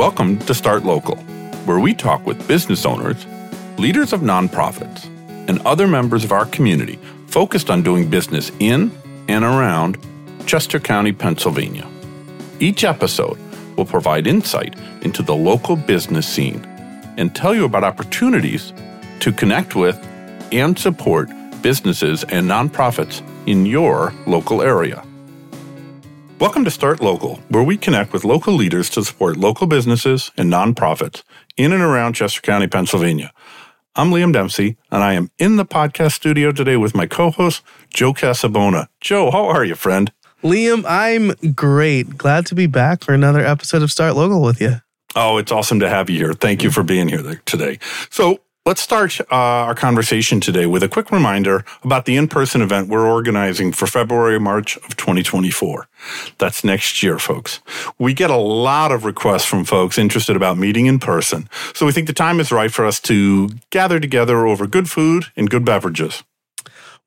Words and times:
Welcome 0.00 0.38
to 0.38 0.54
Start 0.54 0.84
Local, 0.84 1.16
where 1.66 1.78
we 1.78 1.92
talk 1.92 2.24
with 2.24 2.48
business 2.48 2.86
owners, 2.86 3.26
leaders 3.76 4.14
of 4.14 4.22
nonprofits, 4.22 5.04
and 5.46 5.60
other 5.66 5.86
members 5.86 6.24
of 6.24 6.32
our 6.32 6.46
community 6.46 6.98
focused 7.26 7.68
on 7.68 7.82
doing 7.82 8.08
business 8.08 8.50
in 8.60 8.92
and 9.28 9.44
around 9.44 9.98
Chester 10.46 10.80
County, 10.80 11.12
Pennsylvania. 11.12 11.86
Each 12.60 12.82
episode 12.82 13.38
will 13.76 13.84
provide 13.84 14.26
insight 14.26 14.74
into 15.02 15.22
the 15.22 15.36
local 15.36 15.76
business 15.76 16.26
scene 16.26 16.64
and 17.18 17.36
tell 17.36 17.54
you 17.54 17.66
about 17.66 17.84
opportunities 17.84 18.72
to 19.20 19.32
connect 19.32 19.76
with 19.76 19.98
and 20.50 20.78
support 20.78 21.28
businesses 21.60 22.24
and 22.24 22.48
nonprofits 22.48 23.20
in 23.46 23.66
your 23.66 24.14
local 24.26 24.62
area. 24.62 25.04
Welcome 26.40 26.64
to 26.64 26.70
Start 26.70 27.02
Local, 27.02 27.36
where 27.50 27.62
we 27.62 27.76
connect 27.76 28.14
with 28.14 28.24
local 28.24 28.54
leaders 28.54 28.88
to 28.90 29.04
support 29.04 29.36
local 29.36 29.66
businesses 29.66 30.30
and 30.38 30.50
nonprofits 30.50 31.22
in 31.58 31.70
and 31.70 31.82
around 31.82 32.14
Chester 32.14 32.40
County, 32.40 32.66
Pennsylvania. 32.66 33.30
I'm 33.94 34.10
Liam 34.10 34.32
Dempsey, 34.32 34.78
and 34.90 35.04
I 35.04 35.12
am 35.12 35.30
in 35.38 35.56
the 35.56 35.66
podcast 35.66 36.12
studio 36.12 36.50
today 36.50 36.78
with 36.78 36.94
my 36.94 37.06
co 37.06 37.30
host, 37.30 37.62
Joe 37.92 38.14
Casabona. 38.14 38.88
Joe, 39.02 39.30
how 39.30 39.44
are 39.44 39.66
you, 39.66 39.74
friend? 39.74 40.10
Liam, 40.42 40.82
I'm 40.88 41.34
great. 41.52 42.16
Glad 42.16 42.46
to 42.46 42.54
be 42.54 42.66
back 42.66 43.04
for 43.04 43.12
another 43.12 43.44
episode 43.44 43.82
of 43.82 43.92
Start 43.92 44.16
Local 44.16 44.40
with 44.40 44.62
you. 44.62 44.76
Oh, 45.14 45.36
it's 45.36 45.52
awesome 45.52 45.80
to 45.80 45.90
have 45.90 46.08
you 46.08 46.16
here. 46.16 46.32
Thank 46.32 46.62
you 46.62 46.70
for 46.70 46.82
being 46.82 47.08
here 47.08 47.42
today. 47.44 47.78
So, 48.08 48.40
Let's 48.70 48.82
start 48.82 49.20
uh, 49.20 49.24
our 49.34 49.74
conversation 49.74 50.38
today 50.38 50.64
with 50.64 50.84
a 50.84 50.88
quick 50.88 51.10
reminder 51.10 51.64
about 51.82 52.04
the 52.04 52.16
in 52.16 52.28
person 52.28 52.62
event 52.62 52.88
we're 52.88 53.04
organizing 53.04 53.72
for 53.72 53.88
February, 53.88 54.38
March 54.38 54.76
of 54.76 54.96
2024. 54.96 55.88
That's 56.38 56.62
next 56.62 57.02
year, 57.02 57.18
folks. 57.18 57.58
We 57.98 58.14
get 58.14 58.30
a 58.30 58.36
lot 58.36 58.92
of 58.92 59.04
requests 59.04 59.44
from 59.44 59.64
folks 59.64 59.98
interested 59.98 60.36
about 60.36 60.56
meeting 60.56 60.86
in 60.86 61.00
person, 61.00 61.48
so 61.74 61.84
we 61.84 61.90
think 61.90 62.06
the 62.06 62.12
time 62.12 62.38
is 62.38 62.52
right 62.52 62.70
for 62.70 62.86
us 62.86 63.00
to 63.00 63.48
gather 63.70 63.98
together 63.98 64.46
over 64.46 64.68
good 64.68 64.88
food 64.88 65.24
and 65.34 65.50
good 65.50 65.64
beverages. 65.64 66.22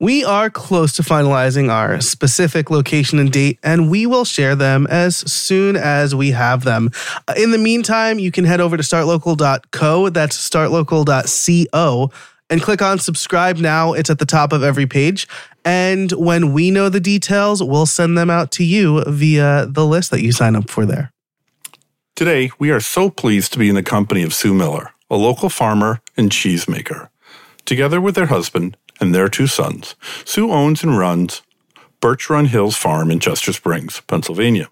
We 0.04 0.22
are 0.22 0.50
close 0.50 0.92
to 0.96 1.02
finalizing 1.02 1.70
our 1.70 1.98
specific 2.02 2.68
location 2.68 3.18
and 3.18 3.32
date, 3.32 3.58
and 3.62 3.90
we 3.90 4.04
will 4.04 4.26
share 4.26 4.54
them 4.54 4.86
as 4.90 5.16
soon 5.16 5.76
as 5.76 6.14
we 6.14 6.32
have 6.32 6.62
them. 6.62 6.90
Uh, 7.26 7.32
in 7.38 7.52
the 7.52 7.58
meantime, 7.58 8.18
you 8.18 8.30
can 8.30 8.44
head 8.44 8.60
over 8.60 8.76
to 8.76 8.82
startlocal.co, 8.82 10.10
that's 10.10 10.50
startlocal.co, 10.50 12.10
and 12.50 12.60
click 12.60 12.82
on 12.82 12.98
subscribe 12.98 13.56
now. 13.56 13.94
It's 13.94 14.10
at 14.10 14.18
the 14.18 14.26
top 14.26 14.52
of 14.52 14.62
every 14.62 14.86
page. 14.86 15.26
And 15.64 16.12
when 16.12 16.52
we 16.52 16.70
know 16.70 16.90
the 16.90 17.00
details, 17.00 17.62
we'll 17.62 17.86
send 17.86 18.18
them 18.18 18.28
out 18.28 18.50
to 18.52 18.62
you 18.62 19.02
via 19.06 19.64
the 19.64 19.86
list 19.86 20.10
that 20.10 20.20
you 20.20 20.32
sign 20.32 20.54
up 20.54 20.68
for 20.68 20.84
there. 20.84 21.12
Today, 22.14 22.50
we 22.58 22.70
are 22.70 22.80
so 22.80 23.08
pleased 23.08 23.54
to 23.54 23.58
be 23.58 23.70
in 23.70 23.74
the 23.74 23.82
company 23.82 24.22
of 24.22 24.34
Sue 24.34 24.52
Miller, 24.52 24.90
a 25.08 25.16
local 25.16 25.48
farmer 25.48 26.02
and 26.14 26.28
cheesemaker. 26.28 27.08
Together 27.64 28.02
with 28.02 28.14
their 28.14 28.26
husband, 28.26 28.76
and 29.00 29.14
their 29.14 29.28
two 29.28 29.46
sons. 29.46 29.94
Sue 30.24 30.50
owns 30.50 30.82
and 30.82 30.98
runs 30.98 31.42
Birchrun 32.00 32.48
Hills 32.48 32.76
Farm 32.76 33.10
in 33.10 33.20
Chester 33.20 33.52
Springs, 33.52 34.02
Pennsylvania. 34.06 34.68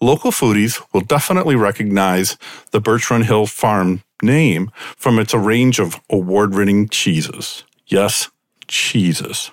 Local 0.00 0.30
foodies 0.30 0.80
will 0.92 1.00
definitely 1.00 1.56
recognize 1.56 2.36
the 2.70 2.80
Birchrun 2.80 3.24
Hill 3.24 3.46
Farm 3.46 4.02
name 4.22 4.70
from 4.96 5.18
its 5.18 5.34
range 5.34 5.78
of 5.78 6.00
award 6.10 6.54
winning 6.54 6.88
cheeses. 6.88 7.64
Yes, 7.86 8.30
cheeses. 8.68 9.50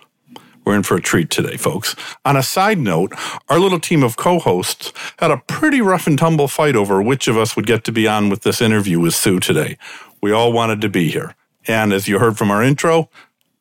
We're 0.66 0.76
in 0.76 0.84
for 0.84 0.98
a 0.98 1.02
treat 1.02 1.30
today, 1.30 1.58
folks. 1.58 1.96
On 2.26 2.36
a 2.36 2.42
side 2.42 2.80
note, 2.80 3.14
our 3.50 3.60
little 3.60 3.80
team 3.80 4.04
of 4.04 4.18
co 4.18 4.40
hosts 4.40 4.92
had 5.20 5.30
a 5.30 5.38
pretty 5.48 5.80
rough 5.80 6.08
and 6.08 6.18
tumble 6.18 6.48
fight 6.48 6.76
over 6.76 7.02
which 7.02 7.28
of 7.28 7.38
us 7.38 7.56
would 7.56 7.68
get 7.68 7.84
to 7.84 7.92
be 7.92 8.08
on 8.08 8.30
with 8.30 8.42
this 8.42 8.62
interview 8.62 9.00
with 9.00 9.14
Sue 9.14 9.40
today. 9.40 9.78
We 10.22 10.32
all 10.32 10.52
wanted 10.52 10.82
to 10.82 10.90
be 10.90 11.10
here. 11.10 11.36
And 11.68 11.94
as 11.94 12.08
you 12.08 12.18
heard 12.18 12.38
from 12.38 12.50
our 12.50 12.64
intro, 12.64 13.10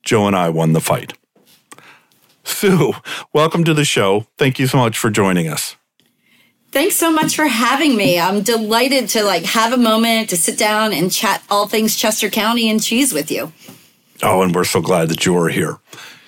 Joe 0.05 0.27
and 0.27 0.37
I 0.37 0.51
won 0.51 0.73
the 0.73 0.81
fight. 0.81 1.15
Sue, 2.45 2.93
welcome 3.33 3.65
to 3.65 3.75
the 3.75 3.85
show. 3.85 4.27
Thank 4.37 4.59
you 4.59 4.67
so 4.67 4.79
much 4.79 4.99
for 4.99 5.11
joining 5.11 5.49
us. 5.49 5.77
Thanks 6.73 6.97
so 6.97 7.13
much 7.13 7.37
for 7.37 7.47
having 7.47 7.97
me. 7.97 8.19
I'm 8.19 8.43
delighted 8.43 9.09
to 9.11 9.23
like 9.23 9.45
have 9.45 9.73
a 9.73 9.77
moment 9.77 10.31
to 10.31 10.37
sit 10.37 10.59
down 10.59 10.93
and 10.93 11.11
chat 11.11 11.43
all 11.49 11.69
things 11.69 11.97
Chester 11.97 12.29
County 12.29 12.69
and 12.69 12.83
cheese 12.83 13.15
with 13.15 13.31
you. 13.31 13.53
Oh, 14.23 14.43
and 14.43 14.55
we're 14.55 14.65
so 14.65 14.81
glad 14.81 15.09
that 15.09 15.25
you 15.25 15.37
are 15.39 15.49
here. 15.49 15.79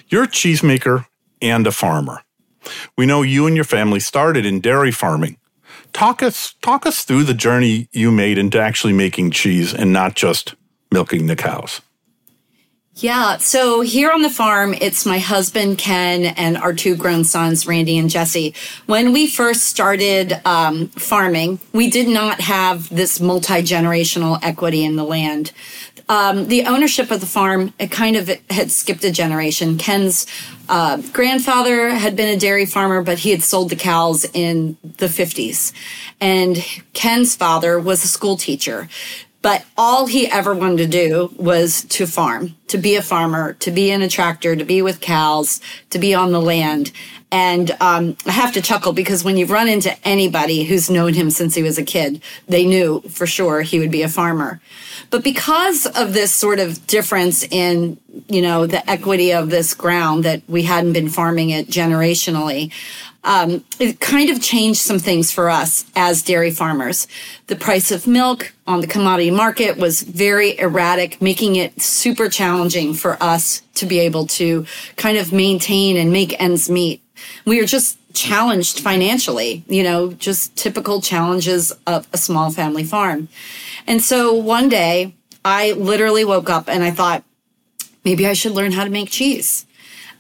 You're 0.09 0.25
a 0.25 0.29
cheesemaker 0.29 1.07
and 1.43 1.67
a 1.67 1.73
farmer. 1.73 2.23
We 2.97 3.07
know 3.07 3.23
you 3.23 3.47
and 3.47 3.57
your 3.57 3.65
family 3.65 4.01
started 4.01 4.47
in 4.47 4.61
dairy 4.61 4.93
farming. 4.93 5.39
Talk 5.93 6.23
us 6.23 6.55
talk 6.63 6.87
us 6.87 7.03
through 7.03 7.25
the 7.25 7.35
journey 7.35 7.89
you 7.93 8.11
made 8.11 8.39
into 8.39 8.61
actually 8.61 8.93
making 8.93 9.33
cheese 9.33 9.75
and 9.75 9.93
not 9.93 10.15
just 10.15 10.55
milking 10.93 11.27
the 11.27 11.37
cows. 11.37 11.81
Yeah. 12.99 13.37
So 13.37 13.83
here 13.83 14.11
on 14.11 14.23
the 14.23 14.31
farm, 14.31 14.73
it's 14.73 15.05
my 15.05 15.19
husband, 15.19 15.77
Ken, 15.77 16.25
and 16.25 16.57
our 16.57 16.73
two 16.73 16.97
grown 16.97 17.25
sons, 17.25 17.67
Randy 17.67 17.99
and 17.99 18.09
Jesse. 18.09 18.55
When 18.87 19.13
we 19.13 19.27
first 19.27 19.65
started 19.65 20.41
um, 20.47 20.89
farming, 20.89 21.61
we 21.75 21.91
did 21.91 22.09
not 22.09 22.41
have 22.41 22.89
this 22.89 23.21
multi 23.21 23.61
generational 23.61 24.39
equity 24.43 24.83
in 24.83 24.97
the 24.97 25.05
land. 25.05 25.53
Um, 26.09 26.47
the 26.49 26.65
ownership 26.65 27.11
of 27.11 27.21
the 27.21 27.27
farm, 27.27 27.75
it 27.79 27.91
kind 27.91 28.17
of 28.17 28.31
had 28.49 28.71
skipped 28.71 29.05
a 29.05 29.11
generation. 29.11 29.77
Ken's 29.77 30.27
uh, 30.69 31.03
grandfather 31.13 31.91
had 31.91 32.17
been 32.17 32.35
a 32.35 32.39
dairy 32.39 32.65
farmer, 32.65 33.03
but 33.03 33.19
he 33.19 33.31
had 33.31 33.43
sold 33.43 33.71
the 33.71 33.77
cows 33.77 34.25
in 34.33 34.77
the 34.83 35.07
50s. 35.07 35.73
And 36.21 36.65
Ken's 36.93 37.37
father 37.37 37.79
was 37.79 38.05
a 38.05 38.09
school 38.09 38.37
teacher. 38.37 38.89
But 39.47 39.65
all 39.79 40.07
he 40.07 40.27
ever 40.27 40.57
wanted 40.57 40.79
to 40.79 40.87
do 40.89 41.33
was 41.37 41.85
to 41.91 42.09
farm, 42.09 42.57
to 42.67 42.79
be 42.79 42.97
a 42.97 43.01
farmer, 43.01 43.53
to 43.61 43.71
be 43.71 43.93
in 43.93 44.03
a 44.03 44.09
tractor, 44.09 44.57
to 44.57 44.65
be 44.65 44.83
with 44.83 45.01
cows, 45.01 45.61
to 45.91 46.01
be 46.01 46.15
on 46.15 46.33
the 46.33 46.41
land. 46.41 46.91
And 47.31 47.71
um, 47.81 48.17
I 48.27 48.33
have 48.33 48.55
to 48.55 48.61
chuckle 48.61 48.93
because 48.93 49.23
when 49.23 49.37
you 49.37 49.47
run 49.47 49.69
into 49.69 49.97
anybody 50.05 50.65
who's 50.65 50.91
known 50.91 51.15
him 51.15 51.31
since 51.31 51.55
he 51.55 51.63
was 51.63 51.79
a 51.79 51.85
kid, 51.85 52.23
they 52.49 52.67
knew 52.67 53.03
for 53.03 53.25
sure 53.25 53.63
he 53.63 53.79
would 53.79 53.93
be 53.93 54.03
a 54.03 54.09
farmer. 54.09 54.61
But 55.11 55.23
because 55.23 55.87
of 55.87 56.13
this 56.13 56.33
sort 56.33 56.59
of 56.59 56.85
difference 56.89 57.45
in, 57.45 57.99
you 58.29 58.43
know, 58.43 58.67
the 58.67 58.89
equity 58.91 59.33
of 59.33 59.51
this 59.51 59.75
ground 59.75 60.25
that 60.25 60.43
we 60.49 60.65
hadn't 60.65 60.93
been 60.93 61.09
farming 61.09 61.51
it 61.51 61.69
generationally, 61.69 62.73
um, 63.27 63.65
it 63.81 63.99
kind 63.99 64.31
of 64.31 64.41
changed 64.41 64.81
some 64.81 65.01
things 65.01 65.33
for 65.33 65.51
us 65.51 65.85
as 65.97 66.23
dairy 66.23 66.53
farmers. 66.53 67.09
The 67.49 67.57
price 67.57 67.91
of 67.91 68.07
milk 68.07 68.55
on 68.69 68.81
the 68.81 68.87
commodity 68.87 69.33
market 69.33 69.77
was 69.77 70.03
very 70.03 70.57
erratic, 70.59 71.21
making 71.21 71.57
it 71.57 71.83
super 71.83 72.29
challenging 72.29 72.95
for 72.95 73.21
us 73.21 73.63
to 73.75 73.85
be 73.85 73.99
able 73.99 74.29
to 74.29 74.65
kind 74.95 75.19
of 75.19 75.33
maintain 75.33 75.97
and 75.97 76.13
make 76.13 76.41
ends 76.41 76.71
meet. 76.71 77.03
We 77.45 77.61
are 77.61 77.67
just 77.67 77.99
challenged 78.15 78.79
financially, 78.79 79.65
you 79.67 79.83
know, 79.83 80.13
just 80.13 80.57
typical 80.57 81.01
challenges 81.01 81.73
of 81.85 82.07
a 82.13 82.19
small 82.19 82.51
family 82.51 82.85
farm. 82.85 83.29
And 83.89 84.01
so 84.01 84.35
one 84.35 84.69
day 84.69 85.15
I 85.45 85.73
literally 85.73 86.25
woke 86.25 86.49
up 86.49 86.69
and 86.69 86.85
I 86.85 86.93
thought, 86.93 87.25
maybe 88.05 88.25
I 88.27 88.35
should 88.35 88.53
learn 88.53 88.71
how 88.71 88.85
to 88.85 88.91
make 88.91 89.11
cheese. 89.11 89.67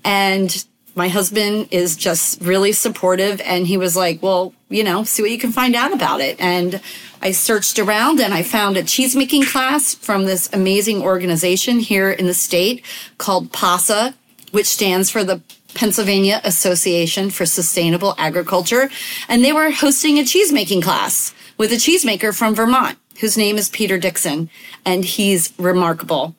And 0.04 0.64
my 0.96 1.08
husband 1.08 1.68
is 1.70 1.94
just 1.94 2.40
really 2.40 2.72
supportive 2.72 3.40
and 3.42 3.66
he 3.66 3.76
was 3.76 3.94
like, 3.96 4.22
well, 4.22 4.54
you 4.70 4.82
know, 4.82 5.04
see 5.04 5.22
what 5.22 5.30
you 5.30 5.38
can 5.38 5.52
find 5.52 5.76
out 5.76 5.92
about 5.92 6.20
it. 6.20 6.40
And 6.40 6.80
I 7.20 7.32
searched 7.32 7.78
around 7.78 8.18
and 8.18 8.32
I 8.32 8.42
found 8.42 8.76
a 8.76 8.82
cheese 8.82 9.14
making 9.14 9.44
class 9.44 9.94
from 9.94 10.24
this 10.24 10.48
amazing 10.52 11.02
organization 11.02 11.78
here 11.78 12.10
in 12.10 12.26
the 12.26 12.34
state 12.34 12.84
called 13.18 13.52
PASA, 13.52 14.14
which 14.52 14.66
stands 14.66 15.10
for 15.10 15.22
the 15.22 15.42
Pennsylvania 15.74 16.40
Association 16.44 17.28
for 17.28 17.44
Sustainable 17.44 18.14
Agriculture. 18.16 18.88
And 19.28 19.44
they 19.44 19.52
were 19.52 19.70
hosting 19.70 20.18
a 20.18 20.24
cheese 20.24 20.50
making 20.50 20.80
class 20.80 21.34
with 21.58 21.72
a 21.72 21.76
cheesemaker 21.76 22.34
from 22.34 22.54
Vermont 22.54 22.98
whose 23.20 23.36
name 23.36 23.56
is 23.56 23.68
Peter 23.68 23.98
Dixon. 23.98 24.50
And 24.84 25.04
he's 25.04 25.52
remarkable. 25.58 26.34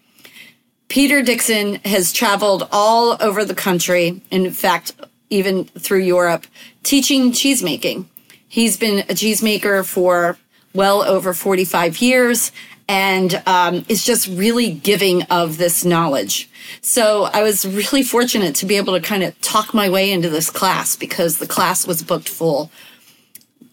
Peter 0.90 1.22
Dixon 1.22 1.76
has 1.86 2.14
traveled 2.14 2.68
all 2.72 3.18
over 3.22 3.44
the 3.44 3.56
country, 3.56 4.22
in 4.32 4.52
fact, 4.52 4.94
even 5.30 5.66
through 5.66 6.00
Europe, 6.00 6.48
teaching 6.84 7.32
cheesemaking. 7.32 8.06
He's 8.48 8.78
been 8.78 9.00
a 9.00 9.14
cheesemaker 9.14 9.86
for 9.86 10.38
well 10.74 11.04
over 11.04 11.34
45 11.34 12.02
years 12.02 12.52
and 12.88 13.42
um, 13.46 13.86
is 13.90 14.06
just 14.06 14.28
really 14.28 14.72
giving 14.72 15.24
of 15.24 15.58
this 15.58 15.84
knowledge. 15.84 16.50
So 16.82 17.24
I 17.26 17.44
was 17.44 17.66
really 17.66 18.04
fortunate 18.04 18.56
to 18.56 18.66
be 18.66 18.78
able 18.78 18.94
to 18.94 19.02
kind 19.02 19.24
of 19.24 19.40
talk 19.42 19.74
my 19.74 19.90
way 19.90 20.12
into 20.12 20.30
this 20.30 20.50
class 20.50 20.96
because 20.96 21.40
the 21.40 21.48
class 21.48 21.86
was 21.86 22.02
booked 22.02 22.30
full. 22.30 22.72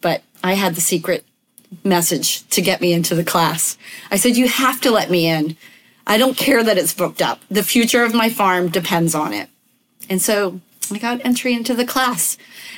But 0.01 0.23
I 0.43 0.55
had 0.55 0.75
the 0.75 0.81
secret 0.81 1.25
message 1.85 2.47
to 2.49 2.61
get 2.61 2.81
me 2.81 2.93
into 2.93 3.15
the 3.15 3.25
class. 3.25 3.79
I 4.11 4.17
said, 4.17 4.37
You 4.37 4.49
have 4.49 4.81
to 4.81 4.91
let 4.91 5.11
me 5.11 5.29
in. 5.29 5.57
I 6.07 6.19
don't 6.19 6.37
care 6.37 6.63
that 6.63 6.79
it's 6.79 6.93
booked 6.93 7.23
up. 7.23 7.41
The 7.51 7.63
future 7.63 8.05
of 8.05 8.15
my 8.15 8.29
farm 8.29 8.69
depends 8.69 9.15
on 9.15 9.33
it. 9.33 9.49
And 10.09 10.21
so 10.21 10.61
I 10.91 10.99
got 10.99 11.25
entry 11.25 11.55
into 11.55 11.75
the 11.75 11.87
class 11.87 12.37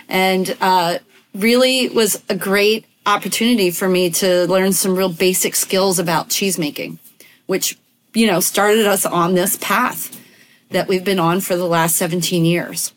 and 0.09 0.57
uh, 0.61 0.99
really 1.35 1.89
was 1.89 2.23
a 2.29 2.37
great 2.37 2.87
opportunity 3.05 3.71
for 3.71 3.89
me 3.89 4.11
to 4.11 4.47
learn 4.47 4.73
some 4.73 4.97
real 4.97 5.09
basic 5.09 5.55
skills 5.55 5.99
about 5.99 6.29
cheese 6.29 6.59
making, 6.59 6.99
which, 7.47 7.79
you 8.15 8.27
know, 8.27 8.41
started 8.41 8.87
us 8.87 9.05
on 9.05 9.35
this 9.35 9.57
path 9.61 10.21
that 10.71 10.89
we've 10.89 11.05
been 11.05 11.19
on 11.19 11.41
for 11.41 11.57
the 11.57 11.67
last 11.67 11.97
17 11.97 12.45
years. 12.45 12.93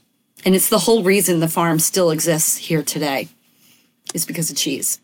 And 0.45 0.55
it's 0.55 0.69
the 0.69 0.79
whole 0.79 1.03
reason 1.03 1.39
the 1.39 1.47
farm 1.47 1.79
still 1.79 2.11
exists 2.11 2.57
here 2.57 2.83
today 2.83 3.29
is 4.13 4.25
because 4.25 4.49
of 4.49 4.57
cheese. 4.57 4.99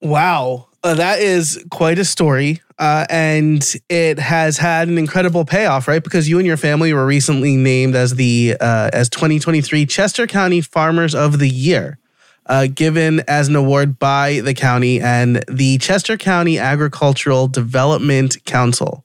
Wow. 0.00 0.68
Uh, 0.82 0.94
that 0.94 1.20
is 1.20 1.64
quite 1.70 1.98
a 1.98 2.04
story. 2.04 2.60
Uh, 2.78 3.04
and 3.10 3.74
it 3.88 4.20
has 4.20 4.56
had 4.56 4.86
an 4.86 4.98
incredible 4.98 5.44
payoff, 5.44 5.88
right? 5.88 6.02
Because 6.02 6.28
you 6.28 6.38
and 6.38 6.46
your 6.46 6.56
family 6.56 6.92
were 6.92 7.06
recently 7.06 7.56
named 7.56 7.96
as 7.96 8.14
the 8.14 8.56
uh, 8.60 8.90
as 8.92 9.08
2023 9.08 9.84
Chester 9.86 10.28
County 10.28 10.60
Farmers 10.60 11.12
of 11.12 11.40
the 11.40 11.48
Year, 11.48 11.98
uh, 12.46 12.68
given 12.72 13.22
as 13.26 13.48
an 13.48 13.56
award 13.56 13.98
by 13.98 14.40
the 14.40 14.54
county 14.54 15.00
and 15.00 15.44
the 15.48 15.78
Chester 15.78 16.16
County 16.16 16.56
Agricultural 16.58 17.48
Development 17.48 18.36
Council. 18.44 19.04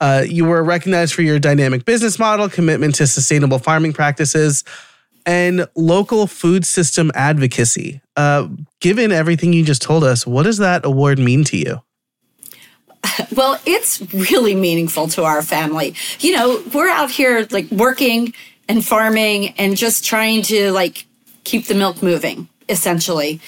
Uh, 0.00 0.24
you 0.24 0.44
were 0.44 0.62
recognized 0.62 1.12
for 1.12 1.22
your 1.22 1.40
dynamic 1.40 1.84
business 1.84 2.20
model, 2.20 2.48
commitment 2.48 2.94
to 2.94 3.06
sustainable 3.08 3.58
farming 3.58 3.92
practices, 3.92 4.62
and 5.26 5.66
local 5.74 6.28
food 6.28 6.64
system 6.64 7.10
advocacy. 7.16 8.00
Uh, 8.16 8.46
given 8.80 9.10
everything 9.10 9.52
you 9.52 9.64
just 9.64 9.82
told 9.82 10.04
us, 10.04 10.24
what 10.24 10.44
does 10.44 10.58
that 10.58 10.84
award 10.84 11.18
mean 11.18 11.42
to 11.42 11.56
you? 11.56 11.82
Well, 13.34 13.60
it's 13.66 14.00
really 14.14 14.54
meaningful 14.54 15.08
to 15.08 15.24
our 15.24 15.42
family. 15.42 15.94
You 16.20 16.36
know, 16.36 16.62
we're 16.72 16.88
out 16.88 17.10
here 17.10 17.46
like 17.50 17.70
working 17.70 18.32
and 18.68 18.84
farming 18.84 19.54
and 19.58 19.76
just 19.76 20.04
trying 20.04 20.42
to 20.42 20.72
like 20.72 21.06
keep 21.44 21.66
the 21.66 21.74
milk 21.74 22.02
moving, 22.02 22.48
essentially. 22.68 23.40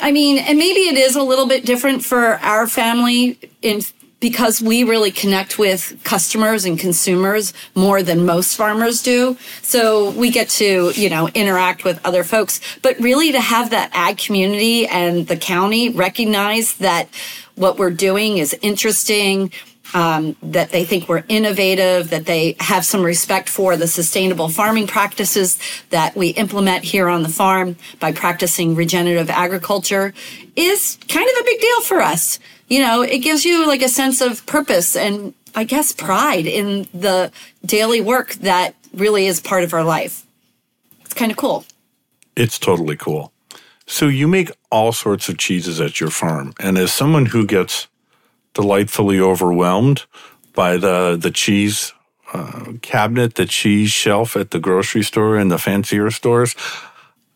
I 0.00 0.12
mean, 0.12 0.38
and 0.38 0.58
maybe 0.58 0.80
it 0.80 0.96
is 0.96 1.16
a 1.16 1.22
little 1.22 1.46
bit 1.46 1.64
different 1.64 2.04
for 2.04 2.34
our 2.38 2.66
family 2.66 3.38
in 3.62 3.82
because 4.20 4.60
we 4.60 4.82
really 4.82 5.12
connect 5.12 5.58
with 5.58 5.96
customers 6.02 6.64
and 6.64 6.78
consumers 6.78 7.52
more 7.74 8.02
than 8.02 8.26
most 8.26 8.56
farmers 8.56 9.00
do. 9.00 9.36
So 9.62 10.10
we 10.10 10.30
get 10.30 10.48
to, 10.50 10.90
you 10.94 11.08
know, 11.08 11.28
interact 11.28 11.84
with 11.84 12.04
other 12.04 12.24
folks, 12.24 12.60
but 12.82 12.98
really 12.98 13.30
to 13.32 13.40
have 13.40 13.70
that 13.70 13.90
ag 13.92 14.18
community 14.18 14.88
and 14.88 15.28
the 15.28 15.36
county 15.36 15.90
recognize 15.90 16.74
that 16.78 17.08
what 17.58 17.78
we're 17.78 17.90
doing 17.90 18.38
is 18.38 18.56
interesting, 18.62 19.52
um, 19.94 20.36
that 20.42 20.70
they 20.70 20.84
think 20.84 21.08
we're 21.08 21.24
innovative, 21.28 22.10
that 22.10 22.26
they 22.26 22.56
have 22.60 22.84
some 22.84 23.02
respect 23.02 23.48
for 23.48 23.76
the 23.76 23.86
sustainable 23.86 24.48
farming 24.48 24.86
practices 24.86 25.58
that 25.90 26.14
we 26.14 26.28
implement 26.30 26.84
here 26.84 27.08
on 27.08 27.22
the 27.22 27.28
farm 27.28 27.76
by 27.98 28.12
practicing 28.12 28.74
regenerative 28.74 29.30
agriculture 29.30 30.12
is 30.56 30.98
kind 31.08 31.28
of 31.28 31.40
a 31.40 31.44
big 31.44 31.60
deal 31.60 31.80
for 31.82 32.00
us. 32.00 32.38
You 32.68 32.80
know, 32.80 33.02
it 33.02 33.18
gives 33.18 33.44
you 33.44 33.66
like 33.66 33.82
a 33.82 33.88
sense 33.88 34.20
of 34.20 34.44
purpose 34.46 34.94
and 34.94 35.32
I 35.54 35.64
guess 35.64 35.92
pride 35.92 36.46
in 36.46 36.86
the 36.92 37.32
daily 37.64 38.00
work 38.00 38.34
that 38.34 38.74
really 38.92 39.26
is 39.26 39.40
part 39.40 39.64
of 39.64 39.72
our 39.72 39.84
life. 39.84 40.26
It's 41.00 41.14
kind 41.14 41.30
of 41.30 41.38
cool. 41.38 41.64
It's 42.36 42.58
totally 42.58 42.96
cool. 42.96 43.32
So 43.88 44.06
you 44.06 44.28
make 44.28 44.52
all 44.70 44.92
sorts 44.92 45.30
of 45.30 45.38
cheeses 45.38 45.80
at 45.80 45.98
your 45.98 46.10
farm. 46.10 46.52
And 46.60 46.76
as 46.76 46.92
someone 46.92 47.26
who 47.26 47.46
gets 47.46 47.88
delightfully 48.52 49.18
overwhelmed 49.18 50.04
by 50.54 50.76
the 50.76 51.16
the 51.16 51.30
cheese 51.30 51.94
uh, 52.34 52.72
cabinet, 52.82 53.36
the 53.36 53.46
cheese 53.46 53.90
shelf 53.90 54.36
at 54.36 54.50
the 54.50 54.58
grocery 54.58 55.02
store 55.02 55.38
and 55.38 55.50
the 55.50 55.58
fancier 55.58 56.10
stores. 56.10 56.54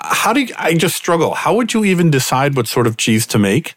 How 0.00 0.34
do 0.34 0.42
you, 0.42 0.54
I 0.58 0.74
just 0.74 0.96
struggle? 0.96 1.32
How 1.32 1.54
would 1.54 1.72
you 1.72 1.84
even 1.84 2.10
decide 2.10 2.54
what 2.54 2.66
sort 2.66 2.86
of 2.86 2.98
cheese 2.98 3.26
to 3.28 3.38
make? 3.38 3.74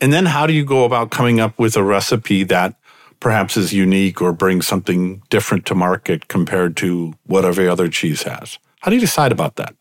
And 0.00 0.10
then 0.12 0.26
how 0.26 0.46
do 0.46 0.54
you 0.54 0.64
go 0.64 0.84
about 0.84 1.10
coming 1.10 1.40
up 1.40 1.58
with 1.58 1.76
a 1.76 1.82
recipe 1.82 2.44
that 2.44 2.76
perhaps 3.20 3.56
is 3.56 3.72
unique 3.74 4.22
or 4.22 4.32
brings 4.32 4.66
something 4.66 5.22
different 5.28 5.66
to 5.66 5.74
market 5.74 6.28
compared 6.28 6.76
to 6.78 7.14
what 7.26 7.44
every 7.44 7.68
other 7.68 7.88
cheese 7.88 8.22
has? 8.22 8.58
How 8.80 8.90
do 8.90 8.96
you 8.96 9.00
decide 9.00 9.32
about 9.32 9.56
that? 9.56 9.74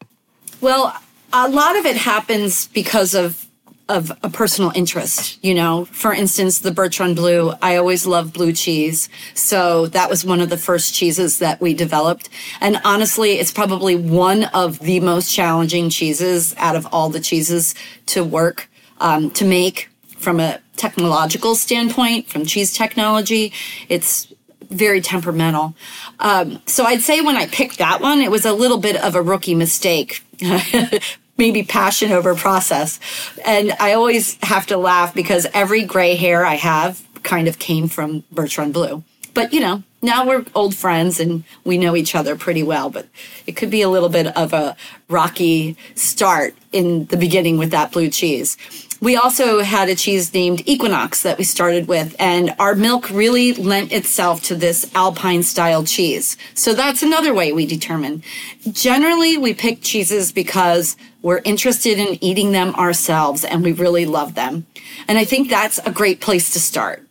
Well, 0.60 0.94
a 1.34 1.50
lot 1.50 1.76
of 1.76 1.86
it 1.86 1.98
happens 1.98 2.68
because 2.68 3.14
of 3.14 3.44
of 3.90 4.12
a 4.24 4.30
personal 4.30 4.72
interest, 4.76 5.44
you 5.44 5.54
know. 5.54 5.84
For 5.86 6.14
instance, 6.14 6.60
the 6.60 6.72
Birchrun 6.72 7.16
Blue, 7.16 7.54
I 7.62 7.76
always 7.76 8.06
love 8.08 8.32
blue 8.32 8.54
cheese. 8.54 9.10
So 9.34 9.88
that 9.88 10.10
was 10.10 10.24
one 10.24 10.40
of 10.40 10.50
the 10.50 10.58
first 10.58 10.94
cheeses 10.94 11.40
that 11.40 11.60
we 11.60 11.74
developed. 11.74 12.30
And 12.62 12.80
honestly, 12.86 13.34
it's 13.34 13.52
probably 13.52 13.96
one 13.96 14.46
of 14.46 14.80
the 14.80 15.02
most 15.02 15.34
challenging 15.34 15.90
cheeses 15.90 16.56
out 16.58 16.78
of 16.78 16.88
all 16.94 17.10
the 17.10 17.20
cheeses 17.20 17.76
to 18.08 18.24
work, 18.24 18.70
um, 19.02 19.32
to 19.32 19.44
make 19.44 19.90
from 20.18 20.40
a 20.40 20.62
technological 20.78 21.54
standpoint, 21.54 22.30
from 22.30 22.46
cheese 22.46 22.74
technology. 22.74 23.52
It's 23.90 24.34
very 24.70 25.02
temperamental. 25.02 25.76
Um, 26.20 26.62
so 26.66 26.86
I'd 26.86 27.02
say 27.02 27.20
when 27.20 27.36
I 27.36 27.48
picked 27.48 27.80
that 27.80 28.00
one, 28.00 28.22
it 28.22 28.32
was 28.32 28.46
a 28.46 28.54
little 28.54 28.78
bit 28.78 28.96
of 28.96 29.16
a 29.16 29.22
rookie 29.22 29.56
mistake. 29.56 30.24
maybe 31.38 31.64
passion 31.64 32.12
over 32.12 32.36
process. 32.36 33.00
And 33.46 33.74
I 33.80 33.94
always 33.94 34.38
have 34.44 34.68
to 34.68 34.78
laugh 34.78 35.14
because 35.14 35.48
every 35.54 35.84
gray 35.84 36.16
hair 36.16 36.46
I 36.46 36.56
have 36.56 37.06
kind 37.24 37.48
of 37.48 37.60
came 37.60 37.88
from 37.88 38.24
Birchrun 38.34 38.74
Blue. 38.74 39.04
But 39.34 39.54
you 39.54 39.60
know, 39.60 39.84
now 40.02 40.28
we're 40.28 40.46
old 40.54 40.76
friends 40.76 41.20
and 41.20 41.44
we 41.64 41.78
know 41.78 41.96
each 41.96 42.14
other 42.14 42.36
pretty 42.36 42.62
well, 42.62 42.90
but 42.90 43.08
it 43.48 43.54
could 43.54 43.72
be 43.72 43.82
a 43.82 43.90
little 43.90 44.10
bit 44.10 44.28
of 44.38 44.54
a 44.54 44.76
rocky 45.08 45.78
start 45.96 46.54
in 46.72 47.06
the 47.06 47.18
beginning 47.18 47.58
with 47.58 47.72
that 47.72 47.92
blue 47.92 48.10
cheese. 48.10 48.58
We 49.02 49.18
also 49.18 49.60
had 49.60 49.90
a 49.90 49.96
cheese 49.96 50.34
named 50.34 50.66
Equinox 50.66 51.24
that 51.24 51.38
we 51.38 51.44
started 51.44 51.90
with, 51.90 52.16
and 52.20 52.56
our 52.58 52.74
milk 52.74 53.10
really 53.10 53.52
lent 53.52 53.92
itself 53.92 54.42
to 54.44 54.56
this 54.56 54.90
alpine 54.96 55.44
style 55.44 55.84
cheese. 55.84 56.38
So 56.54 56.74
that's 56.74 57.04
another 57.04 57.34
way 57.34 57.52
we 57.52 57.66
determine. 57.66 58.24
Generally, 58.72 59.40
we 59.40 59.54
pick 59.54 59.82
cheeses 59.82 60.32
because 60.32 60.96
we're 61.22 61.42
interested 61.44 62.00
in 62.00 62.24
eating 62.24 62.54
them 62.54 62.74
ourselves 62.76 63.44
and 63.44 63.62
we 63.62 63.74
really 63.74 64.06
love 64.06 64.36
them. 64.36 64.66
And 65.08 65.18
I 65.18 65.26
think 65.26 65.50
that's 65.50 65.80
a 65.80 65.92
great 65.92 66.22
place 66.22 66.54
to 66.54 66.60
start. 66.60 67.03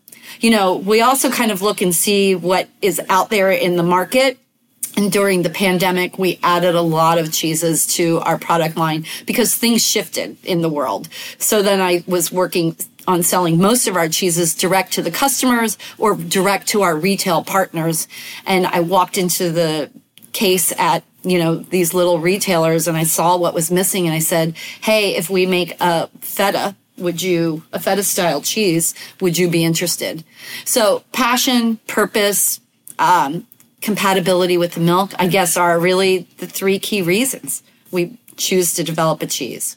You 0.43 0.51
know, 0.51 0.77
we 0.77 1.01
also 1.01 1.31
kind 1.31 1.51
of 1.51 1.63
look 1.63 1.81
and 1.81 1.95
see 1.95 2.35
what 2.35 2.69
is 2.83 3.01
out 3.09 3.31
there 3.31 3.51
in 3.51 3.77
the 3.77 3.83
market 3.83 4.39
and 4.97 5.11
during 5.11 5.43
the 5.43 5.51
pandemic, 5.51 6.19
we 6.19 6.39
added 6.43 6.75
a 6.75 6.83
lot 6.83 7.19
of 7.19 7.33
cheeses 7.33 7.87
to 7.95 8.19
our 8.21 8.39
product 8.39 8.77
line 8.77 9.07
because 9.27 9.55
things 9.55 9.85
shifted 9.85 10.37
in 10.45 10.61
the 10.61 10.69
world. 10.69 11.09
So 11.39 11.63
then 11.63 11.81
I 11.81 12.05
was 12.07 12.31
working 12.31 12.77
on 13.09 13.23
selling 13.23 13.59
most 13.59 13.89
of 13.89 13.97
our 13.97 14.09
cheeses 14.09 14.55
direct 14.55 14.93
to 14.93 15.03
the 15.03 15.11
customers 15.11 15.79
or 15.99 16.15
direct 16.15 16.69
to 16.69 16.83
our 16.83 16.95
retail 16.95 17.43
partners. 17.43 18.07
And 18.47 18.67
I 18.67 18.81
walked 18.81 19.17
into 19.17 19.51
the 19.51 19.91
case 20.33 20.73
at 20.79 21.05
you 21.25 21.39
know 21.39 21.57
these 21.57 21.95
little 21.95 22.19
retailers 22.19 22.89
and 22.89 22.97
I 22.97 23.05
saw 23.05 23.37
what 23.37 23.55
was 23.55 23.71
missing 23.71 24.07
and 24.07 24.15
I 24.15 24.19
said, 24.19 24.57
"Hey, 24.81 25.15
if 25.15 25.31
we 25.31 25.47
make 25.47 25.77
a 25.81 26.09
feta, 26.21 26.75
would 27.03 27.21
you 27.21 27.65
a 27.73 27.81
feta 27.81 28.03
style 28.03 28.41
cheese, 28.41 28.95
would 29.21 29.37
you 29.37 29.49
be 29.51 29.65
interested?" 29.65 30.25
So, 30.65 31.05
passion, 31.13 31.79
purpose, 31.87 32.61
um, 32.99 33.47
compatibility 33.83 34.57
with 34.57 34.75
the 34.75 34.81
milk, 34.81 35.13
I 35.19 35.27
guess, 35.27 35.57
are 35.57 35.79
really 35.79 36.27
the 36.39 36.47
three 36.47 36.79
key 36.79 37.03
reasons 37.03 37.63
we 37.91 38.17
choose 38.37 38.75
to 38.75 38.85
develop 38.85 39.23
a 39.23 39.27
cheese. 39.27 39.77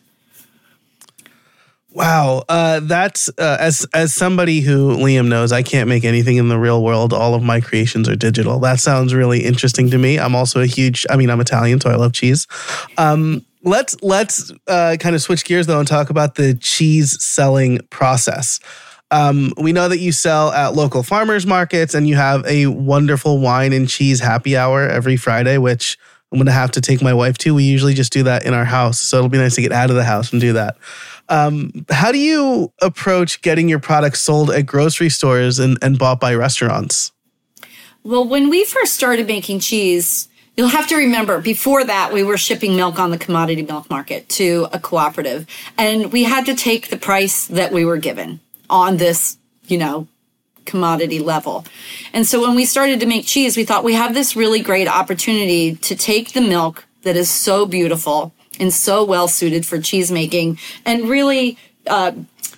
Wow, 1.96 2.44
uh, 2.50 2.82
that's 2.84 3.30
uh, 3.38 3.56
as 3.58 3.88
as 3.94 4.14
somebody 4.14 4.60
who 4.60 4.98
Liam 4.98 5.30
knows, 5.30 5.54
I 5.54 5.64
can't 5.64 5.88
make 5.88 6.04
anything 6.04 6.36
in 6.36 6.50
the 6.50 6.60
real 6.60 6.84
world. 6.84 7.14
All 7.14 7.36
of 7.36 7.42
my 7.42 7.62
creations 7.62 8.10
are 8.10 8.18
digital. 8.18 8.60
That 8.60 8.82
sounds 8.82 9.14
really 9.14 9.46
interesting 9.46 9.90
to 9.92 9.98
me. 9.98 10.20
I'm 10.20 10.36
also 10.36 10.60
a 10.60 10.66
huge. 10.66 11.06
I 11.10 11.16
mean, 11.16 11.30
I'm 11.30 11.40
Italian, 11.40 11.80
so 11.80 11.90
I 11.90 11.96
love 11.96 12.12
cheese. 12.12 12.48
Um, 12.98 13.46
let's 13.66 14.02
let's 14.02 14.52
uh, 14.68 14.96
kind 15.00 15.16
of 15.16 15.22
switch 15.22 15.44
gears 15.44 15.68
though 15.68 15.80
and 15.80 15.88
talk 15.88 16.10
about 16.10 16.36
the 16.36 16.54
cheese 16.54 17.22
selling 17.22 17.80
process. 17.90 18.60
Um, 19.12 19.54
we 19.58 19.74
know 19.74 19.90
that 19.90 20.00
you 20.00 20.12
sell 20.12 20.52
at 20.52 20.74
local 20.74 21.04
farmers 21.04 21.46
markets 21.46 21.94
and 21.94 22.08
you 22.08 22.16
have 22.16 22.46
a 22.46 22.68
wonderful 22.68 23.40
wine 23.40 23.74
and 23.74 23.88
cheese 23.88 24.20
happy 24.20 24.58
hour 24.58 24.88
every 24.88 25.16
Friday, 25.16 25.58
which 25.58 25.98
I'm 26.32 26.40
going 26.40 26.48
to 26.48 26.52
have 26.52 26.72
to 26.72 26.82
take 26.82 27.02
my 27.02 27.14
wife 27.14 27.38
to. 27.40 27.54
We 27.54 27.64
usually 27.64 27.94
just 27.94 28.12
do 28.12 28.24
that 28.24 28.46
in 28.46 28.54
our 28.54 28.66
house. 28.66 29.00
So 29.00 29.18
it'll 29.18 29.30
be 29.30 29.38
nice 29.38 29.56
to 29.56 29.62
get 29.62 29.72
out 29.72 29.90
of 29.90 29.96
the 29.96 30.04
house 30.04 30.32
and 30.32 30.42
do 30.42 30.54
that. 30.54 30.78
Um, 31.30 31.86
how 31.90 32.12
do 32.12 32.18
you 32.18 32.74
approach 32.82 33.42
getting 33.42 33.70
your 33.70 33.80
products 33.80 34.22
sold 34.22 34.50
at 34.52 34.66
grocery 34.66 35.10
stores 35.10 35.60
and, 35.60 35.78
and 35.82 36.00
bought 36.00 36.20
by 36.20 36.34
restaurants? 36.34 37.12
Well, 38.04 38.28
when 38.28 38.50
we 38.50 38.66
first 38.66 38.94
started 38.94 39.28
making 39.28 39.60
cheese, 39.60 40.28
You'll 40.58 40.70
have 40.70 40.88
to 40.88 40.96
remember 40.96 41.42
before 41.42 41.84
that, 41.84 42.14
we 42.14 42.24
were 42.24 42.38
shipping 42.38 42.76
milk 42.76 42.98
on 42.98 43.12
the 43.12 43.18
commodity 43.18 43.64
milk 43.64 43.90
market 43.90 44.30
to 44.30 44.68
a 44.72 44.80
cooperative, 44.80 45.48
and 45.78 46.14
we 46.14 46.24
had 46.24 46.46
to 46.46 46.56
take 46.56 46.90
the 46.90 46.98
price 46.98 47.48
that 47.48 47.74
we 47.74 47.84
were 47.84 47.98
given 47.98 48.40
on 48.70 48.98
this, 48.98 49.38
you 49.68 49.78
know, 49.78 50.08
commodity 50.66 51.20
level. 51.20 51.66
And 52.14 52.26
so 52.26 52.42
when 52.42 52.56
we 52.56 52.66
started 52.66 53.00
to 53.02 53.06
make 53.06 53.26
cheese, 53.26 53.58
we 53.58 53.66
thought 53.66 53.84
we 53.84 53.94
have 53.94 54.14
this 54.14 54.36
really 54.36 54.62
great 54.62 54.88
opportunity 54.88 55.76
to 55.76 55.96
take 55.96 56.32
the 56.32 56.42
milk 56.42 56.86
that 57.04 57.16
is 57.16 57.30
so 57.30 57.66
beautiful 57.66 58.34
and 58.60 58.74
so 58.74 59.04
well 59.04 59.28
suited 59.28 59.66
for 59.66 59.80
cheese 59.80 60.12
making 60.12 60.58
and 60.86 61.10
really 61.10 61.58
uh, 61.88 62.14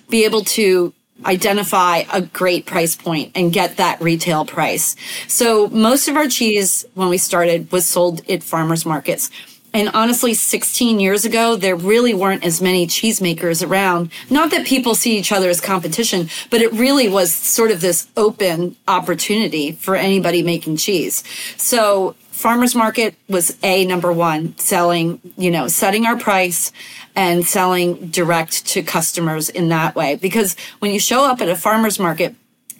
be 0.08 0.24
able 0.24 0.42
to 0.42 0.94
identify 1.24 2.04
a 2.12 2.22
great 2.22 2.66
price 2.66 2.96
point 2.96 3.32
and 3.34 3.52
get 3.52 3.76
that 3.76 4.00
retail 4.00 4.44
price. 4.44 4.96
So 5.26 5.68
most 5.68 6.08
of 6.08 6.16
our 6.16 6.28
cheese 6.28 6.84
when 6.94 7.08
we 7.08 7.18
started 7.18 7.70
was 7.72 7.86
sold 7.86 8.28
at 8.30 8.42
farmers 8.42 8.86
markets. 8.86 9.30
And 9.74 9.90
honestly, 9.90 10.32
16 10.34 10.98
years 10.98 11.24
ago, 11.24 11.54
there 11.54 11.76
really 11.76 12.14
weren't 12.14 12.44
as 12.44 12.62
many 12.62 12.86
cheesemakers 12.86 13.66
around. 13.66 14.10
Not 14.30 14.50
that 14.50 14.66
people 14.66 14.94
see 14.94 15.18
each 15.18 15.30
other 15.30 15.50
as 15.50 15.60
competition, 15.60 16.30
but 16.50 16.62
it 16.62 16.72
really 16.72 17.08
was 17.08 17.32
sort 17.32 17.70
of 17.70 17.80
this 17.80 18.08
open 18.16 18.76
opportunity 18.86 19.72
for 19.72 19.94
anybody 19.94 20.42
making 20.42 20.78
cheese. 20.78 21.22
So 21.56 22.14
farmers 22.30 22.74
market 22.74 23.14
was 23.28 23.58
a 23.62 23.84
number 23.84 24.12
one 24.12 24.56
selling, 24.58 25.20
you 25.36 25.50
know, 25.50 25.68
setting 25.68 26.06
our 26.06 26.16
price 26.16 26.72
and 27.14 27.44
selling 27.44 28.08
direct 28.08 28.64
to 28.68 28.82
customers 28.82 29.48
in 29.48 29.68
that 29.68 29.94
way. 29.94 30.16
Because 30.16 30.56
when 30.78 30.92
you 30.92 31.00
show 31.00 31.24
up 31.24 31.40
at 31.40 31.48
a 31.48 31.56
farmer's 31.56 31.98
market, 31.98 32.34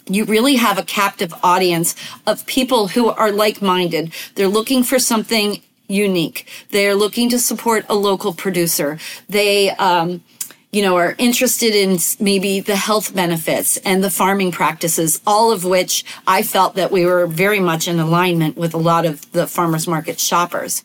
you 0.07 0.25
really 0.25 0.55
have 0.55 0.77
a 0.77 0.83
captive 0.83 1.33
audience 1.43 1.95
of 2.25 2.45
people 2.45 2.87
who 2.87 3.09
are 3.09 3.31
like 3.31 3.61
minded. 3.61 4.11
They're 4.35 4.47
looking 4.47 4.81
for 4.83 4.97
something 4.97 5.61
unique. 5.89 6.47
They're 6.69 6.95
looking 6.95 7.29
to 7.31 7.39
support 7.39 7.85
a 7.89 7.95
local 7.95 8.33
producer. 8.33 8.99
They, 9.27 9.71
um, 9.71 10.23
you 10.71 10.83
know, 10.83 10.95
are 10.97 11.15
interested 11.17 11.73
in 11.73 11.97
maybe 12.19 12.59
the 12.59 12.75
health 12.75 13.13
benefits 13.13 13.77
and 13.77 14.03
the 14.03 14.11
farming 14.11 14.51
practices, 14.51 15.19
all 15.25 15.51
of 15.51 15.65
which 15.65 16.05
I 16.27 16.43
felt 16.43 16.75
that 16.75 16.91
we 16.91 17.05
were 17.05 17.25
very 17.25 17.59
much 17.59 17.87
in 17.87 17.99
alignment 17.99 18.55
with 18.55 18.73
a 18.73 18.77
lot 18.77 19.05
of 19.05 19.29
the 19.31 19.47
farmers 19.47 19.87
market 19.87 20.19
shoppers. 20.19 20.83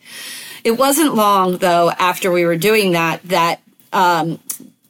It 0.64 0.72
wasn't 0.78 1.14
long 1.14 1.58
though 1.58 1.90
after 1.90 2.32
we 2.32 2.46
were 2.46 2.56
doing 2.56 2.92
that 2.92 3.22
that 3.24 3.60
um, 3.92 4.40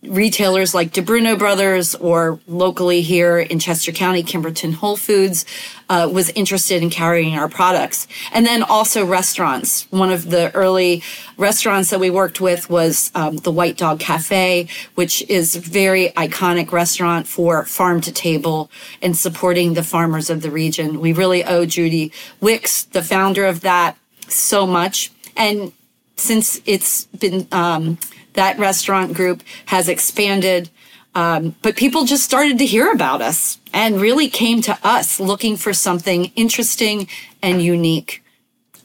retailers 0.09 0.75
like 0.75 0.93
Di 0.93 1.01
Bruno 1.01 1.37
Brothers 1.37 1.95
or 1.95 2.39
locally 2.47 3.03
here 3.03 3.39
in 3.39 3.59
Chester 3.59 3.93
County, 3.93 4.23
Kimberton 4.23 4.75
Whole 4.75 4.97
Foods 4.97 5.45
uh, 5.89 6.09
was 6.13 6.31
interested 6.31 6.83
in 6.83 6.91
carrying 6.91 7.37
our 7.37 7.49
products. 7.49 8.07
And 8.33 8.47
then 8.47 8.63
also 8.63 9.05
restaurants. 9.05 9.91
One 9.91 10.11
of 10.11 10.31
the 10.31 10.55
early 10.55 11.03
restaurants 11.37 11.91
that 11.91 12.01
we 12.01 12.11
worked 12.11 12.41
with 12.41 12.71
was 12.71 13.11
um, 13.15 13.37
the 13.39 13.53
White 13.53 13.77
Dog 13.77 14.01
Cafe, 14.01 14.69
which 14.95 15.23
is 15.23 15.57
a 15.57 15.61
very 15.61 16.11
iconic 16.11 16.73
restaurant 16.73 17.27
for 17.27 17.65
farm 17.65 18.01
to 18.03 18.13
table 18.13 18.71
and 19.03 19.17
supporting 19.17 19.75
the 19.75 19.83
farmers 19.83 20.31
of 20.31 20.43
the 20.43 20.51
region. 20.51 21.01
We 21.01 21.13
really 21.13 21.45
owe 21.45 21.67
Judy 21.67 22.13
Wicks, 22.41 22.85
the 22.85 23.03
founder 23.03 23.45
of 23.45 23.61
that, 23.61 23.97
so 24.29 24.67
much 24.67 25.11
and 25.37 25.73
since 26.17 26.61
it's 26.65 27.07
been 27.07 27.47
um, 27.53 27.99
that 28.35 28.59
restaurant 28.59 29.15
group 29.15 29.43
has 29.67 29.89
expanded, 29.89 30.71
um, 31.15 31.55
but 31.63 31.77
people 31.77 32.05
just 32.05 32.25
started 32.25 32.59
to 32.59 32.67
hear 32.67 32.91
about 32.93 33.23
us 33.23 33.59
and 33.73 34.01
really 34.01 34.29
came 34.29 34.61
to 34.63 34.79
us 34.83 35.19
looking 35.19 35.57
for 35.57 35.73
something 35.73 36.27
interesting 36.37 37.09
and 37.43 37.63
unique 37.63 38.23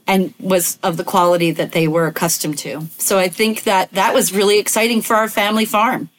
and 0.07 0.33
was 0.39 0.79
of 0.81 0.97
the 0.97 1.03
quality 1.03 1.51
that 1.51 1.71
they 1.71 1.87
were 1.87 2.07
accustomed 2.07 2.57
to. 2.57 2.87
So 2.97 3.19
I 3.19 3.29
think 3.29 3.63
that 3.63 3.91
that 3.91 4.13
was 4.13 4.33
really 4.33 4.57
exciting 4.57 5.01
for 5.03 5.15
our 5.15 5.29
family 5.29 5.65
farm. 5.65 6.09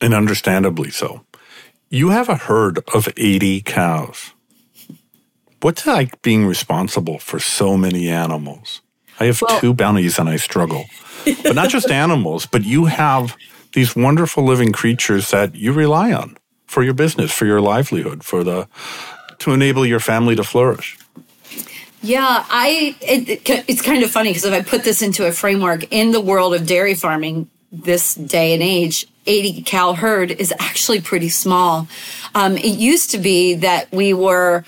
And 0.00 0.14
understandably 0.14 0.90
so. 0.90 1.24
You 1.90 2.08
have 2.10 2.28
a 2.28 2.36
herd 2.36 2.78
of 2.94 3.08
80 3.16 3.60
cows. 3.62 4.32
What's 5.60 5.86
it 5.86 5.90
like 5.90 6.22
being 6.22 6.46
responsible 6.46 7.18
for 7.18 7.38
so 7.38 7.76
many 7.76 8.08
animals? 8.08 8.80
I 9.20 9.24
have 9.24 9.42
well, 9.42 9.60
two 9.60 9.74
bounties 9.74 10.18
and 10.18 10.28
I 10.28 10.36
struggle. 10.36 10.84
But 11.24 11.54
not 11.54 11.68
just 11.68 11.90
animals, 11.90 12.46
but 12.46 12.64
you 12.64 12.86
have 12.86 13.36
these 13.72 13.94
wonderful 13.94 14.44
living 14.44 14.72
creatures 14.72 15.30
that 15.30 15.54
you 15.54 15.72
rely 15.72 16.12
on 16.12 16.36
for 16.66 16.82
your 16.82 16.94
business, 16.94 17.32
for 17.32 17.46
your 17.46 17.60
livelihood, 17.60 18.24
for 18.24 18.44
the 18.44 18.68
to 19.38 19.52
enable 19.52 19.86
your 19.86 20.00
family 20.00 20.34
to 20.36 20.44
flourish. 20.44 20.98
Yeah, 22.02 22.44
I 22.48 22.96
it, 23.00 23.42
it's 23.68 23.82
kind 23.82 24.02
of 24.04 24.10
funny 24.10 24.30
because 24.30 24.44
if 24.44 24.52
I 24.52 24.62
put 24.62 24.84
this 24.84 25.02
into 25.02 25.26
a 25.26 25.32
framework 25.32 25.84
in 25.92 26.12
the 26.12 26.20
world 26.20 26.54
of 26.54 26.66
dairy 26.66 26.94
farming 26.94 27.48
this 27.72 28.14
day 28.14 28.54
and 28.54 28.62
age, 28.62 29.06
80 29.26 29.62
cow 29.62 29.92
herd 29.94 30.30
is 30.30 30.52
actually 30.58 31.00
pretty 31.00 31.28
small. 31.28 31.88
Um, 32.34 32.56
it 32.56 32.78
used 32.78 33.10
to 33.10 33.18
be 33.18 33.54
that 33.54 33.90
we 33.92 34.14
were 34.14 34.64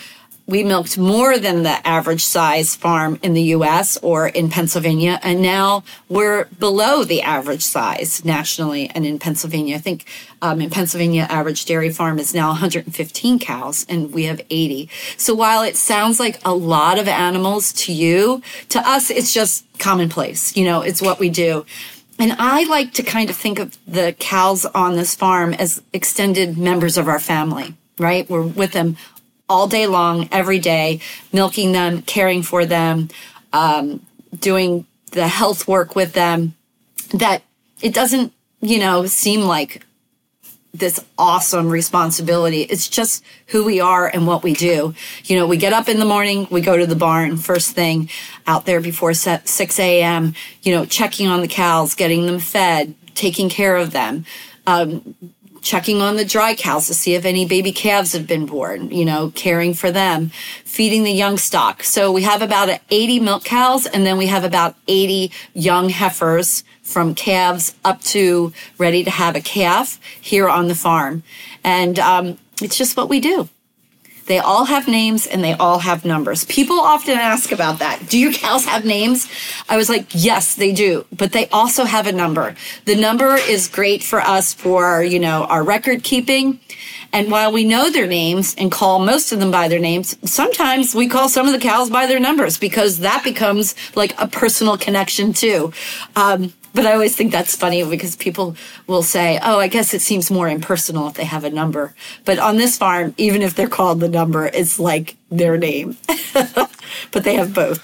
we 0.51 0.65
milked 0.65 0.99
more 0.99 1.39
than 1.39 1.63
the 1.63 1.87
average 1.87 2.25
size 2.25 2.75
farm 2.75 3.21
in 3.23 3.35
the 3.35 3.43
US 3.55 3.97
or 3.99 4.27
in 4.27 4.51
Pennsylvania. 4.51 5.21
And 5.23 5.41
now 5.41 5.85
we're 6.09 6.47
below 6.47 7.05
the 7.05 7.23
average 7.23 7.63
size 7.63 8.25
nationally 8.25 8.91
and 8.91 9.07
in 9.07 9.21
Pennsylvania. 9.21 9.77
I 9.77 9.79
think 9.79 10.07
um, 10.43 10.61
in 10.61 10.69
Pennsylvania, 10.69 11.27
average 11.31 11.65
dairy 11.67 11.91
farm 11.91 12.19
is 12.19 12.35
now 12.35 12.49
115 12.49 13.39
cows 13.39 13.87
and 13.89 14.13
we 14.13 14.25
have 14.25 14.41
80. 14.51 14.91
So 15.17 15.35
while 15.35 15.63
it 15.63 15.77
sounds 15.77 16.19
like 16.19 16.41
a 16.45 16.53
lot 16.53 16.99
of 16.99 17.07
animals 17.07 17.73
to 17.85 17.93
you, 17.93 18.43
to 18.71 18.81
us, 18.81 19.09
it's 19.09 19.33
just 19.33 19.65
commonplace. 19.79 20.57
You 20.57 20.65
know, 20.65 20.83
it's 20.83 21.01
what 21.01 21.21
we 21.21 21.31
do. 21.31 21.65
And 22.19 22.35
I 22.39 22.65
like 22.65 22.93
to 22.95 23.05
kind 23.05 23.31
of 23.31 23.37
think 23.37 23.61
of 23.61 23.79
the 23.87 24.17
cows 24.19 24.67
on 24.67 24.97
this 24.97 25.15
farm 25.15 25.55
as 25.55 25.81
extended 25.93 26.59
members 26.59 26.99
of 26.99 27.07
our 27.07 27.21
family 27.21 27.77
right? 28.01 28.29
We're 28.31 28.47
with 28.47 28.73
them 28.73 28.97
all 29.51 29.67
day 29.67 29.87
long, 29.89 30.29
every 30.31 30.61
day, 30.61 31.01
milking 31.33 31.73
them, 31.73 32.03
caring 32.03 32.43
for 32.43 32.65
them, 32.65 33.09
um, 33.53 34.07
doing 34.39 34.87
the 35.11 35.27
health 35.27 35.67
work 35.67 35.97
with 35.97 36.13
them, 36.13 36.55
that 37.13 37.43
it 37.83 37.93
doesn't, 37.93 38.33
you 38.61 38.79
know, 38.79 39.05
seem 39.07 39.41
like 39.41 39.85
this 40.73 41.05
awesome 41.19 41.69
responsibility. 41.69 42.63
It's 42.63 42.89
just 42.89 43.25
who 43.49 43.65
we 43.65 43.81
are 43.81 44.07
and 44.07 44.25
what 44.25 44.45
we 44.45 44.53
do. 44.53 44.95
You 45.25 45.37
know, 45.37 45.47
we 45.49 45.57
get 45.57 45.73
up 45.73 45.89
in 45.89 45.99
the 45.99 46.05
morning, 46.05 46.47
we 46.49 46.61
go 46.61 46.77
to 46.77 46.87
the 46.87 46.95
barn 46.95 47.37
first 47.37 47.73
thing 47.73 48.09
out 48.47 48.67
there 48.67 48.81
before 48.81 49.13
6 49.13 49.81
a.m., 49.81 50.35
you 50.63 50.73
know, 50.73 50.87
checking 50.87 51.27
on 51.27 51.41
the 51.41 51.49
cows, 51.49 51.97
getting 51.97 52.27
them 52.27 52.39
fed, 52.39 52.95
taking 53.17 53.49
care 53.49 53.77
of 53.77 53.91
them. 53.91 54.25
Um, 54.69 55.17
checking 55.63 56.01
on 56.01 56.17
the 56.17 56.25
dry 56.25 56.55
cows 56.55 56.87
to 56.87 56.95
see 56.95 57.15
if 57.15 57.25
any 57.25 57.47
baby 57.47 57.73
calves 57.73 58.13
have 58.13 58.27
been 58.27 58.47
born, 58.47 58.91
you 58.91 59.05
know, 59.05 59.33
caring 59.35 59.75
for 59.75 59.91
them, 59.91 60.31
feeding 60.65 61.05
the 61.05 61.13
young 61.13 61.39
stock. 61.39 61.83
So 61.83 62.11
we 62.13 62.23
have 62.23 62.43
about 62.43 62.81
80 62.91 63.21
milk 63.21 63.45
cows 63.45 63.87
and 63.87 64.05
then 64.07 64.17
we 64.17 64.27
have 64.27 64.45
about 64.45 64.75
80 64.89 65.33
young 65.55 65.89
heifers 65.89 66.65
from 66.83 67.15
calves 67.15 67.75
up 67.85 68.01
to 68.03 68.53
ready 68.79 69.05
to 69.05 69.11
have 69.11 69.37
a 69.37 69.41
calf 69.41 70.01
here 70.21 70.49
on 70.49 70.69
the 70.69 70.75
farm. 70.75 71.23
And 71.63 71.99
um, 71.99 72.39
it's 72.63 72.77
just 72.77 72.97
what 72.97 73.09
we 73.09 73.21
do. 73.21 73.49
They 74.31 74.39
all 74.39 74.67
have 74.67 74.87
names 74.87 75.27
and 75.27 75.43
they 75.43 75.55
all 75.55 75.81
have 75.81 76.05
numbers. 76.05 76.45
People 76.45 76.79
often 76.79 77.19
ask 77.19 77.51
about 77.51 77.81
that. 77.81 78.09
Do 78.09 78.17
your 78.17 78.33
cows 78.33 78.65
have 78.65 78.85
names? 78.85 79.29
I 79.69 79.77
was 79.77 79.89
like, 79.89 80.07
yes, 80.11 80.55
they 80.55 80.71
do, 80.71 81.05
but 81.11 81.33
they 81.33 81.49
also 81.49 81.85
have 81.85 82.07
a 82.07 82.13
number. 82.13 82.55
The 82.85 82.95
number 82.95 83.35
is 83.35 83.67
great 83.67 84.05
for 84.05 84.21
us 84.21 84.55
for, 84.55 85.03
you 85.03 85.19
know, 85.19 85.47
our 85.47 85.65
record 85.65 86.05
keeping. 86.05 86.61
And 87.13 87.29
while 87.29 87.51
we 87.51 87.65
know 87.65 87.91
their 87.91 88.07
names 88.07 88.55
and 88.57 88.71
call 88.71 89.01
most 89.01 89.33
of 89.33 89.41
them 89.41 89.51
by 89.51 89.67
their 89.67 89.81
names, 89.81 90.17
sometimes 90.31 90.95
we 90.95 91.09
call 91.09 91.29
some 91.29 91.49
of 91.49 91.53
the 91.53 91.59
cows 91.59 91.91
by 91.91 92.07
their 92.07 92.21
numbers 92.21 92.57
because 92.57 93.01
that 93.01 93.25
becomes 93.25 93.75
like 93.97 94.15
a 94.17 94.29
personal 94.29 94.79
connection 94.79 95.33
too. 95.33 95.73
Um, 96.15 96.53
but 96.73 96.87
I 96.87 96.93
always 96.93 97.17
think 97.17 97.33
that's 97.33 97.57
funny 97.57 97.83
because 97.85 98.17
people 98.17 98.57
will 98.87 99.03
say, 99.03 99.39
"Oh, 99.43 99.59
I 99.59 99.69
guess 99.69 99.95
it 99.95 100.03
seems 100.03 100.31
more 100.31 100.49
impersonal 100.49 101.09
if 101.09 101.15
they 101.15 101.25
have 101.25 101.45
a 101.45 101.51
number." 101.51 101.95
But 102.25 102.39
on 102.39 102.57
this 102.57 102.77
farm, 102.77 103.15
even 103.17 103.43
if 103.43 103.55
they're 103.55 103.69
called 103.69 104.01
the 104.01 104.09
number, 104.09 104.47
it's 104.47 104.79
like 104.79 105.17
their 105.31 105.57
name. 105.57 105.97
but 107.13 107.25
they 107.25 107.35
have 107.35 107.55
both. 107.55 107.81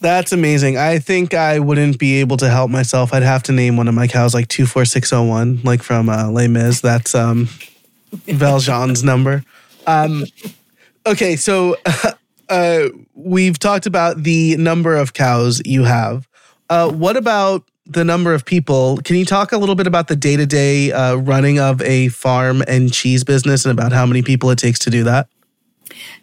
That's 0.00 0.32
amazing. 0.32 0.76
I 0.76 0.98
think 0.98 1.32
I 1.34 1.58
wouldn't 1.58 1.98
be 1.98 2.20
able 2.20 2.36
to 2.38 2.48
help 2.48 2.70
myself. 2.70 3.14
I'd 3.14 3.22
have 3.22 3.42
to 3.44 3.52
name 3.52 3.76
one 3.76 3.88
of 3.88 3.94
my 3.94 4.06
cows 4.06 4.34
like 4.34 4.48
24601, 4.48 5.62
like 5.64 5.82
from 5.82 6.08
uh, 6.08 6.30
Les 6.30 6.48
Mis. 6.48 6.80
That's 6.80 7.14
um, 7.14 7.48
Valjean's 8.26 9.02
number. 9.02 9.42
Um, 9.86 10.24
okay, 11.06 11.36
so 11.36 11.76
uh, 12.48 12.88
we've 13.14 13.58
talked 13.58 13.86
about 13.86 14.22
the 14.22 14.56
number 14.56 14.94
of 14.94 15.14
cows 15.14 15.62
you 15.64 15.84
have. 15.84 16.28
Uh, 16.68 16.90
what 16.90 17.16
about 17.16 17.64
the 17.86 18.04
number 18.04 18.34
of 18.34 18.44
people? 18.44 18.98
Can 18.98 19.16
you 19.16 19.24
talk 19.24 19.52
a 19.52 19.58
little 19.58 19.74
bit 19.76 19.86
about 19.86 20.08
the 20.08 20.16
day 20.16 20.36
to 20.36 20.46
day 20.46 20.92
running 21.14 21.58
of 21.58 21.80
a 21.82 22.08
farm 22.08 22.62
and 22.66 22.92
cheese 22.92 23.24
business 23.24 23.64
and 23.64 23.78
about 23.78 23.92
how 23.92 24.06
many 24.06 24.22
people 24.22 24.50
it 24.50 24.58
takes 24.58 24.78
to 24.80 24.90
do 24.90 25.04
that? 25.04 25.28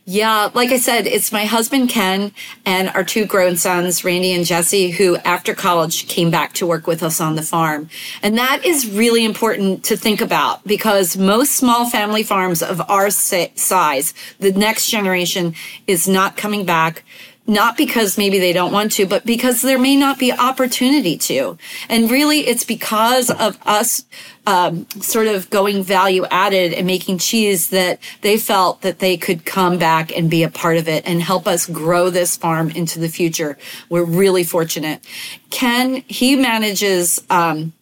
Yeah, 0.05 0.49
like 0.53 0.71
I 0.71 0.77
said, 0.77 1.07
it's 1.07 1.31
my 1.31 1.45
husband 1.45 1.89
Ken 1.89 2.33
and 2.65 2.89
our 2.89 3.05
two 3.05 3.25
grown 3.25 3.55
sons, 3.55 4.03
Randy 4.03 4.33
and 4.33 4.45
Jesse, 4.45 4.91
who 4.91 5.15
after 5.17 5.53
college 5.53 6.09
came 6.09 6.29
back 6.29 6.51
to 6.55 6.67
work 6.67 6.87
with 6.87 7.01
us 7.01 7.21
on 7.21 7.35
the 7.35 7.41
farm. 7.41 7.89
And 8.21 8.37
that 8.37 8.65
is 8.65 8.91
really 8.91 9.23
important 9.23 9.85
to 9.85 9.95
think 9.95 10.19
about 10.19 10.65
because 10.67 11.15
most 11.15 11.51
small 11.51 11.89
family 11.89 12.23
farms 12.23 12.61
of 12.61 12.81
our 12.89 13.09
size, 13.09 14.13
the 14.39 14.51
next 14.51 14.89
generation 14.89 15.55
is 15.87 16.05
not 16.05 16.35
coming 16.35 16.65
back 16.65 17.05
not 17.45 17.75
because 17.75 18.17
maybe 18.17 18.39
they 18.39 18.53
don't 18.53 18.71
want 18.71 18.93
to, 18.93 19.05
but 19.05 19.25
because 19.25 19.61
there 19.61 19.79
may 19.79 19.95
not 19.95 20.17
be 20.17 20.31
opportunity 20.31 21.17
to. 21.17 21.57
And 21.89 22.09
really, 22.09 22.41
it's 22.41 22.63
because 22.63 23.29
of 23.29 23.57
us 23.65 24.05
um, 24.47 24.87
sort 25.01 25.27
of 25.27 25.49
going 25.49 25.83
value 25.83 26.25
added 26.31 26.73
and 26.73 26.87
making 26.87 27.17
cheese 27.17 27.69
that 27.69 27.99
they 28.21 28.37
felt 28.37 28.81
that 28.81 28.99
they 28.99 29.17
could 29.17 29.45
come 29.45 29.77
back 29.77 30.15
and 30.15 30.29
be 30.29 30.43
a 30.43 30.49
part 30.49 30.77
of 30.77 30.87
it 30.87 31.05
and 31.05 31.21
help 31.21 31.45
us 31.45 31.65
grow 31.65 32.09
this 32.09 32.37
farm 32.37 32.69
into 32.69 32.99
the 32.99 33.09
future. 33.09 33.57
We're 33.89 34.05
really 34.05 34.43
fortunate. 34.43 35.05
Ken, 35.49 36.03
he 36.07 36.35
manages 36.35 37.21
um, 37.29 37.73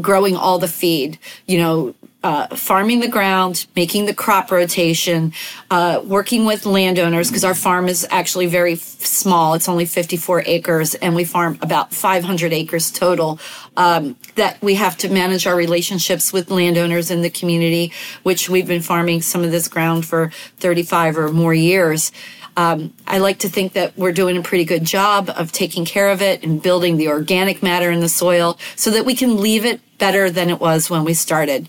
growing 0.00 0.36
all 0.36 0.58
the 0.58 0.68
feed, 0.68 1.18
you 1.46 1.58
know, 1.58 1.94
uh, 2.22 2.46
farming 2.54 3.00
the 3.00 3.08
ground, 3.08 3.66
making 3.74 4.06
the 4.06 4.14
crop 4.14 4.50
rotation, 4.50 5.32
uh, 5.70 6.00
working 6.04 6.44
with 6.44 6.64
landowners 6.64 7.28
because 7.28 7.44
our 7.44 7.54
farm 7.54 7.88
is 7.88 8.06
actually 8.10 8.46
very 8.46 8.74
f- 8.74 8.80
small. 8.80 9.54
It's 9.54 9.68
only 9.68 9.86
54 9.86 10.44
acres, 10.46 10.94
and 10.94 11.14
we 11.14 11.24
farm 11.24 11.58
about 11.62 11.92
500 11.92 12.52
acres 12.52 12.90
total. 12.90 13.40
Um, 13.76 14.16
that 14.36 14.60
we 14.62 14.74
have 14.74 14.96
to 14.98 15.08
manage 15.08 15.46
our 15.46 15.56
relationships 15.56 16.32
with 16.32 16.50
landowners 16.50 17.10
in 17.10 17.22
the 17.22 17.30
community, 17.30 17.92
which 18.22 18.48
we've 18.48 18.66
been 18.66 18.82
farming 18.82 19.22
some 19.22 19.42
of 19.42 19.50
this 19.50 19.66
ground 19.66 20.06
for 20.06 20.30
35 20.58 21.18
or 21.18 21.28
more 21.32 21.54
years. 21.54 22.12
Um, 22.56 22.92
I 23.06 23.18
like 23.18 23.38
to 23.40 23.48
think 23.48 23.72
that 23.72 23.96
we're 23.96 24.12
doing 24.12 24.36
a 24.36 24.42
pretty 24.42 24.64
good 24.64 24.84
job 24.84 25.30
of 25.34 25.52
taking 25.52 25.84
care 25.84 26.10
of 26.10 26.20
it 26.20 26.44
and 26.44 26.62
building 26.62 26.98
the 26.98 27.08
organic 27.08 27.62
matter 27.62 27.90
in 27.90 28.00
the 28.00 28.08
soil 28.10 28.58
so 28.76 28.90
that 28.90 29.06
we 29.06 29.14
can 29.14 29.40
leave 29.40 29.64
it 29.64 29.80
better 29.98 30.30
than 30.30 30.50
it 30.50 30.60
was 30.60 30.90
when 30.90 31.04
we 31.04 31.14
started. 31.14 31.68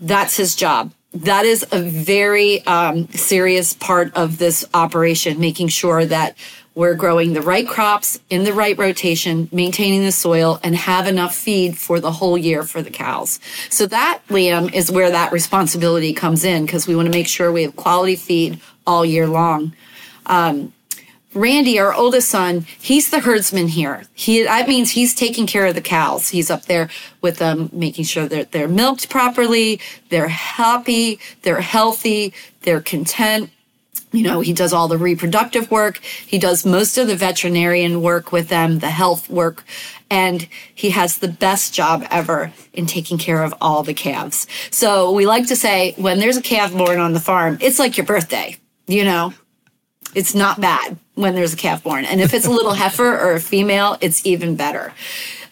That's 0.00 0.36
his 0.36 0.54
job. 0.54 0.92
That 1.12 1.46
is 1.46 1.66
a 1.72 1.80
very 1.80 2.64
um, 2.66 3.08
serious 3.08 3.72
part 3.72 4.14
of 4.14 4.38
this 4.38 4.66
operation, 4.74 5.40
making 5.40 5.68
sure 5.68 6.04
that 6.04 6.36
we're 6.74 6.94
growing 6.94 7.32
the 7.32 7.40
right 7.40 7.66
crops 7.66 8.20
in 8.28 8.44
the 8.44 8.52
right 8.52 8.76
rotation, 8.76 9.48
maintaining 9.50 10.02
the 10.02 10.12
soil, 10.12 10.60
and 10.62 10.76
have 10.76 11.08
enough 11.08 11.34
feed 11.34 11.78
for 11.78 12.00
the 12.00 12.12
whole 12.12 12.36
year 12.36 12.62
for 12.62 12.82
the 12.82 12.90
cows. 12.90 13.40
So 13.70 13.86
that, 13.86 14.20
Liam, 14.28 14.72
is 14.74 14.90
where 14.90 15.10
that 15.10 15.32
responsibility 15.32 16.12
comes 16.12 16.44
in 16.44 16.66
because 16.66 16.86
we 16.86 16.94
want 16.94 17.06
to 17.06 17.12
make 17.12 17.28
sure 17.28 17.50
we 17.50 17.62
have 17.62 17.76
quality 17.76 18.14
feed 18.14 18.60
all 18.86 19.06
year 19.06 19.26
long. 19.26 19.74
Um, 20.26 20.74
Randy, 21.36 21.78
our 21.78 21.92
oldest 21.92 22.30
son, 22.30 22.66
he's 22.80 23.10
the 23.10 23.20
herdsman 23.20 23.68
here. 23.68 24.04
He 24.14 24.44
that 24.44 24.66
means 24.66 24.92
he's 24.92 25.14
taking 25.14 25.46
care 25.46 25.66
of 25.66 25.74
the 25.74 25.82
cows. 25.82 26.30
He's 26.30 26.50
up 26.50 26.64
there 26.64 26.88
with 27.20 27.36
them, 27.36 27.68
making 27.72 28.06
sure 28.06 28.26
that 28.26 28.52
they're 28.52 28.68
milked 28.68 29.10
properly, 29.10 29.78
they're 30.08 30.28
happy, 30.28 31.20
they're 31.42 31.60
healthy, 31.60 32.32
they're 32.62 32.80
content. 32.80 33.50
You 34.12 34.22
know, 34.22 34.40
he 34.40 34.54
does 34.54 34.72
all 34.72 34.88
the 34.88 34.96
reproductive 34.96 35.70
work. 35.70 35.98
He 35.98 36.38
does 36.38 36.64
most 36.64 36.96
of 36.96 37.06
the 37.06 37.16
veterinarian 37.16 38.00
work 38.00 38.32
with 38.32 38.48
them, 38.48 38.78
the 38.78 38.88
health 38.88 39.28
work, 39.28 39.62
and 40.10 40.48
he 40.74 40.90
has 40.90 41.18
the 41.18 41.28
best 41.28 41.74
job 41.74 42.06
ever 42.10 42.52
in 42.72 42.86
taking 42.86 43.18
care 43.18 43.42
of 43.42 43.52
all 43.60 43.82
the 43.82 43.92
calves. 43.92 44.46
So 44.70 45.12
we 45.12 45.26
like 45.26 45.48
to 45.48 45.56
say 45.56 45.92
when 45.98 46.18
there's 46.18 46.38
a 46.38 46.42
calf 46.42 46.72
born 46.72 46.98
on 46.98 47.12
the 47.12 47.20
farm, 47.20 47.58
it's 47.60 47.78
like 47.78 47.98
your 47.98 48.06
birthday, 48.06 48.56
you 48.86 49.04
know? 49.04 49.34
It's 50.16 50.34
not 50.34 50.60
bad 50.60 50.96
when 51.14 51.34
there's 51.34 51.52
a 51.52 51.56
calf 51.56 51.84
born. 51.84 52.06
And 52.06 52.22
if 52.22 52.32
it's 52.32 52.46
a 52.46 52.50
little 52.50 52.72
heifer 52.82 53.16
or 53.16 53.34
a 53.34 53.40
female, 53.40 53.98
it's 54.00 54.24
even 54.24 54.56
better. 54.56 54.94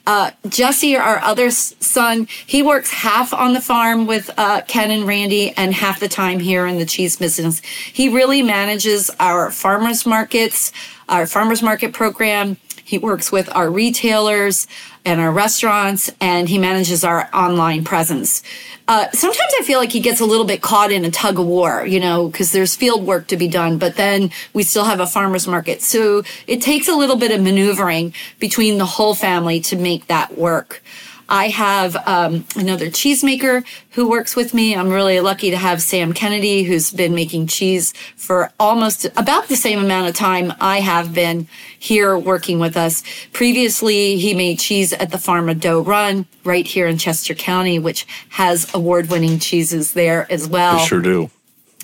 Uh, 0.06 0.30
Jesse, 0.48 0.96
our 0.96 1.18
other 1.18 1.50
son, 1.50 2.26
he 2.46 2.62
works 2.62 2.90
half 2.90 3.32
on 3.32 3.52
the 3.52 3.60
farm 3.60 4.06
with 4.06 4.30
uh, 4.36 4.62
Ken 4.62 4.90
and 4.90 5.06
Randy 5.06 5.52
and 5.52 5.72
half 5.72 6.00
the 6.00 6.08
time 6.08 6.40
here 6.40 6.66
in 6.66 6.78
the 6.78 6.84
cheese 6.86 7.16
business. 7.16 7.60
He 7.60 8.08
really 8.08 8.42
manages 8.42 9.10
our 9.20 9.50
farmers 9.50 10.04
markets, 10.04 10.72
our 11.08 11.26
farmers 11.26 11.62
market 11.62 11.92
program. 11.92 12.56
He 12.84 12.98
works 12.98 13.32
with 13.32 13.48
our 13.54 13.70
retailers 13.70 14.66
and 15.04 15.20
our 15.20 15.32
restaurants, 15.32 16.10
and 16.20 16.48
he 16.48 16.58
manages 16.58 17.02
our 17.04 17.28
online 17.34 17.84
presence. 17.84 18.42
Uh, 18.86 19.10
sometimes 19.12 19.52
I 19.58 19.64
feel 19.64 19.78
like 19.78 19.92
he 19.92 20.00
gets 20.00 20.20
a 20.20 20.26
little 20.26 20.44
bit 20.44 20.60
caught 20.60 20.92
in 20.92 21.04
a 21.04 21.10
tug 21.10 21.38
of 21.38 21.46
war, 21.46 21.86
you 21.86 22.00
know, 22.00 22.28
because 22.28 22.52
there's 22.52 22.76
field 22.76 23.06
work 23.06 23.26
to 23.28 23.36
be 23.36 23.48
done, 23.48 23.78
but 23.78 23.96
then 23.96 24.30
we 24.52 24.62
still 24.62 24.84
have 24.84 25.00
a 25.00 25.06
farmer's 25.06 25.46
market. 25.46 25.82
So 25.82 26.22
it 26.46 26.60
takes 26.60 26.88
a 26.88 26.94
little 26.94 27.16
bit 27.16 27.32
of 27.32 27.42
maneuvering 27.42 28.14
between 28.38 28.78
the 28.78 28.86
whole 28.86 29.14
family 29.14 29.60
to 29.60 29.76
make 29.76 30.06
that 30.06 30.36
work. 30.36 30.82
I 31.28 31.48
have 31.48 31.96
um, 32.06 32.44
another 32.56 32.86
cheesemaker 32.86 33.64
who 33.90 34.08
works 34.08 34.36
with 34.36 34.54
me. 34.54 34.74
I'm 34.74 34.90
really 34.90 35.20
lucky 35.20 35.50
to 35.50 35.56
have 35.56 35.80
Sam 35.82 36.12
Kennedy, 36.12 36.64
who's 36.64 36.90
been 36.90 37.14
making 37.14 37.46
cheese 37.46 37.92
for 38.16 38.52
almost 38.58 39.06
about 39.16 39.48
the 39.48 39.56
same 39.56 39.78
amount 39.78 40.08
of 40.08 40.14
time 40.14 40.52
I 40.60 40.80
have 40.80 41.14
been 41.14 41.48
here 41.78 42.18
working 42.18 42.58
with 42.58 42.76
us. 42.76 43.02
Previously, 43.32 44.16
he 44.18 44.34
made 44.34 44.58
cheese 44.58 44.92
at 44.92 45.10
the 45.10 45.18
farm 45.18 45.48
of 45.48 45.60
Doe 45.60 45.80
Run 45.80 46.26
right 46.44 46.66
here 46.66 46.86
in 46.86 46.98
Chester 46.98 47.34
County, 47.34 47.78
which 47.78 48.06
has 48.30 48.72
award 48.74 49.10
winning 49.10 49.38
cheeses 49.38 49.92
there 49.92 50.26
as 50.30 50.46
well. 50.46 50.78
They 50.78 50.86
sure 50.86 51.00
do. 51.00 51.30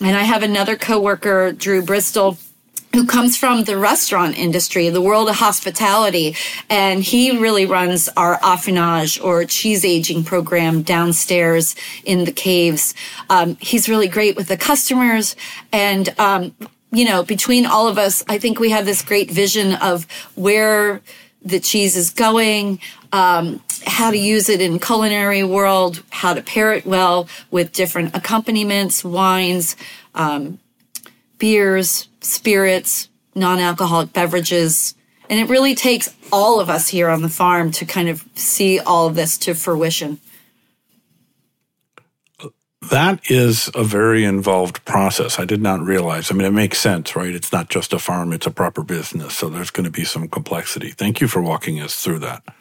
And 0.00 0.16
I 0.16 0.22
have 0.22 0.42
another 0.42 0.76
coworker, 0.76 1.52
Drew 1.52 1.82
Bristol 1.82 2.38
who 2.92 3.06
comes 3.06 3.36
from 3.36 3.64
the 3.64 3.78
restaurant 3.78 4.36
industry, 4.36 4.88
the 4.88 5.00
world 5.00 5.28
of 5.28 5.36
hospitality. 5.36 6.34
And 6.68 7.02
he 7.02 7.38
really 7.38 7.66
runs 7.66 8.08
our 8.16 8.38
affinage 8.38 9.22
or 9.22 9.44
cheese 9.44 9.84
aging 9.84 10.24
program 10.24 10.82
downstairs 10.82 11.76
in 12.04 12.24
the 12.24 12.32
caves. 12.32 12.94
Um, 13.28 13.56
he's 13.60 13.88
really 13.88 14.08
great 14.08 14.36
with 14.36 14.48
the 14.48 14.56
customers. 14.56 15.36
And, 15.72 16.12
um, 16.18 16.54
you 16.90 17.04
know, 17.04 17.22
between 17.22 17.64
all 17.64 17.86
of 17.86 17.96
us, 17.96 18.24
I 18.28 18.38
think 18.38 18.58
we 18.58 18.70
have 18.70 18.86
this 18.86 19.02
great 19.02 19.30
vision 19.30 19.74
of 19.74 20.06
where 20.34 21.00
the 21.42 21.60
cheese 21.60 21.96
is 21.96 22.10
going, 22.10 22.80
um, 23.12 23.62
how 23.86 24.10
to 24.10 24.18
use 24.18 24.48
it 24.48 24.60
in 24.60 24.78
culinary 24.78 25.44
world, 25.44 26.02
how 26.10 26.34
to 26.34 26.42
pair 26.42 26.72
it 26.72 26.84
well 26.84 27.28
with 27.50 27.72
different 27.72 28.14
accompaniments, 28.14 29.04
wines, 29.04 29.76
um, 30.14 30.58
beers, 31.38 32.09
spirits, 32.20 33.08
non 33.34 33.58
alcoholic 33.58 34.12
beverages. 34.12 34.94
And 35.28 35.38
it 35.38 35.48
really 35.48 35.74
takes 35.74 36.14
all 36.32 36.60
of 36.60 36.68
us 36.68 36.88
here 36.88 37.08
on 37.08 37.22
the 37.22 37.28
farm 37.28 37.70
to 37.72 37.84
kind 37.84 38.08
of 38.08 38.24
see 38.34 38.80
all 38.80 39.06
of 39.06 39.14
this 39.14 39.38
to 39.38 39.54
fruition. 39.54 40.18
That 42.90 43.30
is 43.30 43.70
a 43.74 43.84
very 43.84 44.24
involved 44.24 44.84
process. 44.84 45.38
I 45.38 45.44
did 45.44 45.62
not 45.62 45.80
realize. 45.80 46.30
I 46.30 46.34
mean, 46.34 46.46
it 46.46 46.52
makes 46.52 46.78
sense, 46.78 47.14
right? 47.14 47.32
It's 47.32 47.52
not 47.52 47.68
just 47.68 47.92
a 47.92 47.98
farm, 47.98 48.32
it's 48.32 48.46
a 48.46 48.50
proper 48.50 48.82
business. 48.82 49.36
So 49.36 49.48
there's 49.48 49.70
going 49.70 49.84
to 49.84 49.90
be 49.90 50.04
some 50.04 50.26
complexity. 50.28 50.90
Thank 50.90 51.20
you 51.20 51.28
for 51.28 51.40
walking 51.40 51.80
us 51.80 52.02
through 52.02 52.20
that. 52.20 52.42
I 52.48 52.52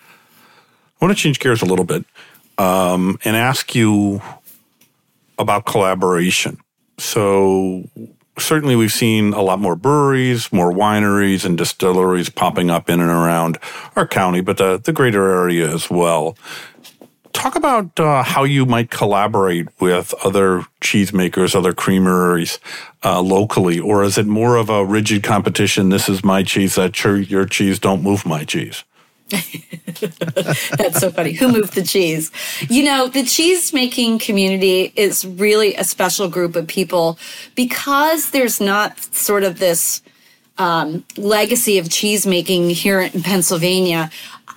want 1.05 1.17
to 1.17 1.21
change 1.21 1.39
gears 1.39 1.61
a 1.61 1.65
little 1.65 1.85
bit 1.85 2.05
um, 2.57 3.17
and 3.23 3.35
ask 3.35 3.73
you 3.73 4.21
about 5.39 5.65
collaboration. 5.65 6.57
So, 6.97 7.85
certainly 8.39 8.75
we've 8.75 8.91
seen 8.91 9.33
a 9.33 9.41
lot 9.41 9.59
more 9.59 9.75
breweries, 9.75 10.51
more 10.51 10.71
wineries 10.71 11.45
and 11.45 11.57
distilleries 11.57 12.29
popping 12.29 12.69
up 12.69 12.89
in 12.89 12.99
and 12.99 13.09
around 13.09 13.57
our 13.95 14.07
county, 14.07 14.41
but 14.41 14.57
the, 14.57 14.77
the 14.77 14.93
greater 14.93 15.29
area 15.31 15.71
as 15.73 15.89
well. 15.89 16.37
Talk 17.31 17.55
about 17.55 17.99
uh, 17.99 18.23
how 18.23 18.43
you 18.43 18.65
might 18.65 18.89
collaborate 18.89 19.67
with 19.79 20.13
other 20.25 20.65
cheesemakers, 20.81 21.55
other 21.55 21.73
creameries 21.73 22.59
uh, 23.03 23.21
locally, 23.21 23.79
or 23.79 24.03
is 24.03 24.17
it 24.17 24.25
more 24.25 24.55
of 24.55 24.69
a 24.69 24.83
rigid 24.83 25.23
competition? 25.23 25.89
This 25.89 26.09
is 26.09 26.23
my 26.23 26.43
cheese, 26.43 26.75
that's 26.75 27.03
your, 27.03 27.17
your 27.17 27.45
cheese, 27.45 27.79
don't 27.79 28.03
move 28.03 28.25
my 28.25 28.43
cheese. 28.43 28.83
That's 30.77 30.99
so 30.99 31.11
funny. 31.11 31.33
Who 31.33 31.51
moved 31.51 31.75
the 31.75 31.83
cheese? 31.83 32.31
You 32.69 32.83
know, 32.83 33.07
the 33.07 33.23
cheese 33.23 33.73
making 33.73 34.19
community 34.19 34.91
is 34.95 35.25
really 35.25 35.75
a 35.75 35.83
special 35.83 36.29
group 36.29 36.55
of 36.55 36.67
people 36.67 37.19
because 37.55 38.31
there's 38.31 38.59
not 38.59 38.97
sort 39.13 39.43
of 39.43 39.59
this 39.59 40.01
um, 40.57 41.05
legacy 41.17 41.77
of 41.77 41.89
cheese 41.89 42.25
making 42.25 42.69
here 42.69 43.01
in 43.01 43.21
Pennsylvania. 43.23 44.09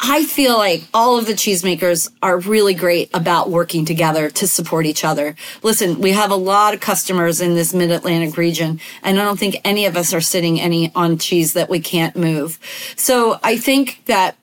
I 0.04 0.26
feel 0.26 0.58
like 0.58 0.82
all 0.92 1.16
of 1.16 1.26
the 1.26 1.34
cheesemakers 1.34 2.10
are 2.22 2.38
really 2.38 2.74
great 2.74 3.08
about 3.14 3.50
working 3.50 3.84
together 3.84 4.30
to 4.30 4.48
support 4.48 4.84
each 4.84 5.04
other. 5.04 5.36
Listen, 5.62 6.00
we 6.00 6.10
have 6.10 6.32
a 6.32 6.36
lot 6.36 6.74
of 6.74 6.80
customers 6.80 7.40
in 7.40 7.54
this 7.54 7.72
mid 7.72 7.92
Atlantic 7.92 8.36
region, 8.36 8.80
and 9.04 9.20
I 9.20 9.24
don't 9.24 9.38
think 9.38 9.60
any 9.64 9.86
of 9.86 9.96
us 9.96 10.12
are 10.12 10.20
sitting 10.20 10.60
any 10.60 10.90
on 10.96 11.18
cheese 11.18 11.52
that 11.52 11.70
we 11.70 11.78
can't 11.78 12.16
move. 12.16 12.58
So 12.96 13.38
I 13.44 13.56
think 13.56 14.02
that 14.06 14.36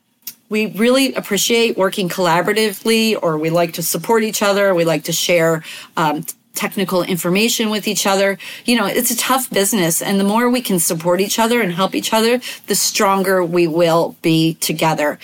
we 0.49 0.67
really 0.67 1.13
appreciate 1.13 1.77
working 1.77 2.09
collaboratively 2.09 3.17
or 3.21 3.37
we 3.37 3.49
like 3.49 3.73
to 3.73 3.83
support 3.83 4.23
each 4.23 4.41
other. 4.41 4.73
We 4.73 4.83
like 4.83 5.03
to 5.05 5.13
share 5.13 5.63
um, 5.95 6.25
technical 6.55 7.03
information 7.03 7.69
with 7.69 7.87
each 7.87 8.05
other. 8.05 8.37
You 8.65 8.77
know 8.77 8.85
it's 8.85 9.11
a 9.11 9.17
tough 9.17 9.49
business 9.49 10.01
and 10.01 10.19
the 10.19 10.23
more 10.23 10.49
we 10.49 10.61
can 10.61 10.79
support 10.79 11.21
each 11.21 11.39
other 11.39 11.61
and 11.61 11.71
help 11.71 11.95
each 11.95 12.13
other 12.13 12.41
the 12.67 12.75
stronger 12.75 13.43
we 13.45 13.67
will 13.67 14.17
be 14.21 14.55
together 14.55 15.19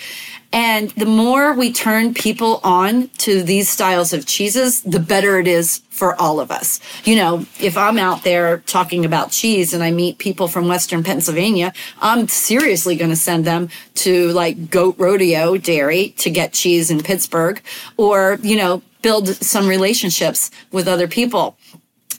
And 0.56 0.88
the 0.92 1.04
more 1.04 1.52
we 1.52 1.70
turn 1.70 2.14
people 2.14 2.60
on 2.64 3.08
to 3.18 3.42
these 3.42 3.68
styles 3.68 4.14
of 4.14 4.24
cheeses, 4.24 4.80
the 4.80 4.98
better 4.98 5.38
it 5.38 5.46
is 5.46 5.82
for 5.90 6.18
all 6.18 6.40
of 6.40 6.50
us. 6.50 6.80
You 7.04 7.16
know, 7.16 7.44
if 7.60 7.76
I'm 7.76 7.98
out 7.98 8.24
there 8.24 8.60
talking 8.60 9.04
about 9.04 9.32
cheese 9.32 9.74
and 9.74 9.82
I 9.82 9.90
meet 9.90 10.16
people 10.16 10.48
from 10.48 10.66
Western 10.66 11.04
Pennsylvania, 11.04 11.74
I'm 12.00 12.26
seriously 12.28 12.96
going 12.96 13.10
to 13.10 13.16
send 13.16 13.44
them 13.44 13.68
to 13.96 14.32
like 14.32 14.70
Goat 14.70 14.94
Rodeo 14.96 15.58
Dairy 15.58 16.14
to 16.16 16.30
get 16.30 16.54
cheese 16.54 16.90
in 16.90 17.02
Pittsburgh 17.02 17.60
or, 17.98 18.38
you 18.40 18.56
know, 18.56 18.80
build 19.02 19.28
some 19.28 19.68
relationships 19.68 20.50
with 20.72 20.88
other 20.88 21.06
people. 21.06 21.58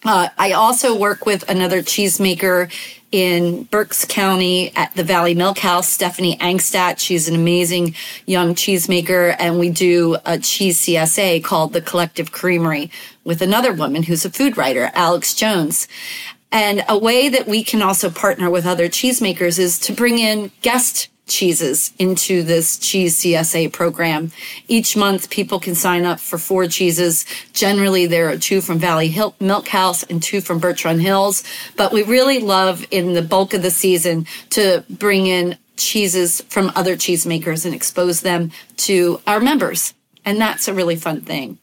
Uh, 0.05 0.29
I 0.37 0.51
also 0.51 0.95
work 0.95 1.25
with 1.25 1.49
another 1.49 1.81
cheesemaker 1.81 2.71
in 3.11 3.63
Berks 3.63 4.05
County 4.05 4.75
at 4.75 4.93
the 4.95 5.03
Valley 5.03 5.33
Milk 5.33 5.59
House, 5.59 5.87
Stephanie 5.87 6.37
Angstadt. 6.37 6.99
She's 6.99 7.29
an 7.29 7.35
amazing 7.35 7.95
young 8.25 8.53
cheesemaker, 8.53 9.35
and 9.39 9.59
we 9.59 9.69
do 9.69 10.17
a 10.25 10.37
cheese 10.39 10.81
CSA 10.81 11.43
called 11.43 11.73
the 11.73 11.81
Collective 11.81 12.31
Creamery 12.31 12.91
with 13.23 13.41
another 13.41 13.73
woman 13.73 14.03
who's 14.03 14.25
a 14.25 14.29
food 14.29 14.57
writer, 14.57 14.91
Alex 14.93 15.33
Jones. 15.33 15.87
And 16.51 16.83
a 16.87 16.97
way 16.97 17.29
that 17.29 17.47
we 17.47 17.63
can 17.63 17.81
also 17.81 18.09
partner 18.09 18.49
with 18.49 18.65
other 18.65 18.87
cheesemakers 18.87 19.59
is 19.59 19.79
to 19.79 19.93
bring 19.93 20.17
in 20.17 20.51
guest 20.61 21.09
cheeses 21.27 21.93
into 21.99 22.43
this 22.43 22.77
cheese 22.77 23.19
CSA 23.19 23.71
program. 23.71 24.31
Each 24.67 24.95
month, 24.95 25.29
people 25.29 25.59
can 25.59 25.75
sign 25.75 26.05
up 26.05 26.19
for 26.19 26.37
four 26.37 26.67
cheeses. 26.67 27.25
Generally, 27.53 28.07
there 28.07 28.29
are 28.29 28.37
two 28.37 28.61
from 28.61 28.79
Valley 28.79 29.09
Hill 29.09 29.35
Milk 29.39 29.67
House 29.67 30.03
and 30.03 30.21
two 30.21 30.41
from 30.41 30.59
Birchrun 30.59 31.01
Hills. 31.01 31.43
But 31.75 31.91
we 31.91 32.03
really 32.03 32.39
love 32.39 32.85
in 32.91 33.13
the 33.13 33.21
bulk 33.21 33.53
of 33.53 33.61
the 33.61 33.71
season 33.71 34.25
to 34.51 34.83
bring 34.89 35.27
in 35.27 35.57
cheeses 35.75 36.41
from 36.49 36.71
other 36.75 36.95
cheesemakers 36.95 37.65
and 37.65 37.75
expose 37.75 38.21
them 38.21 38.51
to 38.77 39.21
our 39.27 39.39
members. 39.39 39.93
And 40.25 40.41
that's 40.41 40.67
a 40.67 40.73
really 40.73 40.95
fun 40.95 41.21
thing. 41.21 41.59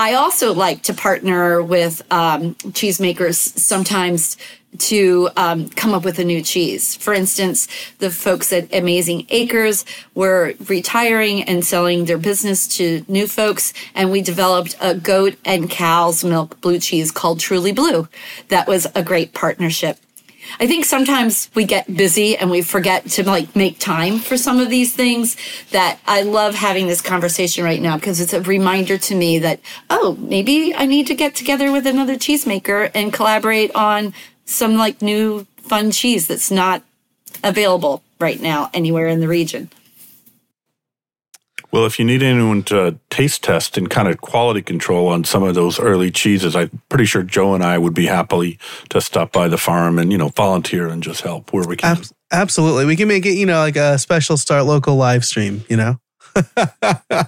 I 0.00 0.14
also 0.14 0.54
like 0.54 0.82
to 0.84 0.94
partner 0.94 1.62
with 1.62 2.00
um, 2.10 2.54
cheesemakers 2.54 3.34
sometimes 3.34 4.38
to 4.78 5.28
um, 5.36 5.68
come 5.70 5.94
up 5.94 6.04
with 6.04 6.18
a 6.18 6.24
new 6.24 6.42
cheese. 6.42 6.94
For 6.94 7.12
instance, 7.12 7.68
the 7.98 8.10
folks 8.10 8.52
at 8.52 8.72
Amazing 8.74 9.26
Acres 9.30 9.84
were 10.14 10.54
retiring 10.68 11.42
and 11.42 11.64
selling 11.64 12.04
their 12.04 12.18
business 12.18 12.68
to 12.76 13.04
new 13.08 13.26
folks, 13.26 13.72
and 13.94 14.10
we 14.10 14.22
developed 14.22 14.76
a 14.80 14.94
goat 14.94 15.36
and 15.44 15.68
cow's 15.68 16.24
milk 16.24 16.60
blue 16.60 16.78
cheese 16.78 17.10
called 17.10 17.40
Truly 17.40 17.72
Blue. 17.72 18.08
That 18.48 18.68
was 18.68 18.86
a 18.94 19.02
great 19.02 19.34
partnership. 19.34 19.98
I 20.58 20.66
think 20.66 20.84
sometimes 20.84 21.50
we 21.54 21.64
get 21.64 21.94
busy 21.94 22.36
and 22.36 22.50
we 22.50 22.62
forget 22.62 23.06
to 23.10 23.24
like 23.24 23.54
make 23.54 23.78
time 23.78 24.18
for 24.18 24.36
some 24.36 24.58
of 24.58 24.70
these 24.70 24.94
things 24.94 25.36
that 25.70 26.00
I 26.06 26.22
love 26.22 26.54
having 26.54 26.86
this 26.86 27.00
conversation 27.00 27.62
right 27.62 27.80
now 27.80 27.96
because 27.96 28.20
it's 28.20 28.32
a 28.32 28.40
reminder 28.40 28.98
to 28.98 29.14
me 29.14 29.38
that, 29.40 29.60
oh, 29.90 30.16
maybe 30.18 30.74
I 30.74 30.86
need 30.86 31.06
to 31.08 31.14
get 31.14 31.34
together 31.34 31.70
with 31.70 31.86
another 31.86 32.16
cheesemaker 32.16 32.90
and 32.94 33.12
collaborate 33.12 33.74
on 33.74 34.12
some 34.50 34.76
like 34.76 35.02
new 35.02 35.46
fun 35.62 35.90
cheese 35.90 36.26
that's 36.26 36.50
not 36.50 36.82
available 37.42 38.02
right 38.18 38.40
now 38.40 38.70
anywhere 38.74 39.06
in 39.06 39.20
the 39.20 39.28
region. 39.28 39.70
Well, 41.72 41.86
if 41.86 42.00
you 42.00 42.04
need 42.04 42.22
anyone 42.22 42.64
to 42.64 42.98
taste 43.10 43.44
test 43.44 43.78
and 43.78 43.88
kind 43.88 44.08
of 44.08 44.20
quality 44.20 44.60
control 44.60 45.06
on 45.06 45.22
some 45.22 45.44
of 45.44 45.54
those 45.54 45.78
early 45.78 46.10
cheeses, 46.10 46.56
I'm 46.56 46.82
pretty 46.88 47.04
sure 47.04 47.22
Joe 47.22 47.54
and 47.54 47.62
I 47.62 47.78
would 47.78 47.94
be 47.94 48.06
happily 48.06 48.58
to 48.88 49.00
stop 49.00 49.30
by 49.30 49.46
the 49.46 49.56
farm 49.56 49.98
and, 49.98 50.10
you 50.10 50.18
know, 50.18 50.30
volunteer 50.30 50.88
and 50.88 51.00
just 51.00 51.20
help 51.20 51.52
where 51.52 51.66
we 51.66 51.76
can. 51.76 51.98
Ab- 51.98 52.04
absolutely. 52.32 52.86
We 52.86 52.96
can 52.96 53.06
make 53.06 53.24
it, 53.24 53.34
you 53.34 53.46
know, 53.46 53.58
like 53.60 53.76
a 53.76 53.98
special 53.98 54.36
start 54.36 54.64
local 54.64 54.96
live 54.96 55.24
stream, 55.24 55.62
you 55.68 55.76
know? 55.76 56.00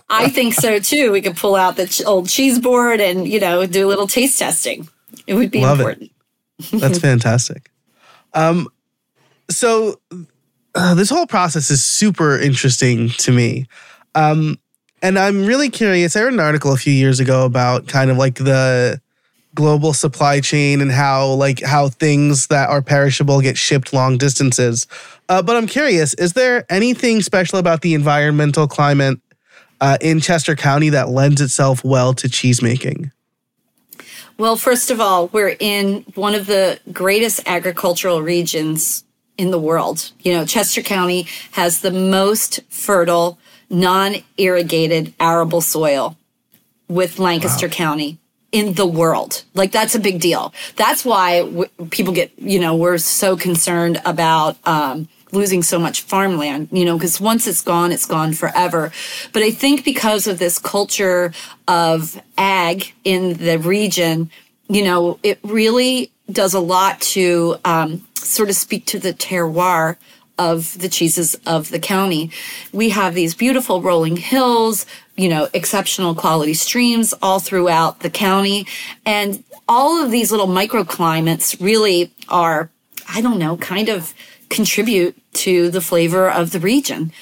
I 0.09 0.29
think 0.29 0.55
so 0.55 0.81
too. 0.81 1.13
We 1.13 1.21
could 1.21 1.37
pull 1.37 1.55
out 1.55 1.77
the 1.77 2.03
old 2.05 2.29
cheese 2.29 2.59
board 2.59 3.01
and, 3.01 3.29
you 3.29 3.39
know, 3.39 3.65
do 3.67 3.87
a 3.87 3.89
little 3.89 4.09
taste 4.09 4.41
testing. 4.41 4.89
It 5.27 5.35
would 5.35 5.53
be 5.53 5.61
Love 5.61 5.79
important. 5.79 6.05
It. 6.05 6.12
That's 6.71 6.99
fantastic. 7.01 7.71
Um, 8.35 8.69
so 9.51 10.01
uh, 10.75 10.95
this 10.95 11.11
whole 11.11 11.27
process 11.27 11.71
is 11.71 11.85
super 11.85 12.39
interesting 12.39 13.11
to 13.11 13.33
me. 13.33 13.67
Um, 14.15 14.59
and 15.03 15.19
I'm 15.19 15.47
really 15.47 15.69
curious. 15.69 16.17
I 16.17 16.23
read 16.23 16.33
an 16.33 16.41
article 16.41 16.73
a 16.73 16.77
few 16.77 16.93
years 16.93 17.21
ago 17.21 17.45
about 17.45 17.89
kind 17.89 18.11
of 18.11 18.17
like 18.17 18.37
the 18.37 19.01
global 19.55 19.93
supply 19.93 20.41
chain 20.41 20.81
and 20.81 20.91
how 20.91 21.27
like 21.33 21.61
how 21.61 21.89
things 21.89 22.47
that 22.47 22.71
are 22.71 22.81
perishable 22.81 23.41
get 23.41 23.59
shipped 23.59 23.93
long 23.93 24.17
distances. 24.17 24.87
Uh, 25.29 25.43
but 25.43 25.57
I'm 25.57 25.67
curious, 25.67 26.15
is 26.15 26.33
there 26.33 26.65
anything 26.71 27.21
special 27.21 27.59
about 27.59 27.83
the 27.83 27.95
environmental 27.95 28.67
climate 28.67 29.19
uh, 29.81 29.99
in 30.01 30.21
Chester 30.21 30.55
County 30.55 30.91
that 30.91 31.09
lends 31.09 31.41
itself 31.41 31.85
well 31.85 32.15
to 32.15 32.29
cheesemaking? 32.29 33.11
Well, 34.39 34.57
first 34.57 34.91
of 34.91 35.01
all, 35.01 35.29
we're 35.29 35.57
in 35.59 36.05
one 36.15 36.35
of 36.35 36.47
the 36.47 36.81
greatest 36.93 37.41
agricultural 37.47 38.23
regions 38.23 39.05
in 39.39 39.51
the 39.51 39.59
world. 39.59 40.13
You 40.21 40.35
know, 40.35 40.45
Chester 40.45 40.83
County 40.83 41.27
has 41.53 41.81
the 41.81 41.91
most 41.91 42.61
fertile, 42.69 43.39
non 43.71 44.17
irrigated 44.37 45.15
arable 45.21 45.61
soil 45.61 46.17
with 46.89 47.19
Lancaster 47.19 47.69
wow. 47.69 47.73
County 47.73 48.19
in 48.53 48.75
the 48.75 48.87
world. 48.87 49.45
Like 49.55 49.73
that's 49.73 49.95
a 49.95 50.01
big 50.01 50.21
deal. 50.21 50.53
That's 50.77 51.05
why 51.05 51.41
w- 51.41 51.71
people 51.91 52.13
get, 52.13 52.39
you 52.39 52.61
know, 52.61 52.77
we're 52.77 52.99
so 52.99 53.37
concerned 53.37 54.01
about 54.05 54.59
um, 54.65 55.09
losing 55.33 55.63
so 55.63 55.79
much 55.79 56.03
farmland, 56.03 56.69
you 56.71 56.85
know, 56.85 56.97
because 56.97 57.21
once 57.21 57.47
it's 57.47 57.63
gone, 57.63 57.91
it's 57.91 58.07
gone 58.07 58.35
forever. 58.35 58.93
But 59.33 59.43
I 59.43 59.51
think 59.51 59.85
because 59.85 60.27
of 60.27 60.39
this 60.39 60.59
culture 60.59 61.33
of 61.67 62.21
ag 62.37 62.93
in 63.03 63.35
the 63.35 63.59
region, 63.59 64.31
you 64.69 64.85
know, 64.85 65.19
it 65.23 65.39
really 65.43 66.13
does 66.31 66.55
a 66.55 66.61
lot 66.61 67.01
to 67.01 67.57
um, 67.65 68.07
sort 68.15 68.49
of 68.49 68.57
speak 68.57 68.87
to 68.87 68.99
the 68.99 69.13
terroir 69.13 69.97
of 70.39 70.79
the 70.79 70.89
cheeses 70.89 71.35
of 71.47 71.71
the 71.71 71.79
county. 71.79 72.31
We 72.73 72.91
have 72.91 73.15
these 73.15 73.35
beautiful 73.35 73.83
rolling 73.83 74.17
hills, 74.17 74.87
you 75.17 75.29
know, 75.29 75.49
exceptional 75.53 76.15
quality 76.15 76.55
streams 76.55 77.13
all 77.23 77.39
throughout 77.39 78.01
the 78.01 78.11
county. 78.11 78.67
And 79.05 79.45
all 79.69 80.03
of 80.03 80.11
these 80.11 80.31
little 80.31 80.47
microclimates 80.47 81.61
really 81.61 82.13
are, 82.29 82.71
I 83.09 83.21
don't 83.21 83.39
know, 83.39 83.57
kind 83.57 83.89
of 83.89 84.15
contribute 84.49 85.17
to 85.35 85.71
the 85.71 85.81
flavor 85.81 86.31
of 86.31 86.51
the 86.51 86.61
region. 86.61 87.13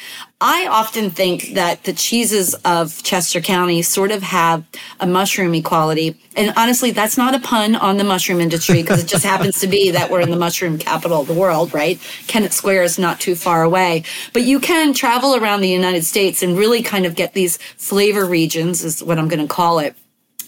I 0.43 0.67
often 0.67 1.11
think 1.11 1.53
that 1.55 1.85
the 1.85 1.93
cheeses 1.93 2.55
of 2.65 3.03
Chester 3.03 3.43
County 3.43 3.83
sort 3.83 4.11
of 4.11 4.23
have 4.23 4.65
a 4.99 5.07
mushroomy 5.07 5.63
quality. 5.63 6.19
And 6.35 6.55
honestly, 6.57 6.93
that's 6.93 7.19
not 7.19 7.35
a 7.35 7.41
pun 7.41 7.77
on 7.77 7.99
the 7.99 8.05
mushroom 8.05 8.41
industry 8.41 8.81
because 8.81 9.05
it 9.05 9.07
just 9.07 9.25
happens 9.35 9.61
to 9.61 9.67
be 9.67 9.91
that 9.91 10.11
we're 10.11 10.23
in 10.23 10.31
the 10.31 10.39
mushroom 10.39 10.79
capital 10.79 11.21
of 11.21 11.27
the 11.27 11.35
world, 11.35 11.75
right? 11.75 12.01
Kennett 12.27 12.55
Square 12.55 12.85
is 12.85 12.99
not 12.99 13.21
too 13.21 13.35
far 13.35 13.63
away. 13.63 14.03
But 14.33 14.43
you 14.43 14.61
can 14.61 14.95
travel 14.95 15.37
around 15.37 15.61
the 15.61 15.69
United 15.69 16.05
States 16.05 16.43
and 16.43 16.57
really 16.57 16.83
kind 16.83 17.05
of 17.05 17.15
get 17.15 17.35
these 17.35 17.59
flavor 17.77 18.25
regions, 18.25 18.83
is 18.83 19.05
what 19.05 19.19
I'm 19.19 19.29
going 19.29 19.47
to 19.47 19.53
call 19.53 19.79
it 19.79 19.95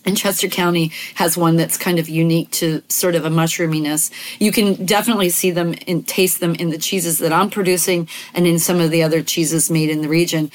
and 0.04 0.16
Chester 0.16 0.48
County 0.48 0.92
has 1.14 1.36
one 1.36 1.56
that's 1.56 1.76
kind 1.76 1.98
of 1.98 2.08
unique 2.08 2.50
to 2.52 2.82
sort 2.88 3.14
of 3.14 3.24
a 3.24 3.30
mushroominess. 3.30 4.10
You 4.40 4.52
can 4.52 4.84
definitely 4.84 5.30
see 5.30 5.50
them 5.50 5.74
and 5.86 6.06
taste 6.06 6.40
them 6.40 6.54
in 6.56 6.70
the 6.70 6.78
cheeses 6.78 7.18
that 7.18 7.32
I'm 7.32 7.50
producing 7.50 8.08
and 8.34 8.46
in 8.46 8.58
some 8.58 8.80
of 8.80 8.90
the 8.90 9.02
other 9.02 9.22
cheeses 9.22 9.70
made 9.70 9.90
in 9.90 10.02
the 10.02 10.08
region. 10.08 10.50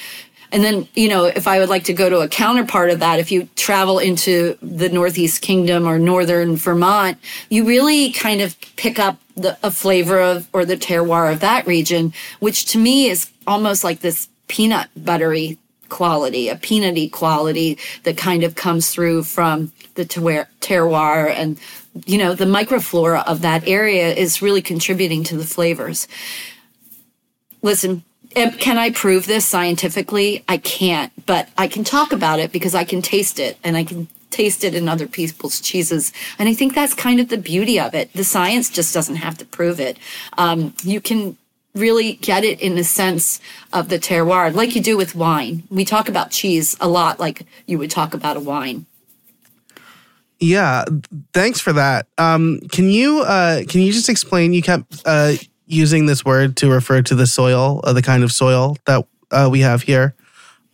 And 0.52 0.64
then, 0.64 0.88
you 0.96 1.10
know, 1.10 1.26
if 1.26 1.48
I 1.48 1.60
would 1.60 1.70
like 1.70 1.86
to 1.86 1.94
go 1.94 2.10
to 2.10 2.20
a 2.20 2.28
counterpart 2.28 2.90
of 2.90 3.00
that, 3.00 3.20
if 3.20 3.32
you 3.32 3.50
travel 3.56 4.00
into 4.00 4.58
the 4.62 4.88
Northeast 4.88 5.42
Kingdom 5.42 5.86
or 5.86 6.00
Northern 6.00 6.56
Vermont, 6.56 7.18
you 7.50 7.66
really 7.66 8.12
kind 8.12 8.40
of 8.40 8.56
pick 8.78 8.98
up 8.98 9.20
the, 9.36 9.58
a 9.62 9.72
flavor 9.72 10.22
of 10.22 10.48
or 10.54 10.64
the 10.64 10.78
terroir 10.78 11.32
of 11.32 11.42
that 11.42 11.68
region, 11.68 12.14
which 12.40 12.66
to 12.66 12.78
me 12.78 13.08
is 13.08 13.30
almost 13.46 13.84
like 13.84 14.00
this 14.00 14.30
peanut 14.48 14.90
buttery 14.96 15.58
quality, 15.90 16.50
a 16.50 16.56
peanutty 16.56 17.12
quality 17.12 17.78
that 18.04 18.18
kind 18.18 18.44
of 18.44 18.56
comes 18.56 18.90
through 18.90 19.24
from 19.24 19.72
the 19.96 20.06
terroir 20.06 21.30
and 21.30 21.58
you 22.06 22.18
know 22.18 22.36
the 22.36 22.46
microflora 22.46 23.26
of 23.26 23.42
that 23.42 23.68
area 23.68 24.14
is 24.14 24.42
really 24.42 24.62
contributing 24.62 25.24
to 25.24 25.38
the 25.38 25.44
flavors. 25.44 26.08
Listen, 27.64 28.04
can 28.34 28.78
I 28.78 28.92
prove 28.92 29.26
this 29.26 29.46
scientifically? 29.46 30.44
I 30.48 30.58
can't, 30.58 31.12
but 31.26 31.50
I 31.58 31.68
can 31.68 31.84
talk 31.84 32.12
about 32.12 32.40
it 32.40 32.52
because 32.52 32.76
I 32.76 32.84
can 32.84 33.02
taste 33.02 33.40
it 33.40 33.58
and 33.64 33.76
I 33.76 33.84
can 33.84 34.08
taste 34.30 34.64
it 34.64 34.76
in 34.76 34.88
other 34.88 35.08
people's 35.08 35.60
cheeses. 35.60 36.14
And 36.38 36.48
I 36.48 36.54
think 36.54 36.76
that's 36.76 36.94
kind 36.94 37.20
of 37.20 37.30
the 37.30 37.38
beauty 37.38 37.80
of 37.80 37.96
it. 37.96 38.14
The 38.14 38.24
science 38.24 38.70
just 38.70 38.94
doesn't 38.94 39.16
have 39.16 39.38
to 39.40 39.46
prove 39.46 39.80
it. 39.80 39.98
Um, 40.38 40.74
you 40.84 41.02
can 41.02 41.38
really 41.78 42.14
get 42.14 42.44
it 42.44 42.60
in 42.60 42.76
the 42.76 42.84
sense 42.84 43.40
of 43.72 43.90
the 43.90 44.00
terroir, 44.00 44.54
like 44.54 44.76
you 44.76 44.82
do 44.82 44.98
with 44.98 45.16
wine. 45.16 45.64
We 45.70 45.86
talk 45.86 46.10
about 46.10 46.32
cheese 46.32 46.76
a 46.82 46.88
lot, 46.88 47.20
like 47.20 47.44
you 47.66 47.78
would 47.78 47.92
talk 47.92 48.14
about 48.14 48.38
a 48.38 48.40
wine. 48.40 48.86
Yeah, 50.40 50.86
thanks 51.34 51.60
for 51.60 51.74
that. 51.74 52.08
Um, 52.18 52.60
can 52.72 52.90
you 52.90 53.22
uh, 53.22 53.64
can 53.68 53.82
you 53.82 53.92
just 53.92 54.10
explain? 54.10 54.54
You 54.54 54.62
kept 54.62 55.02
uh, 55.06 55.34
using 55.66 56.06
this 56.06 56.24
word 56.24 56.58
to 56.58 56.70
refer 56.70 57.02
to 57.02 57.16
the 57.16 57.26
soil, 57.26 57.82
uh, 57.84 57.94
the 57.94 58.02
kind 58.02 58.24
of 58.24 58.32
soil 58.32 58.78
that 58.86 59.06
uh, 59.32 59.50
we 59.52 59.62
have 59.62 59.82
here. 59.82 60.16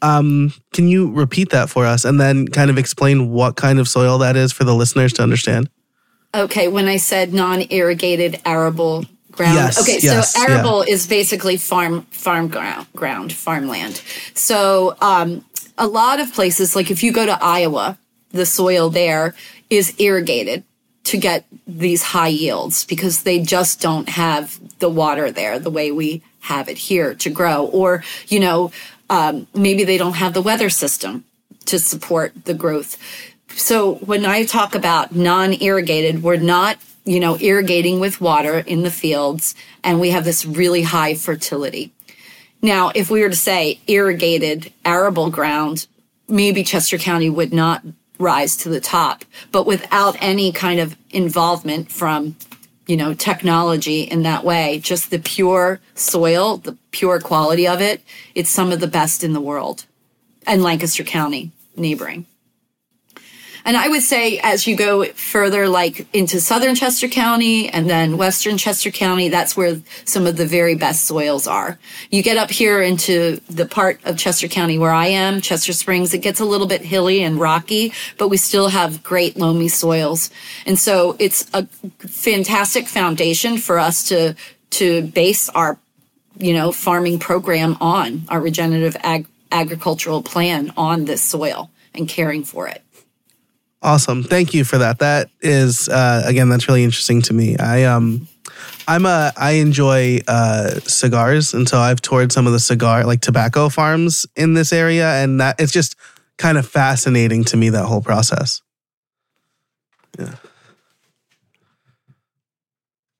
Um, 0.01 0.53
can 0.73 0.89
you 0.89 1.11
repeat 1.13 1.51
that 1.51 1.69
for 1.69 1.85
us 1.85 2.03
and 2.03 2.19
then 2.19 2.47
kind 2.49 2.69
of 2.69 2.77
explain 2.77 3.31
what 3.31 3.55
kind 3.55 3.79
of 3.79 3.87
soil 3.87 4.17
that 4.17 4.35
is 4.35 4.51
for 4.51 4.65
the 4.65 4.75
listeners 4.75 5.13
to 5.13 5.23
understand? 5.23 5.69
Okay, 6.35 6.67
when 6.67 6.87
I 6.87 6.97
said 6.97 7.33
non-irrigated 7.33 8.41
arable 8.43 9.05
ground. 9.33 9.55
Yes, 9.55 9.81
okay, 9.81 9.99
yes, 10.01 10.33
so 10.33 10.41
arable 10.41 10.81
is 10.81 11.05
basically 11.07 11.57
farm 11.57 12.03
farm 12.11 12.47
ground, 12.47 12.87
ground 12.95 13.33
farmland. 13.33 14.01
So 14.33 14.95
um, 15.01 15.45
a 15.77 15.87
lot 15.87 16.19
of 16.19 16.33
places, 16.33 16.75
like 16.75 16.91
if 16.91 17.03
you 17.03 17.11
go 17.11 17.25
to 17.25 17.37
Iowa, 17.43 17.97
the 18.31 18.45
soil 18.45 18.89
there 18.89 19.35
is 19.69 19.93
irrigated 19.99 20.63
to 21.05 21.17
get 21.17 21.45
these 21.67 22.03
high 22.03 22.29
yields 22.29 22.85
because 22.85 23.23
they 23.23 23.39
just 23.39 23.81
don't 23.81 24.09
have 24.09 24.59
the 24.79 24.89
water 24.89 25.31
there 25.31 25.59
the 25.59 25.69
way 25.69 25.91
we 25.91 26.21
have 26.41 26.69
it 26.69 26.77
here 26.77 27.13
to 27.15 27.29
grow. 27.29 27.65
Or, 27.65 28.03
you 28.27 28.39
know, 28.39 28.71
um, 29.09 29.47
maybe 29.53 29.83
they 29.83 29.97
don't 29.97 30.15
have 30.15 30.33
the 30.33 30.41
weather 30.41 30.69
system 30.69 31.25
to 31.65 31.79
support 31.79 32.45
the 32.45 32.53
growth. 32.53 32.97
So 33.49 33.95
when 33.95 34.25
I 34.25 34.45
talk 34.45 34.75
about 34.75 35.15
non 35.15 35.53
irrigated, 35.53 36.23
we're 36.23 36.37
not, 36.37 36.77
you 37.05 37.19
know, 37.19 37.37
irrigating 37.37 37.99
with 37.99 38.21
water 38.21 38.59
in 38.59 38.83
the 38.83 38.91
fields 38.91 39.55
and 39.83 39.99
we 39.99 40.11
have 40.11 40.23
this 40.23 40.45
really 40.45 40.83
high 40.83 41.13
fertility. 41.13 41.91
Now, 42.61 42.91
if 42.95 43.09
we 43.09 43.21
were 43.21 43.29
to 43.29 43.35
say 43.35 43.81
irrigated 43.87 44.71
arable 44.85 45.29
ground, 45.29 45.87
maybe 46.29 46.63
Chester 46.63 46.97
County 46.97 47.29
would 47.29 47.53
not 47.53 47.83
rise 48.17 48.55
to 48.57 48.69
the 48.69 48.79
top, 48.79 49.25
but 49.51 49.65
without 49.65 50.15
any 50.21 50.51
kind 50.51 50.79
of 50.79 50.95
involvement 51.09 51.91
from, 51.91 52.37
you 52.87 52.95
know, 52.95 53.13
technology 53.13 54.01
in 54.01 54.23
that 54.23 54.45
way, 54.45 54.79
just 54.79 55.11
the 55.11 55.19
pure 55.19 55.81
soil, 55.95 56.57
the 56.57 56.77
pure 56.91 57.19
quality 57.19 57.67
of 57.67 57.81
it, 57.81 58.01
it's 58.33 58.49
some 58.49 58.71
of 58.71 58.79
the 58.79 58.87
best 58.87 59.23
in 59.23 59.33
the 59.33 59.41
world. 59.41 59.85
And 60.47 60.63
Lancaster 60.63 61.03
County 61.03 61.51
neighboring. 61.75 62.25
And 63.65 63.77
I 63.77 63.87
would 63.87 64.01
say 64.01 64.39
as 64.39 64.67
you 64.67 64.75
go 64.75 65.05
further, 65.05 65.69
like 65.69 66.05
into 66.13 66.41
southern 66.41 66.75
Chester 66.75 67.07
County 67.07 67.69
and 67.69 67.89
then 67.89 68.17
western 68.17 68.57
Chester 68.57 68.91
County, 68.91 69.29
that's 69.29 69.55
where 69.55 69.81
some 70.03 70.27
of 70.27 70.35
the 70.35 70.45
very 70.45 70.75
best 70.75 71.05
soils 71.05 71.47
are. 71.47 71.79
You 72.11 72.23
get 72.23 72.37
up 72.37 72.51
here 72.51 72.81
into 72.81 73.39
the 73.49 73.65
part 73.65 74.03
of 74.03 74.17
Chester 74.17 74.47
County 74.47 74.77
where 74.77 74.91
I 74.91 75.07
am, 75.07 75.39
Chester 75.39 75.71
Springs, 75.71 76.13
it 76.13 76.19
gets 76.19 76.41
a 76.41 76.45
little 76.45 76.67
bit 76.67 76.81
hilly 76.81 77.23
and 77.23 77.39
rocky, 77.39 77.93
but 78.17 78.27
we 78.27 78.37
still 78.37 78.67
have 78.67 79.01
great 79.01 79.37
loamy 79.37 79.69
soils. 79.69 80.29
And 80.65 80.77
so 80.77 81.15
it's 81.19 81.49
a 81.53 81.65
fantastic 81.99 82.87
foundation 82.87 83.57
for 83.57 83.79
us 83.79 84.09
to, 84.09 84.35
to 84.71 85.03
base 85.03 85.47
our, 85.49 85.79
you 86.37 86.53
know, 86.53 86.73
farming 86.73 87.19
program 87.19 87.77
on, 87.79 88.23
our 88.27 88.41
regenerative 88.41 88.97
ag- 89.03 89.27
agricultural 89.53 90.21
plan 90.21 90.73
on 90.75 91.05
this 91.05 91.21
soil 91.21 91.69
and 91.93 92.09
caring 92.09 92.43
for 92.43 92.67
it. 92.67 92.81
Awesome. 93.83 94.23
Thank 94.23 94.53
you 94.53 94.63
for 94.63 94.77
that. 94.77 94.99
That 94.99 95.29
is 95.41 95.89
uh, 95.89 96.23
again 96.25 96.47
that's 96.47 96.69
really 96.69 96.85
interesting 96.85 97.21
to 97.23 97.33
me. 97.33 97.57
I 97.57 97.83
um 97.83 98.29
I'm 98.87 99.05
a 99.05 99.33
I 99.35 99.51
enjoy 99.53 100.21
uh 100.25 100.79
cigars 100.79 101.53
and 101.53 101.67
so 101.67 101.79
I've 101.79 102.01
toured 102.01 102.31
some 102.31 102.47
of 102.47 102.53
the 102.53 102.61
cigar 102.61 103.03
like 103.03 103.19
tobacco 103.19 103.67
farms 103.67 104.25
in 104.37 104.53
this 104.53 104.71
area 104.71 105.09
and 105.21 105.41
that 105.41 105.59
it's 105.59 105.73
just 105.73 105.97
kind 106.37 106.57
of 106.57 106.65
fascinating 106.65 107.43
to 107.45 107.57
me 107.57 107.69
that 107.69 107.85
whole 107.85 108.01
process. 108.01 108.61
Yeah. 110.17 110.35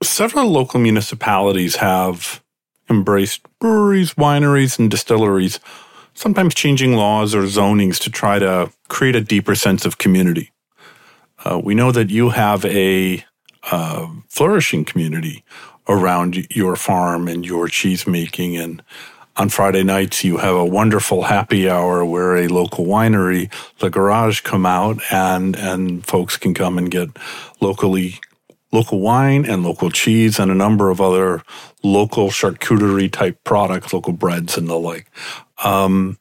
Several 0.02 0.49
local 0.49 0.80
municipalities 0.80 1.78
have 1.78 2.41
embraced 2.89 3.41
breweries, 3.60 4.13
wineries, 4.13 4.80
and 4.80 4.89
distilleries, 4.89 5.60
sometimes 6.13 6.54
changing 6.54 6.95
laws 6.95 7.34
or 7.36 7.43
zonings 7.43 7.99
to 8.02 8.10
try 8.10 8.39
to 8.39 8.71
create 8.88 9.15
a 9.15 9.21
deeper 9.21 9.56
sense 9.56 9.86
of 9.86 9.97
community. 9.97 10.52
Uh, 11.43 11.60
we 11.63 11.76
know 11.76 11.91
that 11.91 12.10
you 12.10 12.30
have 12.30 12.63
a 12.65 13.23
uh, 13.71 14.08
flourishing 14.30 14.86
community 14.86 15.43
around 15.88 16.47
your 16.56 16.76
farm 16.76 17.28
and 17.28 17.45
your 17.45 17.67
cheese 17.67 18.08
making. 18.08 18.58
And 18.58 18.82
on 19.36 19.49
Friday 19.49 19.84
nights, 19.84 20.23
you 20.23 20.38
have 20.38 20.56
a 20.56 20.65
wonderful 20.65 21.23
happy 21.23 21.69
hour 21.69 22.06
where 22.06 22.38
a 22.38 22.47
local 22.47 22.86
winery, 22.86 23.52
the 23.80 23.89
Garage, 23.89 24.41
come 24.41 24.65
out 24.65 24.99
and 25.12 25.56
and 25.56 26.06
folks 26.06 26.38
can 26.38 26.54
come 26.54 26.78
and 26.78 26.89
get 26.89 27.10
locally 27.60 28.19
local 28.73 28.99
wine 28.99 29.45
and 29.45 29.63
local 29.63 29.89
cheese 29.89 30.39
and 30.39 30.51
a 30.51 30.55
number 30.55 30.89
of 30.89 30.99
other 30.99 31.43
local 31.83 32.29
charcuterie 32.29 33.12
type 33.12 33.41
products, 33.43 33.93
local 33.93 34.13
breads 34.13 34.57
and 34.57 34.67
the 34.67 34.77
like. 34.77 35.09
Um, 35.63 36.17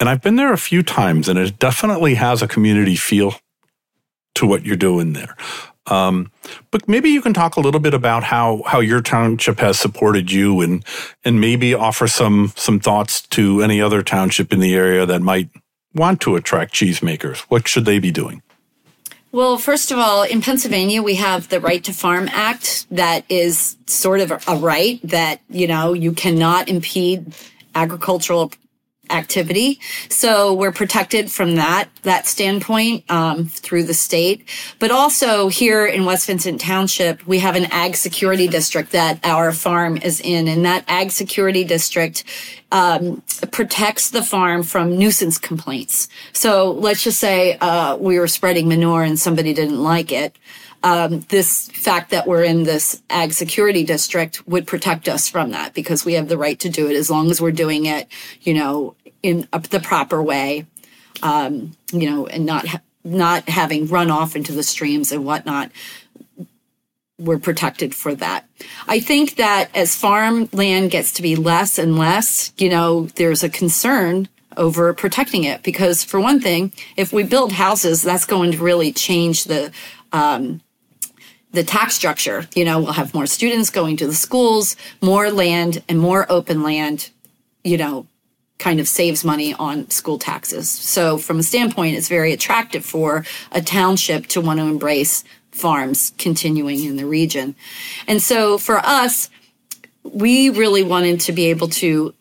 and 0.00 0.08
I've 0.08 0.22
been 0.22 0.36
there 0.36 0.52
a 0.52 0.58
few 0.58 0.82
times, 0.82 1.28
and 1.28 1.38
it 1.38 1.58
definitely 1.58 2.14
has 2.14 2.42
a 2.42 2.48
community 2.48 2.96
feel 2.96 3.34
to 4.34 4.46
what 4.46 4.64
you're 4.64 4.76
doing 4.76 5.12
there. 5.12 5.36
Um, 5.86 6.30
but 6.70 6.88
maybe 6.88 7.10
you 7.10 7.20
can 7.20 7.34
talk 7.34 7.56
a 7.56 7.60
little 7.60 7.80
bit 7.80 7.94
about 7.94 8.24
how 8.24 8.62
how 8.66 8.80
your 8.80 9.00
township 9.00 9.58
has 9.60 9.78
supported 9.78 10.30
you, 10.30 10.60
and 10.60 10.84
and 11.24 11.40
maybe 11.40 11.74
offer 11.74 12.06
some 12.06 12.52
some 12.56 12.80
thoughts 12.80 13.22
to 13.22 13.62
any 13.62 13.80
other 13.80 14.02
township 14.02 14.52
in 14.52 14.60
the 14.60 14.74
area 14.74 15.04
that 15.06 15.20
might 15.20 15.50
want 15.94 16.20
to 16.22 16.36
attract 16.36 16.74
cheesemakers. 16.74 17.40
What 17.48 17.68
should 17.68 17.84
they 17.84 17.98
be 17.98 18.10
doing? 18.10 18.42
Well, 19.32 19.58
first 19.58 19.92
of 19.92 19.98
all, 19.98 20.24
in 20.24 20.40
Pennsylvania, 20.40 21.04
we 21.04 21.14
have 21.14 21.48
the 21.48 21.60
Right 21.60 21.84
to 21.84 21.92
Farm 21.92 22.28
Act 22.32 22.86
that 22.90 23.24
is 23.28 23.76
sort 23.86 24.20
of 24.20 24.32
a 24.48 24.56
right 24.56 24.98
that, 25.04 25.40
you 25.48 25.68
know, 25.68 25.92
you 25.92 26.10
cannot 26.10 26.68
impede 26.68 27.32
agricultural 27.76 28.50
activity. 29.10 29.80
So 30.08 30.54
we're 30.54 30.72
protected 30.72 31.30
from 31.30 31.56
that, 31.56 31.88
that 32.02 32.26
standpoint, 32.26 33.10
um, 33.10 33.46
through 33.46 33.84
the 33.84 33.94
state. 33.94 34.48
But 34.78 34.90
also 34.90 35.48
here 35.48 35.86
in 35.86 36.04
West 36.04 36.26
Vincent 36.26 36.60
Township, 36.60 37.26
we 37.26 37.38
have 37.40 37.56
an 37.56 37.66
ag 37.66 37.96
security 37.96 38.48
district 38.48 38.92
that 38.92 39.20
our 39.24 39.52
farm 39.52 39.96
is 39.96 40.20
in. 40.20 40.48
And 40.48 40.64
that 40.64 40.84
ag 40.88 41.10
security 41.10 41.64
district, 41.64 42.24
um, 42.72 43.22
protects 43.50 44.10
the 44.10 44.22
farm 44.22 44.62
from 44.62 44.96
nuisance 44.96 45.38
complaints. 45.38 46.08
So 46.32 46.72
let's 46.72 47.02
just 47.02 47.18
say, 47.18 47.58
uh, 47.60 47.96
we 47.96 48.18
were 48.18 48.28
spreading 48.28 48.68
manure 48.68 49.02
and 49.02 49.18
somebody 49.18 49.52
didn't 49.52 49.82
like 49.82 50.12
it 50.12 50.36
um, 50.82 51.20
this 51.28 51.68
fact 51.68 52.10
that 52.10 52.26
we're 52.26 52.44
in 52.44 52.62
this 52.62 53.02
ag 53.10 53.32
security 53.32 53.84
district 53.84 54.46
would 54.46 54.66
protect 54.66 55.08
us 55.08 55.28
from 55.28 55.50
that 55.50 55.74
because 55.74 56.04
we 56.04 56.14
have 56.14 56.28
the 56.28 56.38
right 56.38 56.58
to 56.60 56.68
do 56.68 56.88
it 56.88 56.96
as 56.96 57.10
long 57.10 57.30
as 57.30 57.40
we're 57.40 57.52
doing 57.52 57.86
it, 57.86 58.08
you 58.40 58.54
know, 58.54 58.94
in 59.22 59.46
a, 59.52 59.60
the 59.60 59.80
proper 59.80 60.22
way, 60.22 60.66
um, 61.22 61.72
you 61.92 62.08
know, 62.08 62.26
and 62.26 62.46
not 62.46 62.66
ha- 62.66 62.80
not 63.04 63.48
having 63.48 63.86
run 63.86 64.10
off 64.10 64.36
into 64.36 64.52
the 64.52 64.62
streams 64.62 65.12
and 65.12 65.24
whatnot. 65.24 65.70
We're 67.18 67.38
protected 67.38 67.94
for 67.94 68.14
that. 68.14 68.48
I 68.88 69.00
think 69.00 69.36
that 69.36 69.68
as 69.74 69.94
farmland 69.94 70.90
gets 70.90 71.12
to 71.12 71.22
be 71.22 71.36
less 71.36 71.78
and 71.78 71.98
less, 71.98 72.52
you 72.56 72.70
know, 72.70 73.06
there's 73.16 73.42
a 73.42 73.50
concern 73.50 74.28
over 74.56 74.92
protecting 74.94 75.44
it 75.44 75.62
because 75.62 76.02
for 76.02 76.18
one 76.18 76.40
thing, 76.40 76.72
if 76.96 77.12
we 77.12 77.22
build 77.22 77.52
houses, 77.52 78.02
that's 78.02 78.24
going 78.24 78.52
to 78.52 78.58
really 78.58 78.92
change 78.92 79.44
the 79.44 79.70
um, 80.12 80.60
the 81.52 81.64
tax 81.64 81.94
structure. 81.94 82.46
You 82.54 82.64
know, 82.64 82.80
we'll 82.80 82.92
have 82.92 83.14
more 83.14 83.26
students 83.26 83.70
going 83.70 83.96
to 83.98 84.06
the 84.06 84.14
schools, 84.14 84.76
more 85.00 85.30
land 85.30 85.82
and 85.88 85.98
more 85.98 86.30
open 86.30 86.62
land, 86.62 87.10
you 87.64 87.76
know, 87.76 88.06
kind 88.58 88.78
of 88.78 88.86
saves 88.86 89.24
money 89.24 89.54
on 89.54 89.90
school 89.90 90.18
taxes. 90.18 90.70
So 90.70 91.18
from 91.18 91.38
a 91.38 91.42
standpoint, 91.42 91.96
it's 91.96 92.08
very 92.08 92.32
attractive 92.32 92.84
for 92.84 93.24
a 93.50 93.62
township 93.62 94.26
to 94.28 94.40
want 94.40 94.60
to 94.60 94.66
embrace 94.66 95.24
farms 95.50 96.12
continuing 96.18 96.84
in 96.84 96.96
the 96.96 97.06
region. 97.06 97.56
And 98.06 98.22
so 98.22 98.58
for 98.58 98.78
us, 98.78 99.30
we 100.02 100.50
really 100.50 100.82
wanted 100.82 101.20
to 101.20 101.32
be 101.32 101.46
able 101.46 101.68
to 101.68 102.14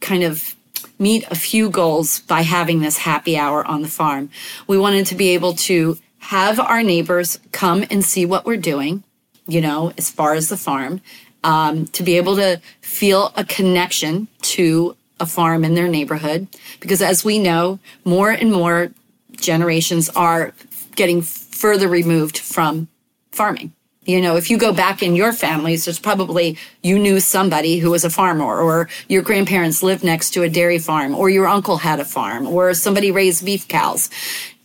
kind 0.00 0.24
of 0.24 0.54
meet 0.98 1.24
a 1.30 1.34
few 1.34 1.70
goals 1.70 2.20
by 2.20 2.42
having 2.42 2.80
this 2.80 2.98
happy 2.98 3.36
hour 3.36 3.66
on 3.66 3.82
the 3.82 3.88
farm. 3.88 4.30
We 4.66 4.78
wanted 4.78 5.06
to 5.06 5.14
be 5.14 5.30
able 5.30 5.54
to 5.54 5.98
have 6.24 6.58
our 6.58 6.82
neighbors 6.82 7.38
come 7.52 7.84
and 7.90 8.02
see 8.02 8.24
what 8.24 8.46
we're 8.46 8.56
doing, 8.56 9.04
you 9.46 9.60
know, 9.60 9.92
as 9.98 10.10
far 10.10 10.32
as 10.32 10.48
the 10.48 10.56
farm, 10.56 11.02
um, 11.42 11.86
to 11.88 12.02
be 12.02 12.16
able 12.16 12.34
to 12.34 12.58
feel 12.80 13.30
a 13.36 13.44
connection 13.44 14.26
to 14.40 14.96
a 15.20 15.26
farm 15.26 15.64
in 15.64 15.74
their 15.74 15.86
neighborhood. 15.86 16.48
Because 16.80 17.02
as 17.02 17.26
we 17.26 17.38
know, 17.38 17.78
more 18.06 18.30
and 18.30 18.50
more 18.50 18.90
generations 19.36 20.08
are 20.10 20.54
getting 20.96 21.20
further 21.20 21.88
removed 21.88 22.38
from 22.38 22.88
farming. 23.30 23.74
You 24.06 24.20
know, 24.20 24.36
if 24.36 24.50
you 24.50 24.56
go 24.58 24.72
back 24.72 25.02
in 25.02 25.16
your 25.16 25.32
families, 25.32 25.84
there's 25.84 25.98
probably 25.98 26.58
you 26.82 26.98
knew 26.98 27.20
somebody 27.20 27.78
who 27.78 27.90
was 27.90 28.04
a 28.04 28.10
farmer, 28.10 28.60
or 28.60 28.88
your 29.08 29.22
grandparents 29.22 29.82
lived 29.82 30.04
next 30.04 30.30
to 30.30 30.42
a 30.42 30.48
dairy 30.48 30.78
farm, 30.78 31.14
or 31.14 31.30
your 31.30 31.46
uncle 31.46 31.78
had 31.78 32.00
a 32.00 32.04
farm, 32.04 32.46
or 32.46 32.74
somebody 32.74 33.10
raised 33.10 33.44
beef 33.44 33.66
cows 33.66 34.10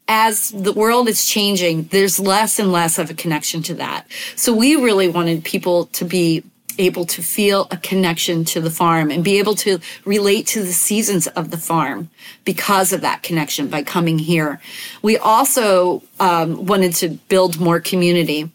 as 0.10 0.50
the 0.50 0.74
world 0.74 1.08
is 1.08 1.26
changing, 1.26 1.84
there's 1.92 2.20
less 2.20 2.58
and 2.58 2.72
less 2.72 2.98
of 2.98 3.12
a 3.12 3.14
connection 3.14 3.62
to 3.62 3.76
that. 3.76 4.08
So 4.36 4.52
we 4.54 4.76
really 4.76 5.08
wanted 5.08 5.46
people 5.46 5.86
to 5.86 6.04
be 6.04 6.44
able 6.80 7.06
to 7.06 7.22
feel 7.22 7.68
a 7.72 7.78
connection 7.78 8.44
to 8.46 8.60
the 8.60 8.72
farm 8.72 9.12
and 9.12 9.24
be 9.24 9.38
able 9.38 9.54
to 9.54 9.80
relate 10.06 10.48
to 10.48 10.62
the 10.62 10.74
seasons 10.74 11.28
of 11.28 11.52
the 11.52 11.58
farm 11.58 12.10
because 12.44 12.92
of 12.92 13.02
that 13.02 13.22
connection 13.22 13.68
by 13.68 13.84
coming 13.84 14.18
here. 14.18 14.60
We 15.02 15.18
also 15.18 16.02
um, 16.20 16.66
wanted 16.66 16.96
to 16.96 17.10
build 17.10 17.60
more 17.60 17.80
community 17.80 18.50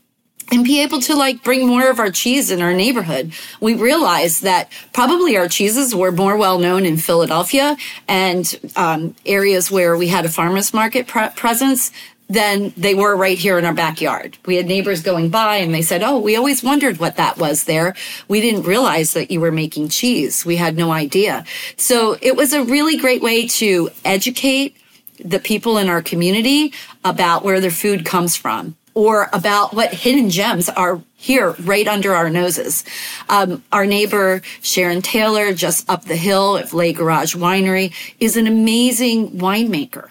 and 0.51 0.65
be 0.65 0.83
able 0.83 1.01
to 1.01 1.17
like 1.17 1.43
bring 1.43 1.67
more 1.67 1.89
of 1.91 1.99
our 1.99 2.11
cheese 2.11 2.51
in 2.51 2.63
our 2.63 2.75
neighborhood. 2.75 3.33
We 3.61 3.75
realized 3.75 4.43
that 4.43 4.71
probably 4.93 5.37
our 5.37 5.49
cheeses 5.49 5.95
were 5.95 6.13
more 6.13 6.37
well 6.37 6.59
known 6.59 6.85
in 6.85 6.97
Philadelphia 6.97 7.77
and 8.09 8.59
um, 8.77 9.15
areas 9.25 9.71
where 9.71 9.97
we 9.97 10.09
had 10.09 10.25
a 10.25 10.29
farmers 10.29 10.75
market 10.75 11.07
pre- 11.07 11.31
presence 11.31 11.91
than 12.29 12.73
they 12.77 12.95
were 12.95 13.15
right 13.15 13.39
here 13.39 13.59
in 13.59 13.65
our 13.65 13.75
backyard. 13.75 14.39
We 14.47 14.57
had 14.57 14.67
neighbors 14.67 15.03
going 15.03 15.29
by 15.29 15.57
and 15.57 15.75
they 15.75 15.83
said, 15.83 16.03
Oh, 16.03 16.19
we 16.19 16.37
always 16.37 16.63
wondered 16.63 16.99
what 16.99 17.17
that 17.17 17.37
was 17.39 17.65
there. 17.65 17.95
We 18.29 18.41
didn't 18.41 18.63
realize 18.63 19.13
that 19.13 19.31
you 19.31 19.41
were 19.41 19.53
making 19.53 19.91
cheese. 19.91 20.45
We 20.45 20.57
had 20.57 20.77
no 20.77 20.91
idea. 20.91 21.45
So 21.77 22.17
it 22.23 22.35
was 22.35 22.53
a 22.53 22.65
really 22.65 22.97
great 22.97 23.23
way 23.23 23.47
to 23.49 23.91
educate 24.05 24.77
the 25.23 25.39
people 25.39 25.79
in 25.79 25.89
our 25.89 26.03
community 26.03 26.73
about 27.05 27.45
where 27.45 27.61
their 27.61 27.71
food 27.71 28.05
comes 28.05 28.37
from 28.37 28.77
or 28.95 29.29
about 29.33 29.75
what 29.75 29.93
hidden 29.93 30.31
gems 30.31 30.69
are 30.69 31.01
here 31.17 31.53
right 31.63 31.89
under 31.89 32.15
our 32.15 32.31
noses. 32.31 32.85
Um, 33.29 33.63
our 33.73 33.87
neighbor 33.87 34.41
Sharon 34.63 35.03
Taylor, 35.03 35.53
just 35.53 35.89
up 35.91 36.05
the 36.05 36.17
hill 36.17 36.57
at 36.57 36.73
Le 36.73 36.93
Garage 36.93 37.35
Winery, 37.35 37.93
is 38.21 38.37
an 38.37 38.47
amazing 38.47 39.33
winemaker. 39.33 40.11